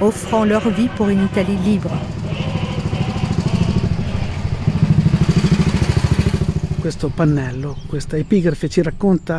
offrant 0.00 0.44
leur 0.44 0.68
vie 0.68 0.88
pour 0.96 1.08
une 1.08 1.24
Italie 1.24 1.56
libre. 1.64 1.90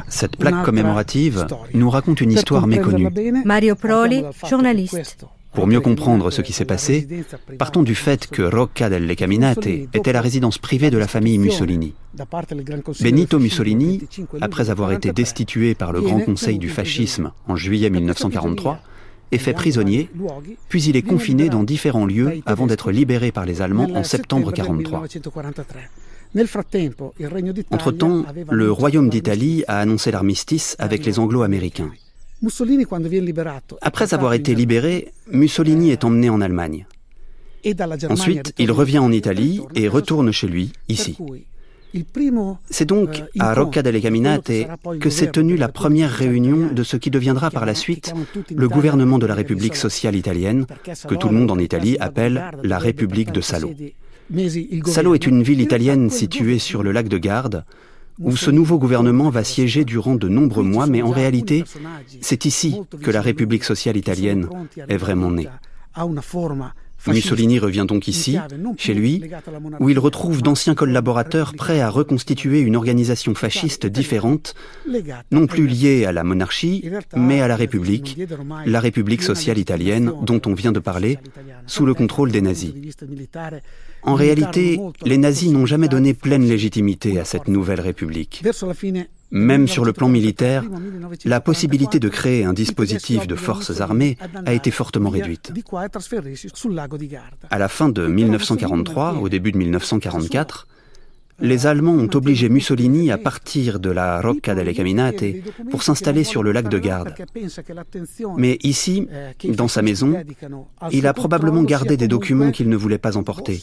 Cette 0.10 0.38
plaque 0.38 0.64
commémorative 0.64 1.48
nous 1.74 1.90
raconte 1.90 2.22
une 2.22 2.32
histoire 2.32 2.68
méconnue. 2.68 3.10
Mario 3.46 3.76
Proli, 3.76 4.24
journaliste. 4.48 5.26
Pour 5.54 5.68
mieux 5.68 5.82
comprendre 5.82 6.30
ce 6.32 6.42
qui 6.42 6.54
s'est 6.54 6.66
passé, 6.66 7.08
partons 7.58 7.84
du 7.84 7.96
fait 7.96 8.28
que 8.28 8.44
Rocca 8.44 8.90
delle 8.90 9.16
Caminate 9.16 9.66
était 9.66 10.14
la 10.14 10.22
résidence 10.22 10.58
privée 10.58 10.92
de 10.92 10.98
la 10.98 11.08
famille 11.08 11.40
Mussolini. 11.40 11.94
Benito 13.02 13.40
Mussolini, 13.40 14.02
après 14.42 14.70
avoir 14.70 14.92
été 14.92 15.12
destitué 15.12 15.76
par 15.76 15.92
le 15.92 16.02
Grand 16.02 16.20
Conseil 16.20 16.60
du 16.60 16.70
fascisme 16.70 17.32
en 17.48 17.56
juillet 17.56 17.90
1943, 17.90 18.80
est 19.32 19.38
fait 19.38 19.54
prisonnier, 19.54 20.10
puis 20.70 20.84
il 20.84 20.96
est 20.96 21.02
confiné 21.02 21.50
dans 21.50 21.64
différents 21.64 22.06
lieux 22.06 22.42
avant 22.46 22.68
d'être 22.68 22.92
libéré 22.92 23.32
par 23.32 23.46
les 23.46 23.62
Allemands 23.62 23.90
en 23.96 24.04
septembre 24.04 24.52
1943. 24.52 25.04
Entre-temps, 27.72 28.26
le 28.52 28.72
Royaume 28.72 29.10
d'Italie 29.10 29.64
a 29.68 29.80
annoncé 29.80 30.12
l'armistice 30.12 30.76
avec 30.78 31.06
les 31.06 31.18
Anglo-Américains. 31.18 31.92
Après 33.82 34.14
avoir 34.14 34.34
été 34.34 34.56
libéré, 34.56 35.12
Mussolini 35.32 35.92
est 35.92 36.04
emmené 36.04 36.30
en 36.30 36.42
Allemagne. 36.42 36.86
Ensuite, 38.10 38.54
il 38.58 38.72
revient 38.72 39.00
en 39.00 39.12
Italie 39.12 39.62
et 39.76 39.88
retourne 39.88 40.32
chez 40.32 40.48
lui, 40.48 40.72
ici. 40.88 41.18
C'est 42.70 42.86
donc 42.86 43.24
à 43.40 43.54
Rocca 43.54 43.82
delle 43.82 44.00
Caminate 44.00 44.52
que 45.00 45.10
s'est 45.10 45.32
tenue 45.32 45.58
la 45.58 45.70
première 45.70 46.12
réunion 46.12 46.72
de 46.72 46.84
ce 46.84 46.98
qui 46.98 47.10
deviendra 47.10 47.50
par 47.50 47.66
la 47.66 47.74
suite 47.74 48.14
le 48.56 48.70
gouvernement 48.70 49.18
de 49.18 49.26
la 49.26 49.34
République 49.34 49.76
sociale 49.76 50.16
italienne, 50.16 50.68
que 51.08 51.16
tout 51.16 51.30
le 51.30 51.36
monde 51.36 51.52
en 51.52 51.58
Italie 51.58 51.98
appelle 52.00 52.44
la 52.64 52.78
République 52.78 53.32
de 53.32 53.42
Salo. 53.42 53.74
Salo 54.86 55.16
est 55.16 55.26
une 55.26 55.42
ville 55.42 55.62
italienne 55.62 56.10
située 56.12 56.60
sur 56.60 56.84
le 56.84 56.92
lac 56.92 57.08
de 57.08 57.18
Garde, 57.18 57.66
où 58.20 58.36
ce 58.36 58.52
nouveau 58.52 58.78
gouvernement 58.78 59.30
va 59.30 59.44
siéger 59.44 59.86
durant 59.86 60.16
de 60.16 60.28
nombreux 60.28 60.64
mois, 60.64 60.88
mais 60.88 61.02
en 61.02 61.12
réalité, 61.12 61.64
c'est 62.22 62.46
ici 62.46 62.76
que 63.02 63.12
la 63.12 63.22
République 63.22 63.64
sociale 63.64 63.98
italienne 63.98 64.48
est 64.88 64.98
vraiment 64.98 65.32
née. 65.32 65.48
Mussolini 67.08 67.60
revient 67.60 67.86
donc 67.88 68.08
ici, 68.08 68.38
chez 68.78 68.94
lui, 68.94 69.24
où 69.80 69.90
il 69.90 70.00
retrouve 70.00 70.42
d'anciens 70.42 70.76
collaborateurs 70.76 71.54
prêts 71.54 71.80
à 71.80 71.90
reconstituer 71.90 72.60
une 72.60 72.76
organisation 72.76 73.34
fasciste 73.36 73.86
différente, 73.86 74.54
non 75.32 75.48
plus 75.48 75.68
liée 75.68 76.06
à 76.06 76.12
la 76.12 76.24
monarchie, 76.24 76.90
mais 77.16 77.42
à 77.42 77.48
la 77.48 77.56
République, 77.56 78.18
la 78.66 78.80
République 78.80 79.24
sociale 79.24 79.58
italienne 79.58 80.12
dont 80.24 80.42
on 80.46 80.54
vient 80.54 80.74
de 80.74 80.80
parler, 80.80 81.20
sous 81.68 81.86
le 81.86 81.94
contrôle 81.94 82.32
des 82.32 82.42
nazis. 82.42 82.74
En 84.04 84.16
réalité, 84.16 84.80
les 85.06 85.18
nazis 85.18 85.52
n'ont 85.52 85.66
jamais 85.66 85.88
donné 85.88 86.14
pleine 86.14 86.44
légitimité 86.44 87.20
à 87.20 87.26
cette 87.26 87.48
nouvelle 87.48 87.82
République. 87.82 88.44
Même 89.32 89.68
sur 89.68 89.86
le 89.86 89.94
plan 89.94 90.10
militaire, 90.10 90.64
la 91.24 91.40
possibilité 91.40 92.00
de 92.00 92.10
créer 92.10 92.46
un 92.46 92.54
dispositif 92.54 93.28
de 93.28 93.36
forces 93.36 93.80
armées 93.80 94.18
a 94.46 94.54
été 94.54 94.72
fortement 94.72 95.10
réduite. 95.10 95.54
À 97.52 97.60
la 97.60 97.68
fin 97.68 97.90
de 97.90 98.08
1943, 98.08 99.18
au 99.22 99.30
début 99.30 99.52
de 99.52 99.58
1944, 99.58 100.68
les 101.42 101.68
Allemands 101.68 101.94
ont 101.94 102.10
obligé 102.14 102.50
Mussolini 102.50 103.12
à 103.12 103.18
partir 103.18 103.80
de 103.80 103.90
la 103.90 104.22
Rocca 104.22 104.56
delle 104.56 104.74
Caminate 104.74 105.24
pour 105.70 105.84
s'installer 105.84 106.24
sur 106.24 106.44
le 106.44 106.52
lac 106.52 106.70
de 106.70 106.80
Garde. 106.80 107.14
Mais 108.38 108.58
ici, 108.64 109.08
dans 109.46 109.68
sa 109.68 109.82
maison, 109.82 110.14
il 110.92 111.08
a 111.08 111.14
probablement 111.14 111.64
gardé 111.64 111.98
des 111.98 112.08
documents 112.08 112.52
qu'il 112.52 112.70
ne 112.70 112.76
voulait 112.76 112.98
pas 112.98 113.18
emporter, 113.18 113.62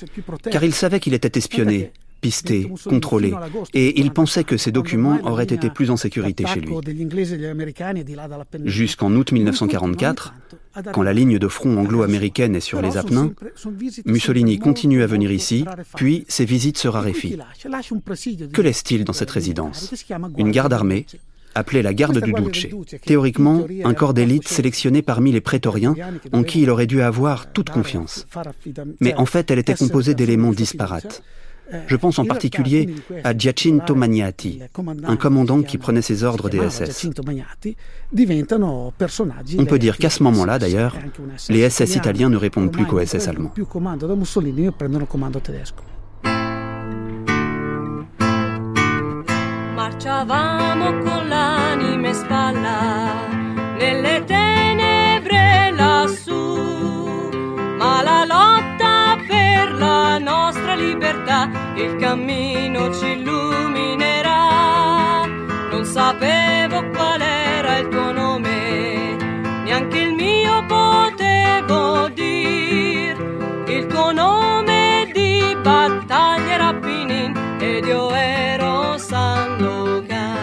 car 0.50 0.64
il 0.64 0.74
savait 0.74 1.00
qu'il 1.00 1.14
était 1.14 1.38
espionné, 1.38 1.92
pisté, 2.20 2.70
contrôlé, 2.84 3.32
et 3.74 4.00
il 4.00 4.10
pensait 4.12 4.44
que 4.44 4.56
ces 4.56 4.72
documents 4.72 5.18
auraient 5.24 5.44
été 5.44 5.70
plus 5.70 5.90
en 5.90 5.96
sécurité 5.96 6.44
chez 6.46 6.60
lui. 6.60 6.74
Jusqu'en 8.64 9.12
août 9.14 9.32
1944, 9.32 10.34
quand 10.92 11.02
la 11.02 11.12
ligne 11.12 11.38
de 11.38 11.48
front 11.48 11.76
anglo-américaine 11.78 12.54
est 12.56 12.60
sur 12.60 12.82
les 12.82 12.96
Apennins, 12.96 13.32
Mussolini 14.04 14.58
continue 14.58 15.02
à 15.02 15.06
venir 15.06 15.30
ici, 15.30 15.64
puis 15.96 16.24
ses 16.28 16.44
visites 16.44 16.78
se 16.78 16.88
raréfient. 16.88 17.38
Que 18.52 18.62
laisse-t-il 18.62 19.04
dans 19.04 19.12
cette 19.12 19.30
résidence? 19.30 19.94
Une 20.36 20.50
garde 20.50 20.72
armée, 20.72 21.06
appelée 21.54 21.82
la 21.82 21.94
garde 21.94 22.22
du 22.22 22.32
Duce. 22.32 22.66
Théoriquement, 23.04 23.66
un 23.84 23.94
corps 23.94 24.14
d'élite 24.14 24.46
sélectionné 24.46 25.02
parmi 25.02 25.32
les 25.32 25.40
prétoriens 25.40 25.94
en 26.32 26.42
qui 26.42 26.62
il 26.62 26.70
aurait 26.70 26.86
dû 26.86 27.00
avoir 27.00 27.50
toute 27.52 27.70
confiance. 27.70 28.26
Mais 29.00 29.14
en 29.14 29.26
fait, 29.26 29.50
elle 29.50 29.58
était 29.58 29.74
composée 29.74 30.14
d'éléments 30.14 30.52
disparates. 30.52 31.22
Je 31.86 31.96
pense 31.96 32.18
en 32.18 32.24
particulier 32.24 32.94
à 33.24 33.36
Giacinto 33.36 33.94
Magnati, 33.94 34.60
un 35.04 35.16
commandant 35.16 35.62
qui 35.62 35.78
prenait 35.78 36.02
ses 36.02 36.24
ordres 36.24 36.48
des 36.48 36.60
SS. 36.68 37.08
On 39.58 39.64
peut 39.64 39.78
dire 39.78 39.98
qu'à 39.98 40.10
ce 40.10 40.22
moment-là, 40.22 40.58
d'ailleurs, 40.58 40.96
les 41.48 41.68
SS 41.68 41.96
italiens 41.96 42.28
ne 42.28 42.36
répondent 42.36 42.72
plus 42.72 42.86
qu'aux 42.86 43.04
SS 43.04 43.28
allemands. 43.28 43.52
Marciavamo 49.76 50.98
con 51.04 51.28
l'anima 51.28 52.12
spalla 52.12 53.14
nelle 53.78 54.24
tenebre 54.24 55.70
lassù, 55.76 56.25
libertà 60.76 61.48
il 61.74 61.96
cammino 61.96 62.92
ci 62.94 63.12
illuminerà. 63.12 64.44
Non 65.70 65.84
sapevo 65.84 66.88
qual 66.90 67.20
era 67.20 67.78
il 67.78 67.88
tuo 67.88 68.12
nome, 68.12 69.16
neanche 69.64 69.98
il 69.98 70.14
mio 70.14 70.64
potevo 70.66 72.08
dir. 72.10 73.16
Il 73.66 73.86
tuo 73.86 74.12
nome 74.12 75.10
di 75.12 75.56
battaglia 75.62 76.52
era 76.52 76.74
Pinin 76.74 77.56
ed 77.58 77.84
io 77.86 78.10
ero 78.14 78.96
Sandokan. 78.96 80.34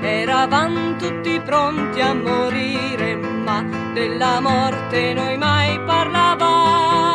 Eravamo 0.00 0.96
tutti 0.96 1.40
pronti 1.40 2.00
a 2.00 2.14
morire, 2.14 3.16
ma 3.16 3.64
della 3.92 4.40
morte 4.40 5.12
noi 5.14 5.36
mai 5.36 5.78
parlavamo 5.84 7.13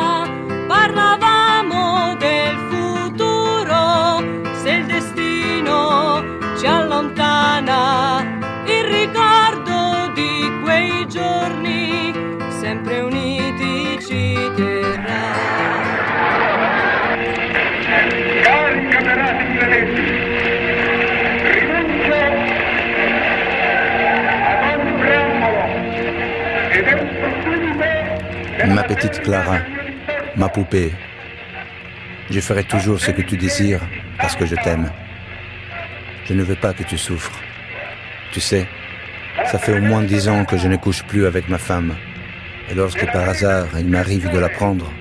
ci 6.60 6.66
allontana, 6.66 8.22
il 8.66 8.84
ricordo 8.84 10.12
di 10.14 10.60
quei 10.62 11.07
giorni, 11.07 12.12
sempre 12.60 12.99
uniti 12.99 13.97
ci 14.05 14.38
terrà. 14.57 15.38
Ma 28.66 28.84
petite 28.84 29.22
Clara, 29.22 29.64
ma 30.36 30.49
poupée, 30.49 30.93
je 32.30 32.41
ferai 32.41 32.66
toujours 32.66 32.99
ce 32.99 33.12
que 33.12 33.22
tu 33.22 33.38
désires 33.38 33.82
parce 34.18 34.36
que 34.36 34.45
je 34.45 34.55
t'aime. 34.55 34.91
Je 36.30 36.36
ne 36.36 36.43
veux 36.43 36.55
pas 36.55 36.73
que 36.73 36.84
tu 36.84 36.95
souffres. 36.95 37.39
Tu 38.32 38.39
sais, 38.39 38.67
ça 39.47 39.57
fait 39.57 39.73
au 39.73 39.82
moins 39.82 40.03
dix 40.03 40.30
ans 40.30 40.45
que 40.45 40.57
je 40.57 40.67
ne 40.67 40.75
couche 40.75 41.01
plus 41.01 41.25
avec 41.25 41.49
ma 41.49 41.57
femme. 41.57 41.95
Et 42.69 42.75
lorsque 42.75 43.03
par 43.11 43.27
hasard 43.27 43.65
il 43.80 43.88
m'arrive 43.88 44.30
de 44.30 44.38
la 44.38 44.47
prendre, 44.47 44.91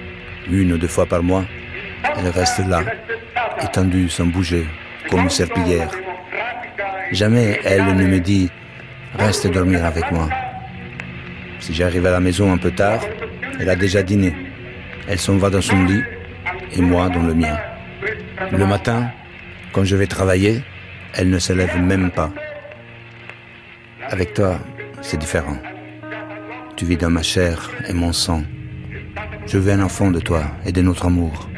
une 0.50 0.72
ou 0.72 0.78
deux 0.78 0.88
fois 0.88 1.04
par 1.04 1.22
mois, 1.22 1.44
elle 2.16 2.28
reste 2.28 2.66
là, 2.66 2.80
étendue 3.62 4.08
sans 4.08 4.24
bouger, 4.24 4.66
comme 5.10 5.20
une 5.20 5.28
serpillière. 5.28 5.90
Jamais 7.12 7.60
elle 7.62 7.84
ne 7.94 8.06
me 8.06 8.20
dit 8.20 8.48
Reste 9.18 9.48
dormir 9.48 9.84
avec 9.84 10.10
moi. 10.10 10.30
Si 11.60 11.74
j'arrive 11.74 12.06
à 12.06 12.12
la 12.12 12.20
maison 12.20 12.50
un 12.50 12.56
peu 12.56 12.70
tard, 12.70 13.02
elle 13.60 13.68
a 13.68 13.76
déjà 13.76 14.02
dîné. 14.02 14.34
Elle 15.06 15.18
s'en 15.18 15.36
va 15.36 15.50
dans 15.50 15.60
son 15.60 15.84
lit 15.84 16.02
et 16.74 16.80
moi 16.80 17.10
dans 17.10 17.22
le 17.22 17.34
mien. 17.34 17.58
Le 18.50 18.64
matin, 18.64 19.10
quand 19.74 19.84
je 19.84 19.94
vais 19.94 20.06
travailler, 20.06 20.62
elle 21.14 21.30
ne 21.30 21.38
se 21.38 21.52
lève 21.52 21.78
même 21.80 22.10
pas. 22.10 22.32
Avec 24.08 24.34
toi, 24.34 24.58
c'est 25.00 25.18
différent. 25.18 25.58
Tu 26.76 26.84
vis 26.84 26.96
dans 26.96 27.10
ma 27.10 27.22
chair 27.22 27.70
et 27.88 27.92
mon 27.92 28.12
sang. 28.12 28.42
Je 29.46 29.58
veux 29.58 29.72
un 29.72 29.82
enfant 29.82 30.10
de 30.10 30.20
toi 30.20 30.44
et 30.64 30.72
de 30.72 30.82
notre 30.82 31.06
amour. 31.06 31.48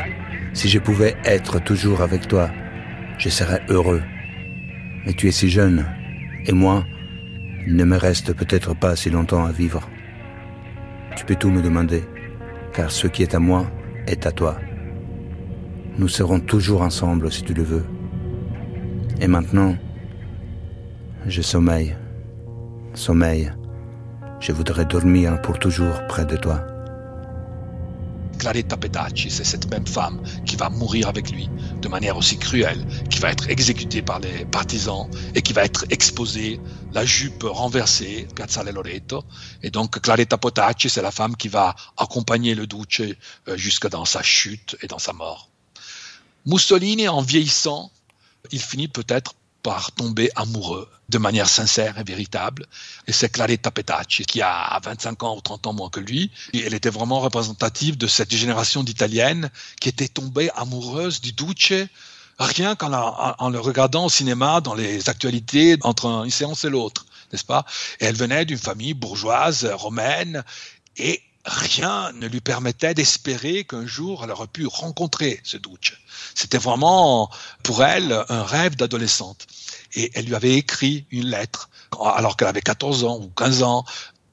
Si 0.52 0.68
je 0.68 0.78
pouvais 0.78 1.16
être 1.24 1.60
toujours 1.60 2.00
avec 2.00 2.26
toi, 2.26 2.50
je 3.18 3.28
serais 3.28 3.62
heureux. 3.68 4.02
Mais 5.04 5.12
tu 5.12 5.28
es 5.28 5.32
si 5.32 5.48
jeune, 5.48 5.86
et 6.46 6.52
moi, 6.52 6.84
il 7.66 7.76
ne 7.76 7.84
me 7.84 7.96
reste 7.96 8.32
peut-être 8.32 8.74
pas 8.74 8.96
si 8.96 9.10
longtemps 9.10 9.44
à 9.44 9.52
vivre. 9.52 9.88
Tu 11.16 11.24
peux 11.24 11.34
tout 11.34 11.50
me 11.50 11.62
demander, 11.62 12.02
car 12.72 12.90
ce 12.90 13.06
qui 13.06 13.22
est 13.22 13.34
à 13.34 13.38
moi 13.38 13.70
est 14.06 14.26
à 14.26 14.32
toi. 14.32 14.58
Nous 15.98 16.08
serons 16.08 16.40
toujours 16.40 16.82
ensemble 16.82 17.30
si 17.30 17.42
tu 17.42 17.52
le 17.52 17.62
veux. 17.62 17.84
Et 19.20 19.26
maintenant, 19.26 19.76
je 21.26 21.42
sommeille, 21.42 21.94
sommeille, 22.94 23.52
Je 24.40 24.52
voudrais 24.52 24.86
dormir 24.86 25.42
pour 25.42 25.58
toujours 25.58 26.06
près 26.08 26.24
de 26.24 26.34
toi. 26.34 26.64
Claretta 28.38 28.78
Petacci, 28.78 29.30
c'est 29.30 29.44
cette 29.44 29.70
même 29.70 29.86
femme 29.86 30.22
qui 30.46 30.56
va 30.56 30.70
mourir 30.70 31.08
avec 31.08 31.30
lui 31.30 31.50
de 31.82 31.88
manière 31.88 32.16
aussi 32.16 32.38
cruelle, 32.38 32.82
qui 33.10 33.18
va 33.18 33.30
être 33.30 33.50
exécutée 33.50 34.00
par 34.00 34.18
les 34.20 34.46
partisans 34.46 35.10
et 35.34 35.42
qui 35.42 35.52
va 35.52 35.64
être 35.64 35.84
exposée, 35.90 36.58
la 36.94 37.04
jupe 37.04 37.42
renversée, 37.42 38.26
Piazzale 38.34 38.72
Loreto. 38.72 39.22
Et 39.62 39.70
donc 39.70 40.00
Claretta 40.00 40.38
Petacci, 40.38 40.88
c'est 40.88 41.02
la 41.02 41.10
femme 41.10 41.36
qui 41.36 41.48
va 41.48 41.76
accompagner 41.98 42.54
le 42.54 42.66
Duce 42.66 43.02
euh, 43.02 43.56
jusque 43.58 43.90
dans 43.90 44.06
sa 44.06 44.22
chute 44.22 44.78
et 44.80 44.86
dans 44.86 44.98
sa 44.98 45.12
mort. 45.12 45.50
Mussolini, 46.46 47.08
en 47.08 47.20
vieillissant, 47.20 47.90
il 48.52 48.60
finit 48.60 48.88
peut-être 48.88 49.34
par 49.62 49.92
tomber 49.92 50.30
amoureux 50.36 50.88
de 51.10 51.18
manière 51.18 51.48
sincère 51.48 51.98
et 51.98 52.04
véritable. 52.04 52.66
Et 53.06 53.12
c'est 53.12 53.28
Claretta 53.28 53.70
Petacci, 53.70 54.24
qui 54.24 54.40
a 54.40 54.80
25 54.82 55.22
ans 55.22 55.36
ou 55.36 55.40
30 55.40 55.66
ans 55.66 55.72
moins 55.72 55.90
que 55.90 56.00
lui. 56.00 56.30
Et 56.52 56.60
elle 56.60 56.72
était 56.72 56.90
vraiment 56.90 57.20
représentative 57.20 57.98
de 57.98 58.06
cette 58.06 58.34
génération 58.34 58.82
d'Italiennes 58.82 59.50
qui 59.80 59.88
étaient 59.88 60.08
tombées 60.08 60.50
amoureuses 60.56 61.20
du 61.20 61.32
Duce 61.32 61.74
rien 62.40 62.74
qu'en 62.74 62.92
en 63.38 63.50
le 63.50 63.60
regardant 63.60 64.06
au 64.06 64.08
cinéma 64.08 64.60
dans 64.60 64.74
les 64.74 65.08
actualités 65.08 65.76
entre 65.82 66.06
une 66.24 66.30
séance 66.30 66.64
et 66.64 66.70
l'autre, 66.70 67.04
n'est-ce 67.30 67.44
pas? 67.44 67.66
Et 68.00 68.06
elle 68.06 68.16
venait 68.16 68.46
d'une 68.46 68.58
famille 68.58 68.94
bourgeoise 68.94 69.66
romaine 69.74 70.42
et 70.96 71.22
rien 71.50 72.12
ne 72.12 72.28
lui 72.28 72.40
permettait 72.40 72.94
d'espérer 72.94 73.64
qu'un 73.64 73.86
jour 73.86 74.22
elle 74.24 74.30
aurait 74.30 74.46
pu 74.46 74.66
rencontrer 74.66 75.40
ce 75.42 75.56
Duce. 75.56 75.92
C'était 76.34 76.58
vraiment 76.58 77.30
pour 77.62 77.82
elle 77.84 78.24
un 78.28 78.44
rêve 78.44 78.76
d'adolescente 78.76 79.46
et 79.94 80.10
elle 80.14 80.26
lui 80.26 80.34
avait 80.34 80.54
écrit 80.54 81.06
une 81.10 81.26
lettre 81.26 81.68
alors 82.00 82.36
qu'elle 82.36 82.48
avait 82.48 82.62
14 82.62 83.04
ans 83.04 83.18
ou 83.20 83.28
15 83.28 83.62
ans 83.64 83.84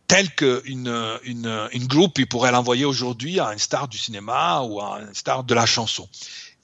telle 0.07 0.33
qu'une 0.35 0.93
une, 1.23 1.69
une 1.73 1.87
groupe 1.87 2.23
pourrait 2.25 2.51
l'envoyer 2.51 2.85
aujourd'hui 2.85 3.39
à 3.39 3.51
une 3.51 3.59
star 3.59 3.87
du 3.87 3.97
cinéma 3.97 4.61
ou 4.61 4.79
à 4.79 5.01
une 5.01 5.13
star 5.13 5.43
de 5.43 5.53
la 5.53 5.65
chanson. 5.65 6.07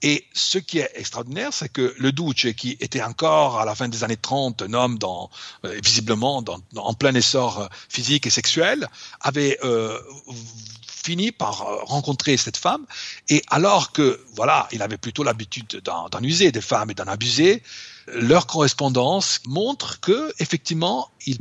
Et 0.04 0.28
ce 0.34 0.58
qui 0.58 0.80
est 0.80 0.91
extraordinaire, 0.95 1.54
c'est 1.54 1.70
que 1.70 1.95
le 1.97 2.12
Duce, 2.12 2.54
qui 2.56 2.78
était 2.82 3.01
encore 3.01 3.60
à 3.60 3.66
la 3.66 3.74
fin 3.74 3.88
des 3.88 4.04
années 4.04 4.18
30 4.18 4.62
un 4.62 4.74
homme 4.74 4.99
dans, 4.99 5.30
euh, 5.66 5.80
visiblement 5.84 6.43
en 6.76 6.93
plein 6.93 7.16
essor 7.16 7.70
physique 7.89 8.28
et 8.28 8.30
sexuel, 8.30 8.88
avait 9.22 9.58
euh, 9.64 9.97
fini 11.04 11.32
par 11.32 11.62
euh, 11.62 11.78
rencontrer 11.84 12.38
cette 12.38 12.58
femme. 12.58 12.86
Et 13.30 13.41
alors 13.47 13.91
que, 13.91 14.24
voilà, 14.36 14.68
il 14.72 14.82
avait 14.82 14.97
plutôt 14.97 15.24
l'habitude 15.24 15.82
d'en 15.84 16.22
user 16.22 16.51
des 16.51 16.62
femmes 16.62 16.91
et 16.91 16.93
d'en 16.93 17.08
abuser, 17.08 17.64
leur 18.08 18.47
correspondance 18.47 19.39
montre 19.45 19.99
que 20.01 20.34
effectivement 20.39 21.10
il 21.26 21.38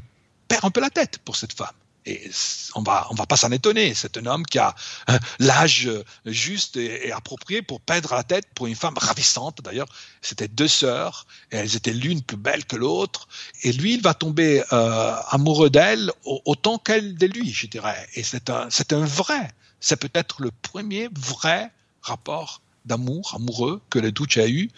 perd 0.47 0.65
un 0.65 0.71
peu 0.71 0.81
la 0.81 0.91
tête 0.91 1.19
pour 1.25 1.35
cette 1.35 1.53
femme. 1.53 1.75
Et 2.05 2.31
on 2.75 2.83
va, 2.83 3.07
on 3.11 3.15
va 3.15 3.27
pas 3.27 3.37
s'en 3.37 3.51
étonner. 3.53 3.95
C'est 3.95 4.17
un 4.17 4.27
homme 4.27 4.45
qui 4.45 4.59
a 4.59 4.75
euh, 5.11 5.19
l'âge 5.39 5.89
juste 6.27 6.77
et, 6.77 7.13
approprié 7.13 7.63
pour 7.63 7.81
perdre 7.81 8.15
la 8.15 8.25
tête 8.25 8.47
pour 8.55 8.67
une 8.67 8.75
femme 8.75 8.97
ravissante. 8.97 9.61
D'ailleurs, 9.63 9.89
c'était 10.21 10.49
deux 10.49 10.69
sœurs 10.69 11.27
et 11.51 11.57
elles 11.57 11.77
étaient 11.77 11.93
l'une 11.93 12.23
plus 12.23 12.37
belle 12.37 12.65
que 12.65 12.77
l'autre. 12.77 13.29
Et 13.63 13.73
lui, 13.73 13.95
il 13.95 14.03
va 14.03 14.15
tomber 14.15 14.63
euh, 14.73 15.15
amoureux 15.31 15.71
d'elle 15.71 16.11
autant 16.25 16.79
qu'elle 16.79 17.15
de 17.17 17.27
lui, 17.27 17.53
je 17.53 17.67
dirais. 17.67 18.09
Et 18.15 18.23
c'est 18.23 18.51
un, 18.51 18.69
c'est 18.71 18.93
un 18.93 19.05
vrai. 19.05 19.53
C'est 19.81 19.97
peut-être 19.97 20.43
le 20.43 20.51
premier 20.63 21.09
vrai 21.13 21.71
rapport 22.03 22.63
d'amour, 22.85 23.33
amoureux 23.37 23.81
que 23.91 23.99
le 23.99 24.13
Duce 24.13 24.39
a 24.39 24.49
eu 24.49 24.71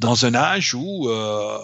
dans 0.00 0.26
un 0.26 0.34
âge 0.34 0.74
où, 0.74 1.08
euh, 1.08 1.58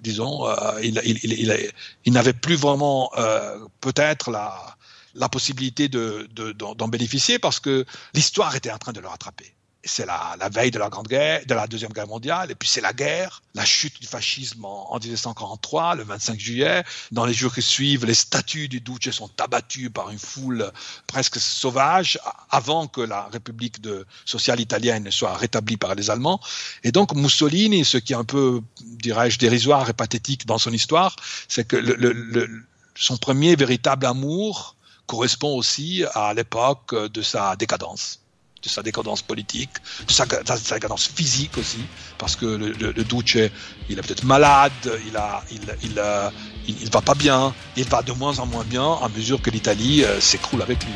disons, 0.00 0.46
euh, 0.46 0.80
il, 0.82 1.00
il, 1.04 1.72
il, 2.04 2.12
n'avait 2.12 2.32
plus 2.32 2.54
vraiment 2.54 3.10
euh, 3.18 3.58
peut-être 3.80 4.30
la, 4.30 4.76
la 5.14 5.28
possibilité 5.28 5.88
de, 5.88 6.28
d'en, 6.52 6.74
d'en 6.74 6.88
bénéficier 6.88 7.38
parce 7.38 7.60
que 7.60 7.84
l'histoire 8.14 8.54
était 8.54 8.70
en 8.70 8.78
train 8.78 8.92
de 8.92 9.00
le 9.00 9.08
rattraper 9.08 9.54
c'est 9.84 10.04
la, 10.04 10.36
la, 10.38 10.48
veille 10.48 10.70
de 10.70 10.78
la 10.78 10.90
Grande 10.90 11.08
Guerre, 11.08 11.40
de 11.46 11.54
la 11.54 11.66
Deuxième 11.66 11.92
Guerre 11.92 12.06
mondiale, 12.06 12.50
et 12.50 12.54
puis 12.54 12.68
c'est 12.68 12.82
la 12.82 12.92
guerre, 12.92 13.42
la 13.54 13.64
chute 13.64 13.98
du 14.00 14.06
fascisme 14.06 14.64
en, 14.64 14.92
en, 14.92 14.98
1943, 14.98 15.94
le 15.94 16.04
25 16.04 16.38
juillet. 16.38 16.84
Dans 17.12 17.24
les 17.24 17.32
jours 17.32 17.54
qui 17.54 17.62
suivent, 17.62 18.04
les 18.04 18.14
statues 18.14 18.68
du 18.68 18.80
Duce 18.80 19.10
sont 19.10 19.30
abattues 19.40 19.88
par 19.88 20.10
une 20.10 20.18
foule 20.18 20.70
presque 21.06 21.38
sauvage 21.38 22.18
avant 22.50 22.88
que 22.88 23.00
la 23.00 23.24
République 23.32 23.80
de, 23.80 24.06
sociale 24.24 24.60
italienne 24.60 25.10
soit 25.10 25.34
rétablie 25.34 25.78
par 25.78 25.94
les 25.94 26.10
Allemands. 26.10 26.40
Et 26.84 26.92
donc 26.92 27.14
Mussolini, 27.14 27.84
ce 27.84 27.96
qui 27.96 28.12
est 28.12 28.16
un 28.16 28.24
peu, 28.24 28.60
dirais-je, 28.82 29.38
dérisoire 29.38 29.88
et 29.88 29.94
pathétique 29.94 30.46
dans 30.46 30.58
son 30.58 30.72
histoire, 30.72 31.16
c'est 31.48 31.66
que 31.66 31.76
le, 31.76 31.94
le, 31.94 32.12
le, 32.12 32.64
son 32.94 33.16
premier 33.16 33.56
véritable 33.56 34.04
amour 34.04 34.76
correspond 35.06 35.56
aussi 35.56 36.04
à 36.14 36.34
l'époque 36.34 36.94
de 36.94 37.22
sa 37.22 37.56
décadence 37.56 38.19
de 38.62 38.68
sa 38.68 38.82
décadence 38.82 39.22
politique, 39.22 39.70
de 40.06 40.12
sa, 40.12 40.26
de 40.26 40.34
sa 40.44 40.74
décadence 40.74 41.08
physique 41.08 41.56
aussi, 41.56 41.80
parce 42.18 42.36
que 42.36 42.44
le, 42.44 42.72
le, 42.72 42.92
le 42.92 43.04
Duce, 43.04 43.50
il 43.88 43.98
est 43.98 44.02
peut-être 44.02 44.24
malade, 44.24 44.72
il 45.08 45.16
a, 45.16 45.42
il, 45.50 45.60
il, 45.82 45.98
euh, 45.98 46.28
il, 46.68 46.82
il, 46.82 46.90
va 46.90 47.00
pas 47.00 47.14
bien, 47.14 47.54
il 47.76 47.84
va 47.84 48.02
de 48.02 48.12
moins 48.12 48.38
en 48.38 48.46
moins 48.46 48.64
bien 48.64 48.98
à 49.02 49.08
mesure 49.16 49.40
que 49.40 49.50
l'Italie 49.50 50.04
euh, 50.04 50.20
s'écroule 50.20 50.60
avec 50.62 50.84
lui. 50.84 50.92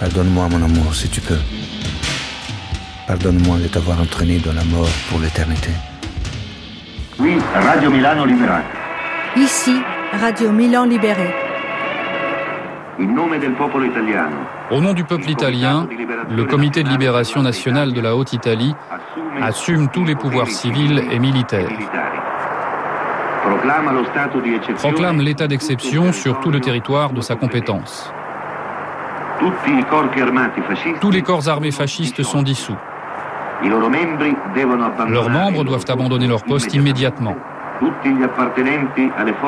Pardonne-moi, 0.00 0.48
mon 0.48 0.62
amour, 0.64 0.94
si 0.94 1.08
tu 1.08 1.20
peux. 1.20 1.38
Pardonne-moi 3.06 3.58
de 3.58 3.68
t'avoir 3.68 4.00
entraîné 4.00 4.38
dans 4.38 4.52
la 4.54 4.64
mort 4.64 4.88
pour 5.10 5.20
l'éternité. 5.20 5.70
Oui, 7.18 7.36
Radio 7.54 7.90
Milano 7.90 8.24
Libéré. 8.24 8.62
Ici, 9.36 9.76
Radio 10.12 10.50
Milan 10.50 10.86
Libéré. 10.86 11.28
Au 14.72 14.80
nom 14.80 14.94
du 14.94 15.04
peuple 15.04 15.28
italien, 15.28 15.86
le 16.30 16.44
Comité 16.44 16.82
de 16.82 16.88
libération 16.88 17.42
nationale 17.42 17.92
de 17.92 18.00
la 18.00 18.16
Haute-Italie 18.16 18.74
assume 19.38 19.88
tous 19.88 20.06
les 20.06 20.14
pouvoirs 20.14 20.48
civils 20.48 21.04
et 21.10 21.18
militaires. 21.18 21.68
Proclame 24.78 25.20
l'état 25.20 25.46
d'exception 25.46 26.12
sur 26.12 26.40
tout 26.40 26.50
le 26.50 26.60
territoire 26.60 27.12
de 27.12 27.20
sa 27.20 27.34
compétence. 27.34 28.10
Tous 31.00 31.10
les 31.10 31.22
corps 31.22 31.48
armés 31.50 31.70
fascistes 31.70 32.22
sont 32.22 32.42
dissous. 32.42 32.76
Leurs 33.62 35.30
membres 35.30 35.64
doivent 35.64 35.84
abandonner 35.86 36.28
leur 36.28 36.44
poste 36.44 36.72
immédiatement. 36.72 37.36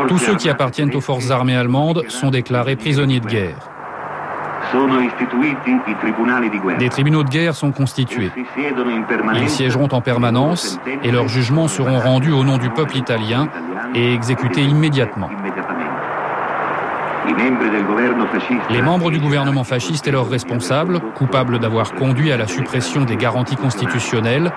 Tous 0.08 0.18
ceux 0.18 0.34
qui 0.36 0.50
appartiennent 0.50 0.94
aux 0.94 1.00
forces 1.00 1.30
armées 1.30 1.56
allemandes 1.56 2.02
sont 2.08 2.30
déclarés 2.30 2.76
prisonniers 2.76 3.20
de 3.20 3.26
guerre. 3.26 3.70
Des 6.78 6.88
tribunaux 6.88 7.22
de 7.22 7.28
guerre 7.28 7.54
sont 7.54 7.72
constitués. 7.72 8.30
Ils 9.36 9.48
siégeront 9.48 9.88
en 9.92 10.00
permanence 10.00 10.78
et 11.02 11.10
leurs 11.10 11.28
jugements 11.28 11.68
seront 11.68 11.98
rendus 11.98 12.32
au 12.32 12.44
nom 12.44 12.58
du 12.58 12.70
peuple 12.70 12.96
italien 12.96 13.48
et 13.94 14.12
exécutés 14.12 14.62
immédiatement. 14.62 15.30
Les 18.70 18.82
membres 18.82 19.10
du 19.10 19.18
gouvernement 19.18 19.64
fasciste 19.64 20.06
et 20.06 20.10
leurs 20.10 20.28
responsables, 20.28 21.00
coupables 21.14 21.58
d'avoir 21.58 21.94
conduit 21.94 22.32
à 22.32 22.36
la 22.36 22.46
suppression 22.46 23.04
des 23.04 23.16
garanties 23.16 23.56
constitutionnelles, 23.56 24.52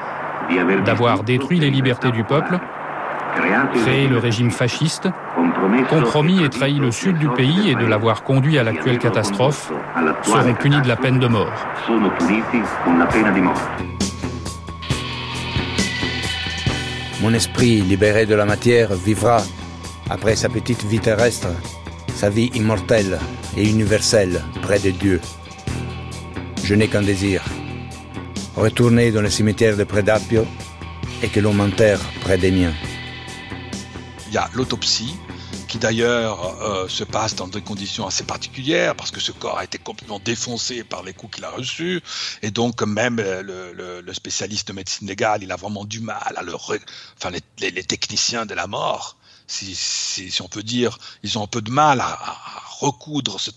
d'avoir 0.86 1.24
détruit 1.24 1.60
les 1.60 1.70
libertés 1.70 2.12
du 2.12 2.24
peuple, 2.24 2.60
créé 3.84 4.08
le 4.08 4.18
régime 4.18 4.52
fasciste, 4.52 5.08
compromis 5.90 6.44
et 6.44 6.50
trahi 6.50 6.80
le 6.80 6.92
sud 6.92 7.18
du 7.18 7.30
pays 7.30 7.70
et 7.70 7.76
de 7.76 7.86
l'avoir 7.86 8.24
conduit 8.24 8.58
à 8.58 8.64
l'actuelle 8.64 9.00
catastrophe, 9.00 9.72
seront 10.24 10.54
punis 10.54 10.82
de 10.82 10.88
la 10.88 10.96
peine 10.96 11.20
de 11.20 11.28
mort. 11.28 11.52
Mon 17.22 17.34
esprit, 17.34 17.82
libéré 17.82 18.26
de 18.26 18.36
la 18.36 18.46
matière, 18.46 18.94
vivra, 18.94 19.42
après 20.10 20.36
sa 20.36 20.50
petite 20.50 20.84
vie 20.86 21.00
terrestre, 21.00 21.50
sa 22.16 22.30
vie 22.30 22.52
immortelle 22.54 23.20
et 23.56 23.68
universelle 23.68 24.42
près 24.62 24.80
de 24.80 24.92
Dieu. 24.92 25.20
Je 26.64 26.76
n'ai 26.76 26.88
qu'un 26.88 27.02
désir, 27.02 27.44
retourner 28.56 29.12
dans 29.12 29.22
le 29.22 29.30
cimetière 29.30 29.78
de 29.78 29.84
Predapio 29.84 30.46
et 31.24 31.28
que 31.28 31.40
l'on 31.40 31.54
m'enterre 31.54 32.00
près 32.22 32.38
des 32.38 32.52
miens. 32.52 32.74
Il 34.28 34.34
y 34.34 34.38
a 34.38 34.50
l'autopsie, 34.54 35.16
qui 35.68 35.78
d'ailleurs 35.78 36.62
euh, 36.62 36.88
se 36.88 37.04
passe 37.04 37.36
dans 37.36 37.48
des 37.48 37.62
conditions 37.62 38.08
assez 38.08 38.24
particulières 38.24 38.96
parce 38.96 39.12
que 39.12 39.20
ce 39.20 39.32
corps 39.32 39.58
a 39.58 39.64
été 39.64 39.78
complètement 39.78 40.20
défoncé 40.20 40.84
par 40.84 41.04
les 41.04 41.14
coups 41.14 41.36
qu'il 41.36 41.46
a 41.46 41.50
reçus. 41.50 42.02
Et 42.42 42.52
donc 42.52 42.82
même 42.82 43.18
le, 43.18 44.14
spécialiste 44.14 44.70
de 44.70 44.74
médecine 44.74 45.08
légale 45.08 45.44
il 45.44 45.52
a 45.52 45.56
vraiment 45.56 45.86
du 45.86 46.00
mal 46.00 46.34
à 46.36 46.42
le 46.42 46.56
re... 46.56 46.76
enfin 47.18 47.30
les, 47.30 47.72
les, 47.72 47.84
techniciens 47.84 48.46
de 48.46 48.54
la 48.54 48.66
mort 48.66 49.18
si, 49.46 49.76
si, 49.76 50.42
on 50.42 50.48
peut 50.48 50.64
dire 50.64 50.98
ils 51.24 51.38
ont 51.38 51.44
un 51.44 51.48
peu 51.48 51.62
de 51.62 51.70
mal 51.70 52.00
à, 52.00 52.18
recoudre 52.80 53.40
ce, 53.40 53.52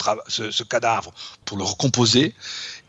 ce 0.50 0.62
cadavre 0.64 1.12
pour 1.44 1.58
le 1.58 1.64
recomposer. 1.64 2.34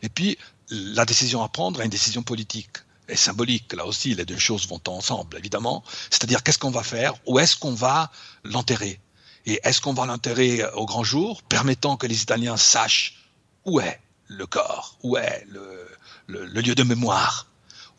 Et 0.01 0.09
puis 0.09 0.37
la 0.69 1.05
décision 1.05 1.43
à 1.43 1.49
prendre 1.49 1.81
est 1.81 1.85
une 1.85 1.91
décision 1.91 2.23
politique 2.23 2.77
symbolique. 3.15 3.73
Là 3.73 3.85
aussi, 3.85 4.15
les 4.15 4.25
deux 4.25 4.37
choses 4.37 4.67
vont 4.67 4.81
ensemble, 4.87 5.37
évidemment. 5.37 5.83
C'est-à-dire, 6.09 6.43
qu'est-ce 6.43 6.59
qu'on 6.59 6.71
va 6.71 6.83
faire? 6.83 7.13
Où 7.25 7.39
est-ce 7.39 7.55
qu'on 7.55 7.73
va 7.73 8.11
l'enterrer? 8.43 8.99
Et 9.45 9.59
est-ce 9.63 9.81
qu'on 9.81 9.93
va 9.93 10.05
l'enterrer 10.05 10.63
au 10.75 10.85
grand 10.85 11.03
jour, 11.03 11.41
permettant 11.43 11.97
que 11.97 12.07
les 12.07 12.21
Italiens 12.21 12.57
sachent 12.57 13.17
où 13.65 13.79
est 13.79 13.99
le 14.27 14.45
corps, 14.45 14.97
où 15.03 15.17
est 15.17 15.45
le 16.27 16.45
lieu 16.45 16.75
de 16.75 16.83
mémoire? 16.83 17.47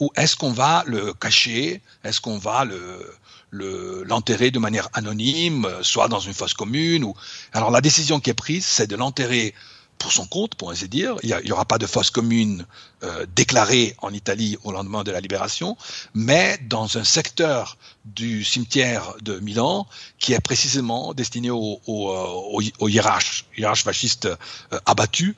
Ou 0.00 0.10
est-ce 0.16 0.34
qu'on 0.36 0.52
va 0.52 0.82
le 0.86 1.12
cacher? 1.14 1.82
Est-ce 2.02 2.20
qu'on 2.20 2.38
va 2.38 2.64
le 2.64 3.14
l'enterrer 3.52 4.50
de 4.50 4.58
manière 4.58 4.88
anonyme, 4.94 5.68
soit 5.82 6.08
dans 6.08 6.20
une 6.20 6.32
fosse 6.32 6.54
commune 6.54 7.04
ou? 7.04 7.14
Alors 7.52 7.70
la 7.70 7.80
décision 7.80 8.18
qui 8.18 8.30
est 8.30 8.34
prise, 8.34 8.64
c'est 8.64 8.86
de 8.86 8.96
l'enterrer 8.96 9.54
pour 10.02 10.12
son 10.12 10.26
compte, 10.26 10.56
pour 10.56 10.70
ainsi 10.70 10.88
dire. 10.88 11.16
Il 11.22 11.34
n'y 11.44 11.52
aura 11.52 11.64
pas 11.64 11.78
de 11.78 11.86
fosse 11.86 12.10
commune 12.10 12.66
euh, 13.04 13.24
déclarée 13.36 13.94
en 13.98 14.12
Italie 14.12 14.58
au 14.64 14.72
lendemain 14.72 15.04
de 15.04 15.12
la 15.12 15.20
libération, 15.20 15.76
mais 16.12 16.58
dans 16.68 16.98
un 16.98 17.04
secteur 17.04 17.78
du 18.04 18.44
cimetière 18.44 19.14
de 19.22 19.38
Milan 19.38 19.86
qui 20.18 20.32
est 20.32 20.40
précisément 20.40 21.14
destiné 21.14 21.50
aux 21.50 21.80
au, 21.86 22.62
au, 22.80 22.88
hiérarches, 22.88 23.44
fascistes 23.76 24.26
euh, 24.26 24.80
abattus. 24.86 25.34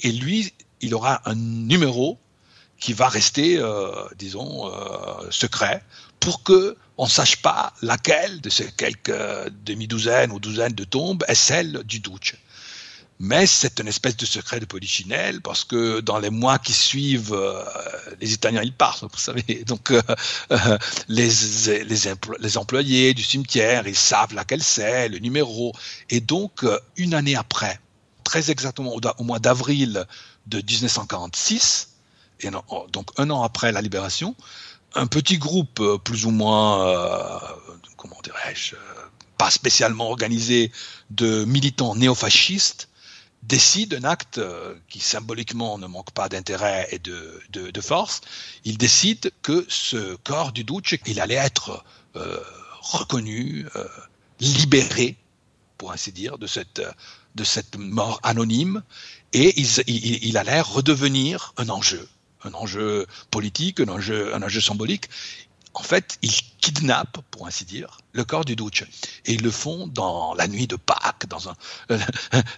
Et 0.00 0.10
lui, 0.10 0.52
il 0.80 0.94
aura 0.94 1.22
un 1.24 1.36
numéro 1.36 2.18
qui 2.80 2.94
va 2.94 3.08
rester, 3.08 3.58
euh, 3.58 3.92
disons, 4.16 4.66
euh, 4.66 5.30
secret 5.30 5.84
pour 6.18 6.42
que 6.42 6.76
on 6.96 7.06
sache 7.06 7.36
pas 7.36 7.72
laquelle 7.80 8.40
de 8.40 8.50
ces 8.50 8.70
quelques 8.72 9.12
demi-douzaines 9.64 10.32
ou 10.32 10.40
douzaines 10.40 10.72
de 10.72 10.84
tombes 10.84 11.24
est 11.28 11.34
celle 11.34 11.82
du 11.84 12.00
Duce. 12.00 12.34
Mais 13.22 13.46
c'est 13.46 13.80
une 13.80 13.88
espèce 13.88 14.16
de 14.16 14.24
secret 14.24 14.60
de 14.60 14.64
polichinelle 14.64 15.42
parce 15.42 15.64
que 15.64 16.00
dans 16.00 16.18
les 16.18 16.30
mois 16.30 16.58
qui 16.58 16.72
suivent, 16.72 17.34
euh, 17.34 17.62
les 18.18 18.32
Italiens 18.32 18.62
ils 18.62 18.72
partent, 18.72 19.02
vous 19.02 19.18
savez. 19.18 19.62
Donc 19.66 19.90
euh, 19.90 20.00
euh, 20.52 20.78
les, 21.08 21.28
les, 21.84 22.14
les, 22.38 22.56
employés 22.56 23.12
du 23.12 23.22
cimetière, 23.22 23.86
ils 23.86 23.94
savent 23.94 24.32
laquelle 24.32 24.62
c'est, 24.62 25.10
le 25.10 25.18
numéro. 25.18 25.74
Et 26.08 26.20
donc 26.20 26.64
une 26.96 27.12
année 27.12 27.36
après, 27.36 27.78
très 28.24 28.50
exactement 28.50 28.94
au, 28.94 29.22
mois 29.22 29.38
d'avril 29.38 30.06
de 30.46 30.62
1946, 30.62 31.90
et 32.40 32.48
donc 32.88 33.10
un 33.18 33.28
an 33.28 33.42
après 33.42 33.70
la 33.70 33.82
libération, 33.82 34.34
un 34.94 35.06
petit 35.06 35.36
groupe 35.36 35.82
plus 36.04 36.24
ou 36.24 36.30
moins, 36.30 37.38
comment 37.98 38.16
dirais-je, 38.24 38.76
pas 39.36 39.50
spécialement 39.50 40.08
organisé 40.08 40.72
de 41.10 41.44
militants 41.44 41.94
néofascistes 41.94 42.89
décide 43.42 43.94
un 43.94 44.04
acte 44.04 44.38
euh, 44.38 44.74
qui 44.88 45.00
symboliquement 45.00 45.78
ne 45.78 45.86
manque 45.86 46.10
pas 46.10 46.28
d'intérêt 46.28 46.88
et 46.90 46.98
de, 46.98 47.40
de, 47.50 47.80
force, 47.80 48.20
il 48.64 48.76
décide 48.78 49.32
que 49.42 49.64
ce 49.68 50.16
corps 50.16 50.52
du 50.52 50.64
Duce, 50.64 50.96
il 51.06 51.20
allait 51.20 51.34
être 51.34 51.84
euh, 52.16 52.38
reconnu, 52.80 53.66
euh, 53.76 53.86
libéré, 54.40 55.16
pour 55.78 55.92
ainsi 55.92 56.12
dire, 56.12 56.38
de 56.38 56.46
cette, 56.46 56.82
de 57.34 57.44
cette 57.44 57.76
mort 57.76 58.20
anonyme, 58.22 58.82
et 59.32 59.58
il, 59.58 59.68
il, 59.86 60.24
il 60.24 60.36
allait 60.36 60.60
redevenir 60.60 61.54
un 61.56 61.70
enjeu, 61.70 62.08
un 62.44 62.52
enjeu 62.52 63.06
politique, 63.30 63.80
un 63.80 63.88
enjeu, 63.88 64.34
un 64.34 64.42
enjeu 64.42 64.60
symbolique 64.60 65.08
en 65.74 65.82
fait, 65.82 66.18
ils 66.22 66.32
kidnappent, 66.60 67.20
pour 67.30 67.46
ainsi 67.46 67.64
dire, 67.64 67.98
le 68.12 68.24
corps 68.24 68.44
du 68.44 68.56
Duce. 68.56 68.82
Et 69.24 69.34
ils 69.34 69.42
le 69.42 69.50
font 69.50 69.86
dans 69.86 70.34
la 70.34 70.48
nuit 70.48 70.66
de 70.66 70.76
Pâques. 70.76 71.26
Dans 71.28 71.48
un, 71.48 71.54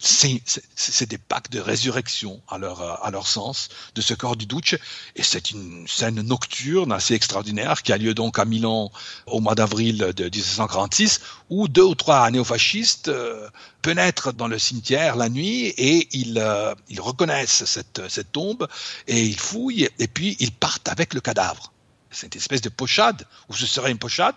c'est 0.01 1.09
des 1.09 1.19
Pâques 1.19 1.51
de 1.51 1.61
résurrection 1.61 2.41
à 2.49 2.59
leur, 2.59 3.27
sens 3.27 3.69
de 3.95 4.01
ce 4.01 4.15
corps 4.15 4.37
du 4.37 4.47
Duce. 4.47 4.77
Et 5.15 5.23
c'est 5.23 5.51
une 5.51 5.87
scène 5.87 6.23
nocturne 6.23 6.91
assez 6.91 7.15
extraordinaire 7.15 7.83
qui 7.83 7.93
a 7.93 7.99
lieu 7.99 8.15
donc 8.15 8.39
à 8.39 8.45
Milan 8.47 8.91
au 9.27 9.41
mois 9.41 9.55
d'avril 9.55 9.99
de 10.17 10.25
1746, 10.25 11.21
où 11.51 11.69
deux 11.69 11.85
ou 11.85 11.95
trois 11.95 12.31
néofascistes 12.31 13.09
euh, 13.09 13.49
pénètrent 13.83 14.33
dans 14.33 14.49
le 14.49 14.59
cimetière 14.59 15.17
la 15.17 15.29
nuit 15.29 15.67
et 15.77 16.09
ils, 16.13 16.39
euh, 16.39 16.75
reconnaissent 16.99 17.65
cette 17.65 18.33
tombe 18.33 18.69
et 19.07 19.23
ils 19.23 19.39
fouillent 19.39 19.89
et 19.99 20.09
puis 20.09 20.37
ils 20.41 20.53
partent 20.53 20.89
avec 20.89 21.15
le 21.15 21.21
cadavre 21.21 21.73
c'est 22.13 22.35
une 22.35 22.41
espèce 22.41 22.61
de 22.61 22.69
pochade, 22.69 23.27
ou 23.49 23.55
ce 23.55 23.67
serait 23.67 23.91
une 23.91 23.99
pochade 23.99 24.37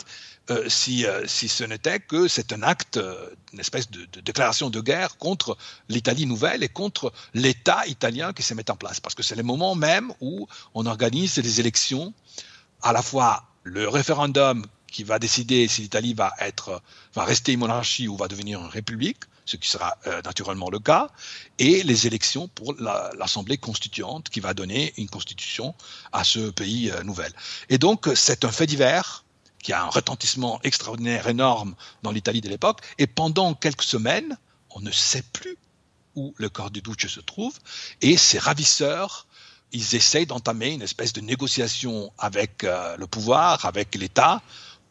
euh, 0.51 0.69
si, 0.69 1.05
euh, 1.07 1.26
si 1.26 1.47
ce 1.47 1.63
n'était 1.63 1.99
que 1.99 2.28
c'est 2.28 2.53
un 2.53 2.61
acte, 2.61 2.97
euh, 2.97 3.30
une 3.51 3.59
espèce 3.59 3.89
de, 3.89 4.05
déclaration 4.21 4.69
de 4.69 4.80
guerre 4.80 5.17
contre 5.17 5.57
l'Italie 5.89 6.28
nouvelle 6.28 6.61
et 6.61 6.69
contre 6.69 7.11
l'État 7.34 7.86
italien 7.88 8.32
qui 8.32 8.43
se 8.43 8.53
met 8.53 8.69
en 8.69 8.76
place. 8.76 8.99
Parce 8.99 9.15
que 9.15 9.23
c'est 9.23 9.36
le 9.36 9.43
moment 9.43 9.73
même 9.73 10.13
où 10.21 10.47
on 10.76 10.86
organise 10.86 11.38
les 11.38 11.59
élections, 11.59 12.13
à 12.84 12.93
la 12.93 13.01
fois 13.01 13.43
le 13.63 13.89
référendum 13.89 14.65
qui 14.88 15.03
va 15.03 15.17
décider 15.17 15.67
si 15.67 15.82
l'Italie 15.82 16.13
va 16.13 16.32
va 17.15 17.26
rester 17.26 17.53
une 17.53 17.59
monarchie 17.59 18.07
ou 18.07 18.15
va 18.15 18.28
devenir 18.28 18.61
une 18.61 18.67
république, 18.67 19.23
ce 19.46 19.58
qui 19.58 19.70
sera 19.70 19.98
euh, 20.08 20.22
naturellement 20.24 20.70
le 20.70 20.80
cas, 20.80 21.10
et 21.60 21.84
les 21.84 22.08
élections 22.08 22.48
pour 22.48 22.74
l'Assemblée 23.20 23.58
constituante 23.58 24.30
qui 24.30 24.39
va 24.39 24.54
donner 24.54 24.93
une 24.98 25.10
constitution 25.10 25.76
à 26.12 26.24
ce 26.24 26.50
pays 26.50 26.91
euh, 26.91 27.04
nouvel. 27.04 27.32
Et 27.70 27.78
donc 27.78 28.10
c'est 28.16 28.46
un 28.46 28.52
fait 28.52 28.68
divers 28.68 29.24
qui 29.64 29.74
a 29.74 29.84
un 29.84 29.89
retentissement 29.89 30.60
extraordinaire, 30.64 31.28
énorme 31.28 31.76
dans 32.04 32.12
l'Italie 32.12 32.41
de 32.41 32.50
l'époque, 32.50 32.82
et 32.98 33.08
pendant 33.08 33.54
quelques 33.56 33.84
semaines, 33.84 34.38
on 34.70 34.82
ne 34.82 34.91
sait 34.91 35.24
plus 35.34 35.58
où 36.16 36.34
le 36.38 36.50
corps 36.50 36.72
du 36.72 36.82
Duce 36.82 37.08
se 37.08 37.20
trouve, 37.20 37.58
et 38.02 38.18
ses 38.18 38.39
ravisseurs 38.39 39.28
ils 39.76 39.96
essayent 39.96 40.26
d'entamer 40.26 40.72
une 40.74 40.82
espèce 40.82 41.14
de 41.14 41.22
négociation 41.22 42.12
avec 42.18 42.64
euh, 42.64 42.96
le 42.98 43.08
pouvoir, 43.08 43.66
avec 43.66 43.93
l'État, 43.96 44.41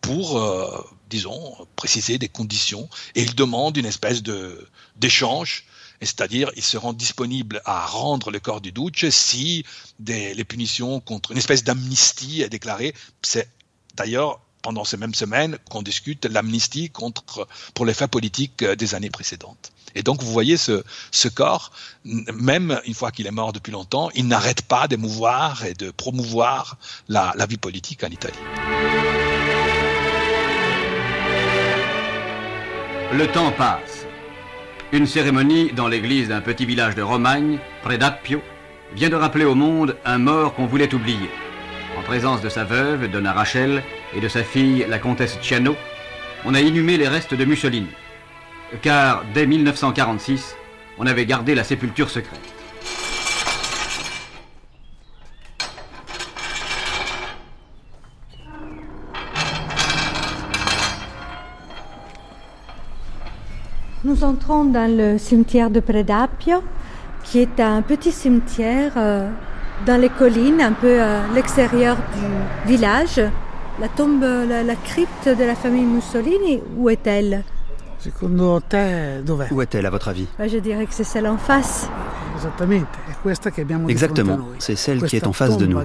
pour, 0.01 0.39
euh, 0.39 0.83
disons, 1.11 1.55
préciser 1.77 2.19
des 2.19 2.29
conditions. 2.29 2.89
Et 3.15 3.23
il 3.23 3.35
demande 3.35 3.77
une 3.77 3.87
espèce 3.87 4.23
de 4.23 4.69
d'échange, 4.97 5.65
c'est-à-dire 6.01 6.51
ils 6.57 6.63
seront 6.63 6.93
disponibles 6.93 7.63
à 7.65 7.87
rendre 7.87 8.31
le 8.31 8.41
corps 8.41 8.61
du 8.61 8.73
Duce 8.73 9.11
si 9.11 9.65
les 10.07 10.45
punitions 10.45 11.01
contre 11.01 11.33
une 11.33 11.39
espèce 11.39 11.65
d'amnistie 11.65 12.43
est 12.43 12.49
déclarée. 12.49 12.95
C'est 13.23 13.49
d'ailleurs 13.97 14.41
pendant 14.65 14.85
ces 14.85 14.97
mêmes 14.97 15.15
semaines 15.15 15.59
qu'on 15.71 15.83
discute 15.83 16.25
l'amnistie 16.25 16.89
contre 16.89 17.47
pour 17.75 17.85
les 17.85 17.93
faits 17.93 18.11
politiques 18.11 18.63
euh, 18.63 18.75
des 18.75 18.95
années 18.95 19.11
précédentes. 19.11 19.73
Et 19.95 20.03
donc 20.03 20.23
vous 20.23 20.33
voyez 20.33 20.57
ce, 20.57 20.83
ce 21.13 21.29
corps, 21.29 21.71
même 22.05 22.81
une 22.87 22.95
fois 22.95 23.13
qu'il 23.13 23.27
est 23.27 23.31
mort 23.31 23.53
depuis 23.53 23.71
longtemps, 23.73 24.11
il 24.15 24.27
n'arrête 24.27 24.63
pas 24.63 24.89
d'émouvoir 24.89 25.65
et 25.67 25.75
de 25.75 25.91
promouvoir 25.91 26.79
la, 27.09 27.35
la 27.37 27.47
vie 27.47 27.59
politique 27.59 28.03
en 28.03 28.09
Italie. 28.09 29.34
Le 33.13 33.27
temps 33.29 33.53
passe. 33.53 34.07
Une 34.93 35.07
cérémonie 35.07 35.73
dans 35.73 35.87
l'église 35.87 36.29
d'un 36.29 36.41
petit 36.41 36.67
village 36.67 36.95
de 36.95 37.03
Romagne, 37.03 37.59
près 37.83 37.99
d'Appio, 37.99 38.43
vient 38.95 39.09
de 39.09 39.15
rappeler 39.15 39.45
au 39.45 39.55
monde 39.55 39.97
un 40.05 40.19
mort 40.19 40.55
qu'on 40.55 40.67
voulait 40.67 40.93
oublier. 40.95 41.31
En 41.97 42.03
présence 42.03 42.41
de 42.41 42.49
sa 42.49 42.65
veuve, 42.65 43.09
Donna 43.09 43.33
Rachel, 43.33 43.83
et 44.17 44.21
de 44.21 44.29
sa 44.29 44.43
fille, 44.43 44.85
la 44.89 44.99
comtesse 44.99 45.39
Ciano, 45.41 45.77
on 46.45 46.55
a 46.55 46.61
inhumé 46.61 46.97
les 46.97 47.07
restes 47.07 47.35
de 47.35 47.45
Mussolini. 47.45 47.91
Car 48.83 49.25
dès 49.33 49.47
1946, 49.47 50.57
on 50.99 51.07
avait 51.07 51.27
gardé 51.27 51.55
la 51.55 51.63
sépulture 51.63 52.11
secrète. 52.11 52.54
Nous 64.05 64.23
entrons 64.23 64.67
dans 64.67 64.95
le 64.95 65.17
cimetière 65.17 65.71
de 65.71 65.81
Predapio, 65.81 66.63
qui 67.23 67.39
est 67.39 67.59
un 67.59 67.81
petit 67.81 68.13
cimetière 68.13 68.93
euh, 68.99 69.31
dans 69.87 69.99
les 69.99 70.11
collines, 70.11 70.61
un 70.61 70.73
peu 70.73 71.01
à 71.01 71.23
l'extérieur 71.35 71.97
du 71.97 72.69
village. 72.69 73.19
La 73.81 73.89
tombe, 73.89 74.21
la, 74.21 74.63
la, 74.63 74.75
crypte 74.77 75.27
de 75.27 75.43
la 75.43 75.55
famille 75.55 75.87
Mussolini, 75.87 76.61
où 76.77 76.91
est-elle? 76.91 77.45
Où 79.51 79.63
est-elle 79.63 79.87
à 79.87 79.91
votre 79.91 80.09
avis? 80.09 80.27
Bah, 80.39 80.49
Je 80.49 80.59
dirais 80.59 80.85
que 80.85 80.93
c'est 80.93 81.05
celle 81.05 81.27
en 81.27 81.39
face. 81.39 81.89
Exactement, 83.89 84.39
c'est 84.59 84.77
celle 84.77 85.03
qui 85.05 85.17
est 85.17 85.27
en 85.27 85.33
face 85.33 85.57
de 85.57 85.65
nous. 85.65 85.79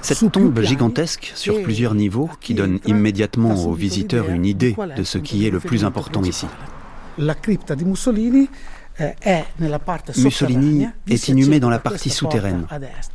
Cette 0.00 0.32
tombe 0.32 0.60
gigantesque 0.62 1.32
sur 1.34 1.62
plusieurs 1.62 1.94
niveaux 1.94 2.30
qui 2.40 2.54
donne 2.54 2.78
immédiatement 2.86 3.54
aux 3.66 3.74
visiteurs 3.74 4.30
une 4.30 4.46
idée 4.46 4.74
de 4.96 5.02
ce 5.02 5.18
qui 5.18 5.46
est 5.46 5.50
le 5.50 5.60
plus 5.60 5.84
important 5.84 6.22
ici 6.22 6.46
la 7.18 7.34
crypte 7.34 7.74
de 7.76 7.84
Mussolini 7.84 8.48
Mussolini 10.16 10.86
est 11.08 11.28
inhumé 11.28 11.60
dans 11.60 11.70
la 11.70 11.78
partie 11.78 12.10
souterraine. 12.10 12.66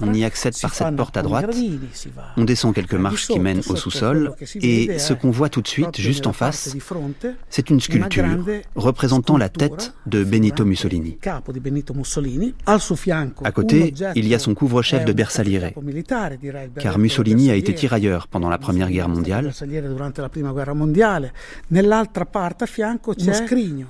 On 0.01 0.13
y 0.13 0.23
accède 0.23 0.55
par 0.61 0.73
cette 0.73 0.95
porte 0.95 1.17
à 1.17 1.21
droite. 1.21 1.55
On 2.35 2.43
descend 2.45 2.73
quelques 2.73 2.93
marches 2.93 3.27
qui 3.27 3.39
mènent 3.39 3.61
au 3.69 3.75
sous-sol. 3.75 4.33
Et 4.55 4.97
ce 4.99 5.13
qu'on 5.13 5.31
voit 5.31 5.49
tout 5.49 5.61
de 5.61 5.67
suite, 5.67 5.99
juste 5.99 6.27
en 6.27 6.33
face, 6.33 6.75
c'est 7.49 7.69
une 7.69 7.79
sculpture 7.79 8.25
représentant 8.75 9.37
la 9.37 9.49
tête 9.49 9.93
de 10.05 10.23
Benito 10.23 10.65
Mussolini. 10.65 11.17
À 13.43 13.51
côté, 13.51 13.93
il 14.15 14.27
y 14.27 14.35
a 14.35 14.39
son 14.39 14.53
couvre-chef 14.53 15.05
de 15.05 15.13
Bersagliere, 15.13 15.71
car 16.79 16.99
Mussolini 16.99 17.51
a 17.51 17.55
été 17.55 17.73
tirailleur 17.73 18.27
pendant 18.27 18.49
la 18.49 18.57
Première 18.57 18.89
Guerre 18.89 19.09
mondiale. 19.09 19.53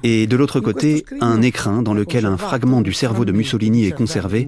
Et 0.04 0.28
de 0.28 0.36
l'autre 0.36 0.60
côté, 0.60 1.06
un 1.22 1.42
écrin 1.42 1.77
dans 1.82 1.94
lequel 1.94 2.26
un 2.26 2.38
fragment 2.38 2.82
du 2.82 2.94
cerveau 2.94 3.26
de 3.26 3.32
Mussolini 3.32 3.86
est 3.86 3.92
conservé, 3.92 4.48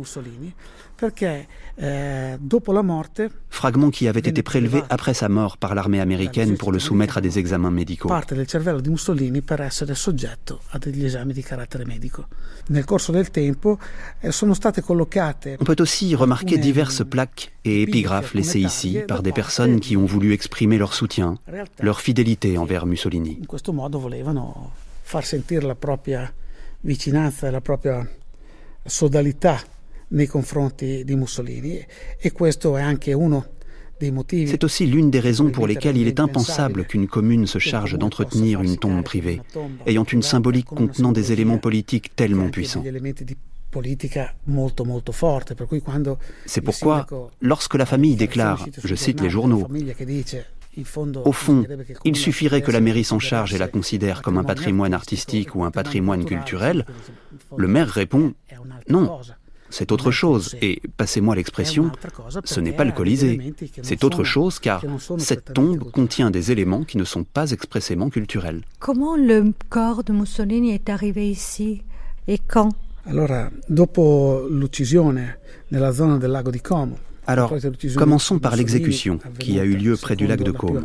fragment 3.49 3.89
qui 3.89 4.07
avait 4.07 4.19
été 4.19 4.43
prélevé 4.43 4.81
après 4.89 5.13
sa 5.13 5.29
mort 5.29 5.57
par 5.57 5.75
l'armée 5.75 6.01
américaine 6.01 6.57
pour 6.57 6.71
le 6.71 6.79
soumettre 6.79 7.17
à 7.17 7.21
des 7.21 7.39
examens 7.39 7.71
médicaux. 7.71 8.09
On 15.59 15.65
peut 15.65 15.75
aussi 15.79 16.15
remarquer 16.15 16.57
diverses 16.57 17.05
plaques 17.05 17.53
et 17.65 17.81
épigraphes 17.83 18.33
laissées 18.33 18.59
ici 18.59 18.99
par 19.07 19.23
des 19.23 19.31
personnes 19.31 19.79
qui 19.79 19.95
ont 19.95 20.05
voulu 20.05 20.33
exprimer 20.33 20.77
leur 20.77 20.93
soutien, 20.93 21.37
leur 21.81 22.01
fidélité 22.01 22.57
envers 22.57 22.85
Mussolini. 22.85 23.39
Vicinanza 26.81 27.47
e 27.47 27.51
la 27.51 27.61
propria 27.61 28.07
sodalità 28.85 29.61
nei 30.09 30.27
confronti 30.27 31.03
di 31.03 31.15
Mussolini 31.15 31.85
e 32.17 32.31
questo 32.31 32.77
è 32.77 32.81
anche 32.81 33.13
uno 33.13 33.57
C'est 33.99 34.63
aussi 34.63 34.87
l'une 34.87 35.09
des 35.09 35.19
raisons 35.19 35.51
pour 35.51 35.67
lesquelles 35.67 35.97
il 35.97 36.07
est 36.07 36.21
impensable 36.21 36.85
qu'une 36.85 37.07
commune 37.07 37.47
se 37.47 37.59
charge 37.59 37.97
d'entretenir 37.97 38.61
une 38.61 38.77
tombe 38.77 39.03
privée, 39.03 39.41
ayant 39.85 40.05
une 40.05 40.21
symbolique 40.21 40.67
contenant 40.67 41.11
des 41.11 41.33
éléments 41.33 41.57
politiques 41.57 42.15
tellement 42.15 42.49
puissants. 42.49 42.81
C'est 46.45 46.61
pourquoi, 46.61 47.07
lorsque 47.41 47.75
la 47.75 47.85
famille 47.85 48.15
déclare, 48.15 48.65
je 48.81 48.95
cite 48.95 49.19
les 49.19 49.29
journaux, 49.29 49.67
au 51.25 51.31
fond, 51.31 51.65
il 52.05 52.15
suffirait 52.15 52.61
que 52.61 52.71
la 52.71 52.81
mairie 52.81 53.03
s'en 53.03 53.19
charge 53.19 53.53
et 53.53 53.57
la 53.57 53.67
considère 53.67 54.21
comme 54.21 54.37
un 54.37 54.43
patrimoine 54.43 54.93
artistique 54.93 55.55
ou 55.55 55.63
un 55.63 55.71
patrimoine 55.71 56.25
culturel. 56.25 56.85
Le 57.57 57.67
maire 57.67 57.87
répond 57.87 58.33
Non, 58.89 59.19
c'est 59.69 59.91
autre 59.91 60.11
chose. 60.11 60.55
Et 60.61 60.81
passez-moi 60.97 61.35
l'expression, 61.35 61.91
ce 62.43 62.59
n'est 62.59 62.71
pas 62.73 62.83
le 62.83 62.91
Colisée. 62.91 63.53
C'est 63.81 64.03
autre 64.03 64.23
chose 64.23 64.59
car 64.59 64.83
cette 65.17 65.53
tombe 65.53 65.91
contient 65.91 66.31
des 66.31 66.51
éléments 66.51 66.83
qui 66.83 66.97
ne 66.97 67.03
sont 67.03 67.23
pas 67.23 67.51
expressément 67.51 68.09
culturels. 68.09 68.61
Comment 68.79 69.15
le 69.15 69.53
corps 69.69 70.03
de 70.03 70.13
Mussolini 70.13 70.73
est 70.73 70.89
arrivé 70.89 71.29
ici 71.29 71.83
et 72.27 72.37
quand? 72.37 72.69
Allora, 73.05 73.49
dopo 73.67 74.45
l'uccisione 74.49 75.39
nella 75.69 75.91
zona 75.91 76.17
del 76.17 76.29
lago 76.29 76.51
di 76.51 76.61
Como, 76.61 76.97
alors, 77.29 77.53
commençons 77.95 78.39
par 78.39 78.55
l'exécution 78.55 79.19
qui 79.37 79.59
a 79.59 79.63
eu 79.63 79.75
lieu 79.75 79.95
près 79.95 80.15
du 80.15 80.25
lac 80.25 80.41
de 80.41 80.49
Côme. 80.49 80.83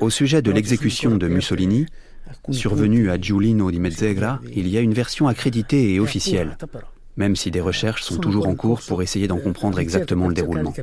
Au 0.00 0.10
sujet 0.10 0.42
de 0.42 0.50
l'exécution 0.50 1.16
de 1.16 1.28
Mussolini, 1.28 1.86
survenue 2.50 3.08
à 3.08 3.20
Giulino 3.20 3.70
di 3.70 3.78
Mezzegra, 3.78 4.40
il 4.52 4.66
y 4.66 4.76
a 4.76 4.80
une 4.80 4.94
version 4.94 5.28
accréditée 5.28 5.94
et 5.94 6.00
officielle, 6.00 6.58
même 7.16 7.36
si 7.36 7.52
des 7.52 7.60
recherches 7.60 8.02
sont 8.02 8.16
toujours 8.16 8.48
en 8.48 8.56
cours 8.56 8.82
pour 8.82 9.00
essayer 9.00 9.28
d'en 9.28 9.38
comprendre 9.38 9.78
exactement 9.78 10.26
le 10.26 10.34
déroulement. 10.34 10.74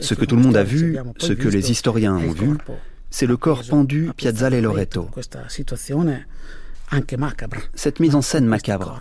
Ce 0.00 0.14
que 0.14 0.24
tout 0.24 0.36
le 0.36 0.42
monde 0.42 0.56
a 0.56 0.62
vu, 0.62 0.96
ce 1.18 1.32
que 1.32 1.48
les 1.48 1.72
historiens 1.72 2.14
ont 2.14 2.30
vu, 2.30 2.50
c'est 3.10 3.26
le 3.26 3.36
corps 3.36 3.64
pendu 3.68 4.12
Piazzale 4.16 4.60
Loreto. 4.60 5.10
Cette 7.74 8.00
mise 8.00 8.14
en 8.14 8.22
scène 8.22 8.46
macabre. 8.46 9.00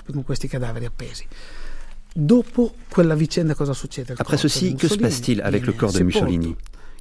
Après 4.20 4.38
ceci, 4.38 4.76
que 4.76 4.88
se 4.88 4.98
passe-t-il 4.98 5.42
avec 5.42 5.66
le 5.66 5.74
corps 5.74 5.94
de 5.94 6.04
Mussolini? 6.04 6.56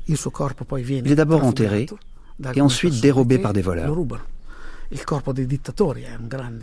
Il 0.08 1.12
est 1.12 1.14
d'abord 1.14 1.44
enterré 1.44 1.86
et 2.54 2.60
ensuite 2.60 3.00
dérobé 3.00 3.38
par 3.38 3.52
des 3.52 3.62
voleurs. 3.62 3.94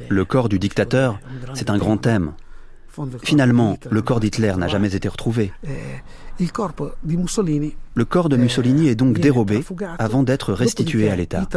Le 0.09 0.25
corps 0.25 0.49
du 0.49 0.59
dictateur, 0.59 1.19
c'est 1.53 1.69
un 1.69 1.77
grand 1.77 1.97
thème. 1.97 2.33
Finalement, 3.23 3.77
le 3.89 4.01
corps 4.01 4.19
d'Hitler 4.19 4.53
n'a 4.57 4.67
jamais 4.67 4.95
été 4.95 5.07
retrouvé. 5.07 5.53
Le 6.39 8.05
corps 8.05 8.29
de 8.29 8.37
Mussolini 8.37 8.87
est 8.87 8.95
donc 8.95 9.19
dérobé 9.19 9.63
avant 9.97 10.23
d'être 10.23 10.53
restitué 10.53 11.09
à 11.09 11.15
l'État 11.15 11.47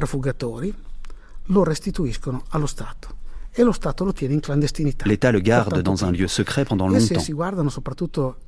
lo 1.47 1.65
restituiscono 1.65 2.45
allo 2.51 2.67
Stato. 2.67 3.21
E 3.55 3.63
lo 3.65 3.73
Stato 3.73 4.05
lo 4.05 4.15
tiene 4.15 4.33
in 4.33 4.41
clandestinità. 4.41 5.05
L'État 5.07 5.31
le 5.31 5.43
garde 5.43 5.83
dans 5.83 6.05
un 6.05 6.11
lieu 6.11 6.27
secret 6.27 6.65
pendant 6.65 6.89
longtemps. 6.89 7.21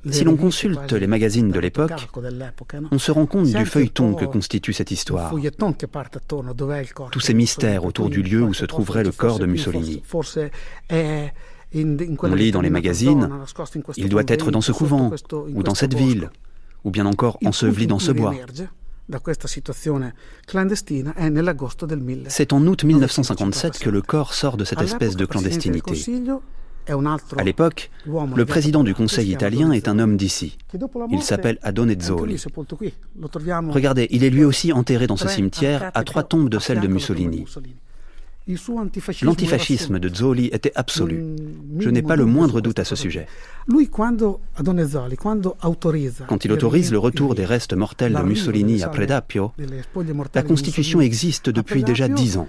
Si 0.09 0.23
l'on 0.23 0.35
consulte 0.35 0.93
les 0.93 1.05
magazines 1.05 1.51
de 1.51 1.59
l'époque, 1.59 2.09
on 2.89 2.97
se 2.97 3.11
rend 3.11 3.27
compte 3.27 3.45
du 3.45 3.65
feuilleton 3.67 4.15
que 4.15 4.25
constitue 4.25 4.73
cette 4.73 4.89
histoire. 4.89 5.31
Tous 7.11 7.19
ces 7.19 7.35
mystères 7.35 7.85
autour 7.85 8.09
du 8.09 8.23
lieu 8.23 8.41
où 8.41 8.55
se 8.55 8.65
trouverait 8.65 9.03
le 9.03 9.11
corps 9.11 9.37
de 9.37 9.45
Mussolini. 9.45 10.01
On 10.91 12.33
lit 12.33 12.51
dans 12.51 12.61
les 12.61 12.71
magazines, 12.71 13.29
il 13.97 14.09
doit 14.09 14.23
être 14.27 14.49
dans 14.49 14.61
ce 14.61 14.71
couvent, 14.71 15.11
ou 15.53 15.61
dans 15.61 15.75
cette 15.75 15.93
ville, 15.93 16.31
ou 16.83 16.89
bien 16.89 17.05
encore 17.05 17.37
enseveli 17.45 17.85
dans 17.85 17.99
ce 17.99 18.11
bois. 18.11 18.33
C'est 22.29 22.53
en 22.53 22.67
août 22.67 22.83
1957 22.83 23.79
que 23.79 23.89
le 23.89 24.01
corps 24.01 24.33
sort 24.33 24.57
de 24.57 24.65
cette 24.65 24.81
espèce 24.81 25.15
de 25.15 25.25
clandestinité. 25.25 25.93
À 27.37 27.43
l'époque, 27.43 27.89
le 28.35 28.45
président 28.45 28.83
du 28.83 28.93
Conseil 28.93 29.31
italien 29.31 29.71
est 29.71 29.87
un 29.87 29.97
homme 29.99 30.17
d'ici. 30.17 30.57
Il 31.11 31.23
s'appelle 31.23 31.57
Adonezzoli. 31.63 32.43
Regardez, 33.69 34.07
il 34.11 34.23
est 34.23 34.29
lui 34.29 34.43
aussi 34.43 34.71
enterré 34.71 35.07
dans 35.07 35.17
ce 35.17 35.27
cimetière 35.27 35.91
à 35.93 36.03
trois 36.03 36.23
tombes 36.23 36.49
de 36.49 36.59
celle 36.59 36.79
de 36.79 36.87
Mussolini. 36.87 37.45
L'antifascisme 39.23 39.97
de 39.97 40.13
Zoli 40.13 40.47
était 40.47 40.71
absolu. 40.75 41.35
Je 41.79 41.89
n'ai 41.89 42.03
pas 42.03 42.15
le 42.15 42.25
moindre 42.25 42.61
doute 42.61 42.77
à 42.77 42.85
ce 42.85 42.95
sujet. 42.95 43.25
Quand 46.27 46.45
il 46.45 46.51
autorise 46.51 46.91
le 46.91 46.99
retour 46.99 47.33
des 47.33 47.45
restes 47.45 47.73
mortels 47.73 48.13
de 48.13 48.21
Mussolini 48.21 48.83
à 48.83 48.89
Predapio, 48.89 49.51
la 50.33 50.43
Constitution 50.43 51.01
existe 51.01 51.49
depuis 51.49 51.83
déjà 51.83 52.07
dix 52.07 52.37
ans. 52.37 52.47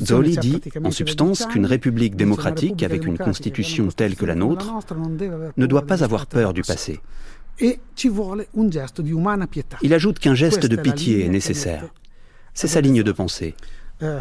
Zoli 0.00 0.36
dit, 0.36 0.60
en 0.84 0.90
substance, 0.92 1.46
qu'une 1.46 1.66
république 1.66 2.14
démocratique 2.14 2.84
avec 2.84 3.04
une 3.04 3.18
constitution 3.18 3.88
telle 3.88 4.14
que 4.14 4.26
la 4.26 4.36
nôtre 4.36 4.72
ne 5.56 5.66
doit 5.66 5.86
pas 5.86 6.04
avoir 6.04 6.26
peur 6.26 6.52
du 6.52 6.62
passé. 6.62 7.00
Il 9.82 9.94
ajoute 9.94 10.18
qu'un 10.20 10.34
geste 10.34 10.66
de 10.66 10.76
pitié 10.76 11.24
est 11.24 11.28
nécessaire. 11.28 11.84
C'est 12.54 12.68
sa 12.68 12.80
ligne 12.80 13.02
de 13.02 13.12
pensée. 13.12 13.54
Eh, 14.00 14.18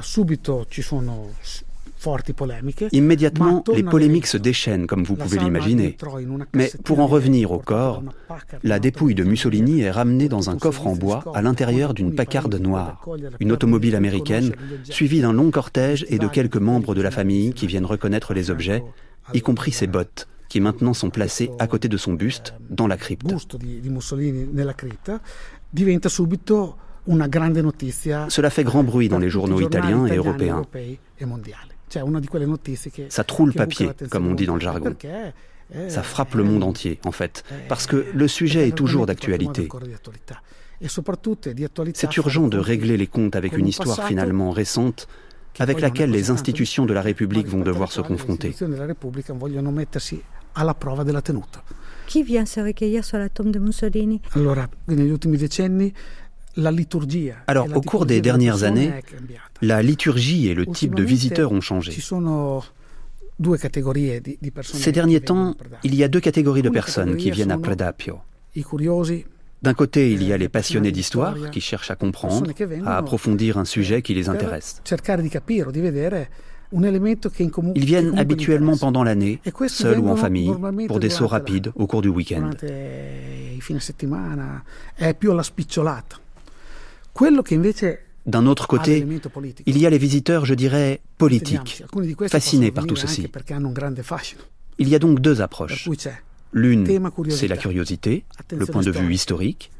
Immédiatement, 2.92 3.64
les 3.74 3.84
polémiques 3.84 4.28
se 4.28 4.38
déchaînent, 4.38 4.88
comme 4.88 5.04
vous 5.04 5.16
pouvez 5.16 5.38
l'imaginer. 5.38 5.98
Mais 6.54 6.72
pour 6.84 7.00
en 7.00 7.08
revenir 7.08 7.52
au 7.52 7.60
corps, 7.60 8.02
la 8.64 8.80
dépouille 8.80 9.14
de 9.14 9.24
Mussolini 9.24 9.82
est 9.82 9.92
ramenée 9.92 10.28
dans 10.28 10.50
un 10.50 10.58
coffre 10.58 10.88
en 10.88 10.96
bois 10.96 11.24
à 11.36 11.42
l'intérieur 11.42 11.94
d'une 11.94 12.16
pacarde 12.16 12.56
noire, 12.56 13.06
une 13.40 13.52
automobile 13.52 13.96
américaine, 13.96 14.54
suivie 14.84 15.22
d'un 15.22 15.34
long 15.34 15.52
cortège 15.52 16.06
et 16.10 16.18
de 16.18 16.28
quelques 16.28 16.58
membres 16.58 16.96
de 16.96 17.02
la 17.02 17.12
famille 17.12 17.54
qui 17.54 17.68
viennent 17.68 17.86
reconnaître 17.86 18.34
les 18.34 18.50
objets, 18.50 18.84
y 19.34 19.42
compris 19.42 19.72
ses 19.72 19.88
bottes, 19.88 20.28
qui 20.50 20.60
maintenant 20.60 20.94
sont 20.94 21.12
placées 21.12 21.52
à 21.60 21.68
côté 21.68 21.88
de 21.88 21.98
son 21.98 22.14
buste, 22.14 22.56
dans 22.70 22.88
la 22.88 22.98
crypte. 22.98 23.34
Cela 27.08 28.50
fait 28.50 28.64
grand 28.64 28.84
bruit 28.84 29.10
dans 29.10 29.20
les 29.20 29.30
journaux 29.30 29.60
italiens 29.60 30.06
et 30.06 30.16
européens. 30.16 30.64
Ça 33.10 33.24
troule 33.24 33.50
le 33.50 33.54
papier, 33.54 33.90
comme 34.10 34.28
on 34.28 34.34
dit 34.34 34.46
dans 34.46 34.56
le 34.56 34.62
jargon. 34.62 34.96
Ça 35.88 36.04
frappe 36.04 36.36
le 36.36 36.44
monde 36.44 36.64
entier, 36.64 37.00
en 37.06 37.12
fait, 37.12 37.44
parce 37.70 37.88
que 37.88 38.06
le 38.14 38.28
sujet 38.28 38.68
est 38.68 38.76
toujours 38.76 39.06
d'actualité. 39.06 39.68
C'est 41.94 42.18
urgent 42.18 42.48
de 42.48 42.58
régler 42.58 42.98
les 42.98 43.08
comptes 43.08 43.36
avec 43.36 43.58
une 43.58 43.68
histoire 43.68 44.08
finalement 44.08 44.52
récente 44.52 45.08
avec 45.60 45.82
laquelle 45.82 46.12
les 46.12 46.30
institutions 46.30 46.86
de 46.86 46.94
la 46.94 47.02
République 47.02 47.48
vont 47.48 47.62
devoir 47.62 47.92
se 47.92 48.02
confronter. 48.02 48.56
Qui 52.08 52.24
vient 52.24 52.46
se 52.46 52.60
recueillir 52.60 53.06
sur 53.06 53.18
la 53.18 53.30
tombe 53.30 53.52
de 53.52 53.60
Mussolini 53.60 54.22
Alors, 57.48 57.68
au 57.76 57.82
cours 57.82 58.06
des 58.06 58.22
dernières 58.22 58.64
années, 58.64 58.92
la 59.62 59.82
liturgie 59.82 60.48
et 60.50 60.54
le 60.54 60.66
type 60.66 60.96
de 60.96 61.04
visiteurs 61.04 61.52
ont 61.52 61.62
changé. 61.62 61.92
Ces 64.64 64.92
derniers 64.92 65.22
temps, 65.22 65.56
il 65.84 65.96
y 65.96 66.04
a 66.04 66.08
deux 66.08 66.20
catégories 66.20 66.62
de 66.62 66.70
personnes 66.70 67.18
qui 67.18 67.32
viennent 67.32 67.52
à 67.52 67.58
Predapio. 67.58 68.20
D'un 69.64 69.74
côté, 69.76 70.12
il 70.12 70.24
y 70.24 70.34
a 70.34 70.38
les 70.38 70.50
passionnés 70.50 70.92
d'histoire 70.92 71.36
qui 71.52 71.62
cherchent 71.62 71.92
à 71.92 71.96
comprendre, 71.96 72.52
à 72.86 72.98
approfondir 72.98 73.58
un 73.58 73.66
sujet 73.66 74.02
qui 74.02 74.14
les 74.14 74.28
intéresse. 74.28 74.82
Ils 76.74 77.86
viennent 77.86 78.18
habituellement 78.18 78.78
pendant 78.78 79.04
l'année, 79.04 79.40
seuls 79.68 80.00
ou 80.00 80.10
en 80.10 80.16
famille, 80.16 80.52
pour 80.88 81.00
des 81.00 81.10
sauts 81.10 81.28
rapides 81.28 81.72
au 81.76 81.86
cours 81.86 82.02
du 82.02 82.10
week-end. 82.10 82.50
D'un 88.26 88.46
autre 88.46 88.68
côté, 88.68 89.06
il 89.66 89.78
y 89.78 89.86
a 89.86 89.90
les 89.90 89.98
visiteurs, 89.98 90.46
je 90.46 90.54
dirais, 90.54 91.02
politiques, 91.18 91.84
fascinés 92.28 92.72
par 92.72 92.86
tout 92.86 92.96
ceci. 92.96 93.28
Il 94.78 94.90
y 94.90 94.96
a 94.96 95.00
donc 95.00 95.20
deux 95.20 95.42
approches. 95.42 95.90
L'une, 96.54 96.86
c'est 97.30 97.48
la 97.48 97.58
curiosité, 97.58 98.26
le 98.52 98.66
point 98.66 98.82
de 98.82 98.92
vue 98.92 99.14
historique. 99.14 99.72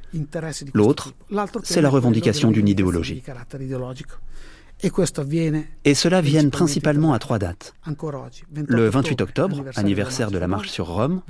L'autre, 0.74 1.14
c'est 1.64 1.82
la 1.82 1.90
revendication 1.90 2.52
d'une 2.52 2.68
idéologie. 2.68 3.24
Et 4.84 5.94
cela 5.94 6.22
vient 6.22 6.50
principalement 6.50 7.14
à 7.14 7.20
trois 7.20 7.38
dates. 7.40 7.74
Le 8.68 8.90
28 8.90 9.22
octobre, 9.22 9.64
anniversaire 9.76 10.32
de 10.32 10.38
la 10.38 10.48
marche 10.48 10.70
sur 10.70 10.88
Rome, 10.88 11.22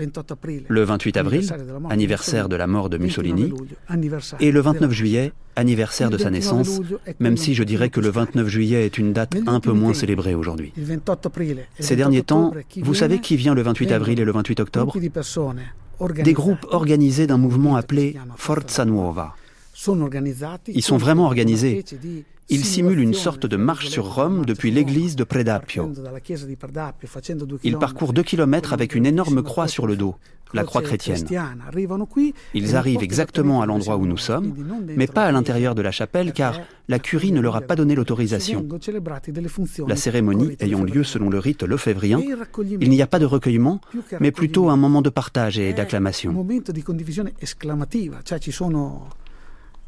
le 0.67 0.83
28 0.83 1.17
avril, 1.17 1.49
anniversaire 1.89 2.49
de 2.49 2.55
la 2.55 2.67
mort 2.67 2.89
de 2.89 2.97
Mussolini, 2.97 3.53
et 4.39 4.51
le 4.51 4.61
29 4.61 4.91
juillet, 4.91 5.33
anniversaire 5.55 6.09
de 6.09 6.17
sa 6.17 6.29
naissance, 6.29 6.79
même 7.19 7.35
si 7.37 7.53
je 7.53 7.63
dirais 7.63 7.89
que 7.89 7.99
le 7.99 8.09
29 8.09 8.47
juillet 8.47 8.85
est 8.85 8.97
une 8.97 9.11
date 9.11 9.35
un 9.47 9.59
peu 9.59 9.73
moins 9.73 9.93
célébrée 9.93 10.35
aujourd'hui. 10.35 10.73
Ces 11.79 11.95
derniers 11.95 12.23
temps, 12.23 12.53
vous 12.77 12.93
savez 12.93 13.19
qui 13.19 13.35
vient 13.35 13.53
le 13.53 13.61
28 13.63 13.91
avril 13.91 14.19
et 14.19 14.25
le 14.25 14.31
28 14.31 14.59
octobre? 14.61 14.95
Des 16.23 16.33
groupes 16.33 16.65
organisés 16.69 17.27
d'un 17.27 17.37
mouvement 17.37 17.75
appelé 17.75 18.15
Forza 18.35 18.85
Nuova. 18.85 19.35
Ils 20.67 20.83
sont 20.83 20.97
vraiment 20.97 21.25
organisés. 21.25 21.83
Ils 22.51 22.65
simulent 22.65 22.99
une 22.99 23.13
sorte 23.13 23.45
de 23.45 23.55
marche 23.55 23.87
sur 23.87 24.13
Rome 24.13 24.45
depuis 24.45 24.71
l'église 24.71 25.15
de 25.15 25.23
Predapio. 25.23 25.89
Ils 27.63 27.77
parcourent 27.77 28.11
deux 28.11 28.23
kilomètres 28.23 28.73
avec 28.73 28.93
une 28.93 29.05
énorme 29.05 29.41
croix 29.41 29.69
sur 29.69 29.87
le 29.87 29.95
dos, 29.95 30.15
la 30.53 30.65
croix 30.65 30.81
chrétienne. 30.81 31.25
Ils 32.53 32.75
arrivent 32.75 33.03
exactement 33.03 33.61
à 33.61 33.65
l'endroit 33.65 33.95
où 33.95 34.05
nous 34.05 34.17
sommes, 34.17 34.53
mais 34.97 35.07
pas 35.07 35.23
à 35.23 35.31
l'intérieur 35.31 35.75
de 35.75 35.81
la 35.81 35.91
chapelle 35.91 36.33
car 36.33 36.59
la 36.89 36.99
curie 36.99 37.31
ne 37.31 37.39
leur 37.39 37.55
a 37.55 37.61
pas 37.61 37.77
donné 37.77 37.95
l'autorisation. 37.95 38.67
La 39.87 39.95
cérémonie 39.95 40.57
ayant 40.59 40.83
lieu 40.83 41.05
selon 41.05 41.29
le 41.29 41.39
rite 41.39 41.63
lefévrien, 41.63 42.19
il 42.81 42.89
n'y 42.89 43.01
a 43.01 43.07
pas 43.07 43.19
de 43.19 43.25
recueillement, 43.25 43.79
mais 44.19 44.31
plutôt 44.31 44.69
un 44.69 44.75
moment 44.75 45.01
de 45.01 45.09
partage 45.09 45.57
et 45.57 45.71
d'acclamation. 45.71 46.35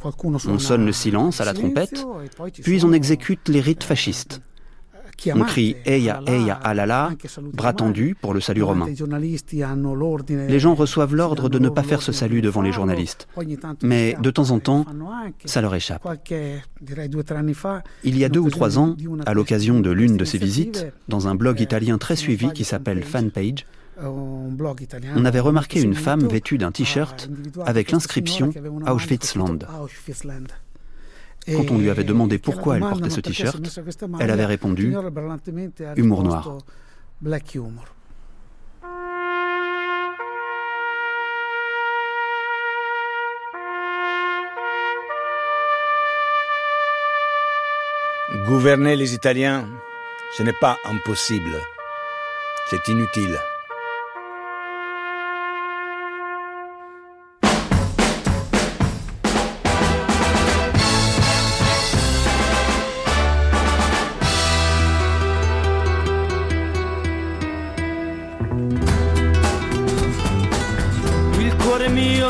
On 0.03 0.59
sonne 0.59 0.85
le 0.85 0.91
silence 0.91 1.41
à 1.41 1.45
la 1.45 1.53
trompette, 1.53 2.05
puis 2.61 2.83
on 2.83 2.93
exécute 2.93 3.47
les 3.49 3.61
rites 3.61 3.83
fascistes. 3.83 4.41
On 5.33 5.41
crie 5.41 5.75
Eia, 5.85 6.21
Eia, 6.27 6.55
Alala, 6.55 7.11
bras 7.53 7.73
tendus 7.73 8.15
pour 8.19 8.33
le 8.33 8.41
salut 8.41 8.63
romain. 8.63 8.87
Les 10.29 10.59
gens 10.59 10.73
reçoivent 10.73 11.15
l'ordre 11.15 11.49
de 11.49 11.59
ne 11.59 11.69
pas 11.69 11.83
faire 11.83 12.01
ce 12.01 12.11
salut 12.11 12.41
devant 12.41 12.61
les 12.61 12.71
journalistes. 12.71 13.27
Mais 13.81 14.17
de 14.21 14.31
temps 14.31 14.51
en 14.51 14.59
temps, 14.59 14.85
ça 15.45 15.61
leur 15.61 15.75
échappe. 15.75 16.05
Il 18.03 18.17
y 18.17 18.25
a 18.25 18.29
deux 18.29 18.39
ou 18.39 18.49
trois 18.49 18.79
ans, 18.79 18.95
à 19.25 19.33
l'occasion 19.33 19.79
de 19.79 19.91
l'une 19.91 20.17
de 20.17 20.25
ces 20.25 20.37
visites, 20.37 20.87
dans 21.07 21.27
un 21.27 21.35
blog 21.35 21.59
italien 21.59 21.97
très 21.97 22.15
suivi 22.15 22.51
qui 22.51 22.63
s'appelle 22.63 23.03
Fanpage, 23.03 23.65
on 24.03 25.25
avait 25.25 25.39
remarqué 25.39 25.81
une 25.81 25.95
femme 25.95 26.27
vêtue 26.27 26.57
d'un 26.57 26.71
t-shirt 26.71 27.29
avec 27.65 27.91
l'inscription 27.91 28.51
Auschwitzland. 28.87 29.67
Quand 31.45 31.71
on 31.71 31.77
lui 31.77 31.89
avait 31.89 32.03
demandé 32.03 32.37
pourquoi 32.37 32.75
elle 32.75 32.81
portait 32.81 33.09
ce 33.09 33.19
t-shirt, 33.21 33.79
elle 34.19 34.31
avait 34.31 34.45
répondu 34.45 34.95
Humour 35.95 36.23
noir. 36.23 36.57
Gouverner 48.47 48.95
les 48.95 49.13
Italiens, 49.13 49.67
ce 50.37 50.43
n'est 50.43 50.53
pas 50.59 50.77
impossible. 50.85 51.55
C'est 52.69 52.87
inutile. 52.87 53.37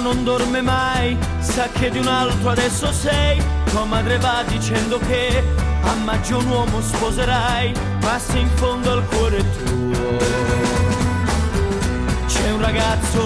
Non 0.04 0.26
dorme 0.26 0.62
mai, 0.62 1.18
sa 1.40 1.70
che 1.70 1.90
di 1.90 1.98
un 1.98 2.08
altro 2.08 2.50
adesso 2.50 2.92
sei, 2.92 3.42
tua 3.70 3.86
madre 3.86 4.18
va 4.18 4.44
dicendo 4.46 5.00
che 5.00 5.42
a 5.82 5.94
maggio 6.04 6.40
un 6.40 6.48
uomo 6.48 6.82
sposerai, 6.82 7.72
passa 8.02 8.38
in 8.38 8.50
fondo 8.56 8.92
al 8.92 9.08
cuore 9.08 9.38
tuo. 9.38 10.18
C'è 12.28 12.52
un 12.52 12.60
ragazzo, 12.60 13.22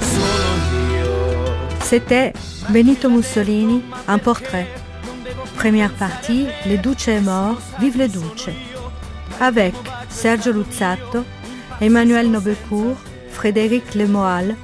solo 0.00 0.48
io. 0.96 1.84
C'était 1.84 2.32
Benito 2.70 3.08
Mussolini, 3.08 3.84
un 4.08 4.18
portrait. 4.18 4.66
Première 5.54 5.92
partie, 5.92 6.48
Le 6.64 6.76
Duce 6.78 7.08
est 7.08 7.20
mort, 7.20 7.56
vive 7.78 7.98
le 7.98 8.08
Duce. 8.08 8.50
Avec 9.38 9.74
Sergio 10.08 10.50
Luzzato, 10.50 11.24
Emmanuel 11.80 12.28
Nobecourt, 12.30 12.96
Frédéric 13.30 13.94
Lemoal, 13.94 14.56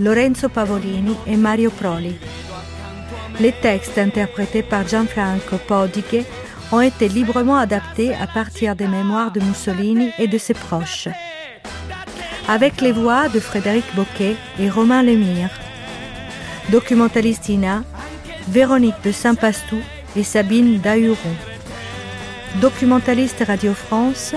Lorenzo 0.00 0.48
Pavolini 0.48 1.16
et 1.26 1.36
Mario 1.36 1.70
Proli. 1.70 2.16
Les 3.40 3.52
textes 3.52 3.98
interprétés 3.98 4.62
par 4.62 4.86
Gianfranco 4.86 5.56
Podighe 5.66 6.24
ont 6.70 6.80
été 6.80 7.08
librement 7.08 7.56
adaptés 7.56 8.14
à 8.14 8.28
partir 8.28 8.76
des 8.76 8.86
mémoires 8.86 9.32
de 9.32 9.40
Mussolini 9.40 10.10
et 10.18 10.28
de 10.28 10.38
ses 10.38 10.54
proches. 10.54 11.08
Avec 12.46 12.80
les 12.80 12.92
voix 12.92 13.28
de 13.28 13.40
Frédéric 13.40 13.84
Boquet 13.96 14.36
et 14.60 14.70
Romain 14.70 15.02
Lemire. 15.02 15.50
Documentalistina, 16.70 17.82
Véronique 18.48 19.02
de 19.02 19.10
Saint-Pastou 19.10 19.80
et 20.14 20.22
Sabine 20.22 20.78
Dahuron. 20.78 21.16
Documentaliste 22.60 23.42
Radio 23.46 23.74
France, 23.74 24.34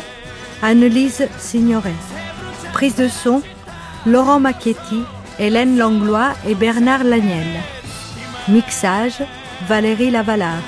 Annelise 0.63 1.27
Signoret. 1.37 1.93
Prise 2.73 2.95
de 2.95 3.07
son, 3.07 3.41
Laurent 4.07 4.39
Macchetti 4.39 5.03
Hélène 5.41 5.75
Langlois 5.75 6.33
et 6.47 6.53
Bernard 6.53 7.03
Lagnel. 7.03 7.47
Mixage, 8.47 9.23
Valérie 9.67 10.11
Lavalard. 10.11 10.61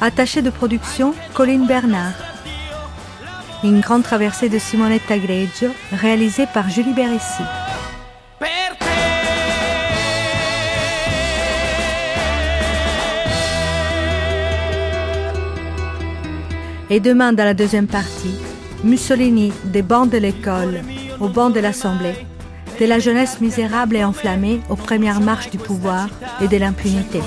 Attaché 0.00 0.40
de 0.40 0.48
production, 0.48 1.14
Colline 1.34 1.66
Bernard. 1.66 2.14
Une 3.62 3.80
grande 3.80 4.04
traversée 4.04 4.48
de 4.48 4.58
Simonetta 4.58 5.18
Greggio, 5.18 5.68
réalisée 5.92 6.46
par 6.54 6.70
Julie 6.70 6.94
Beressi. 6.94 7.42
Et 16.88 17.00
demain, 17.00 17.34
dans 17.34 17.44
la 17.44 17.52
deuxième 17.52 17.86
partie, 17.86 18.34
Mussolini 18.82 19.52
des 19.64 19.82
bancs 19.82 20.08
de 20.08 20.16
l'école 20.16 20.80
au 21.20 21.28
banc 21.28 21.50
de 21.50 21.60
l'Assemblée 21.60 22.14
de 22.78 22.86
la 22.86 22.98
jeunesse 22.98 23.40
misérable 23.40 23.96
et 23.96 24.04
enflammée 24.04 24.60
aux 24.68 24.76
premières 24.76 25.20
marches 25.20 25.50
du 25.50 25.58
pouvoir 25.58 26.08
et 26.40 26.48
de 26.48 26.56
l'impunité. 26.56 27.20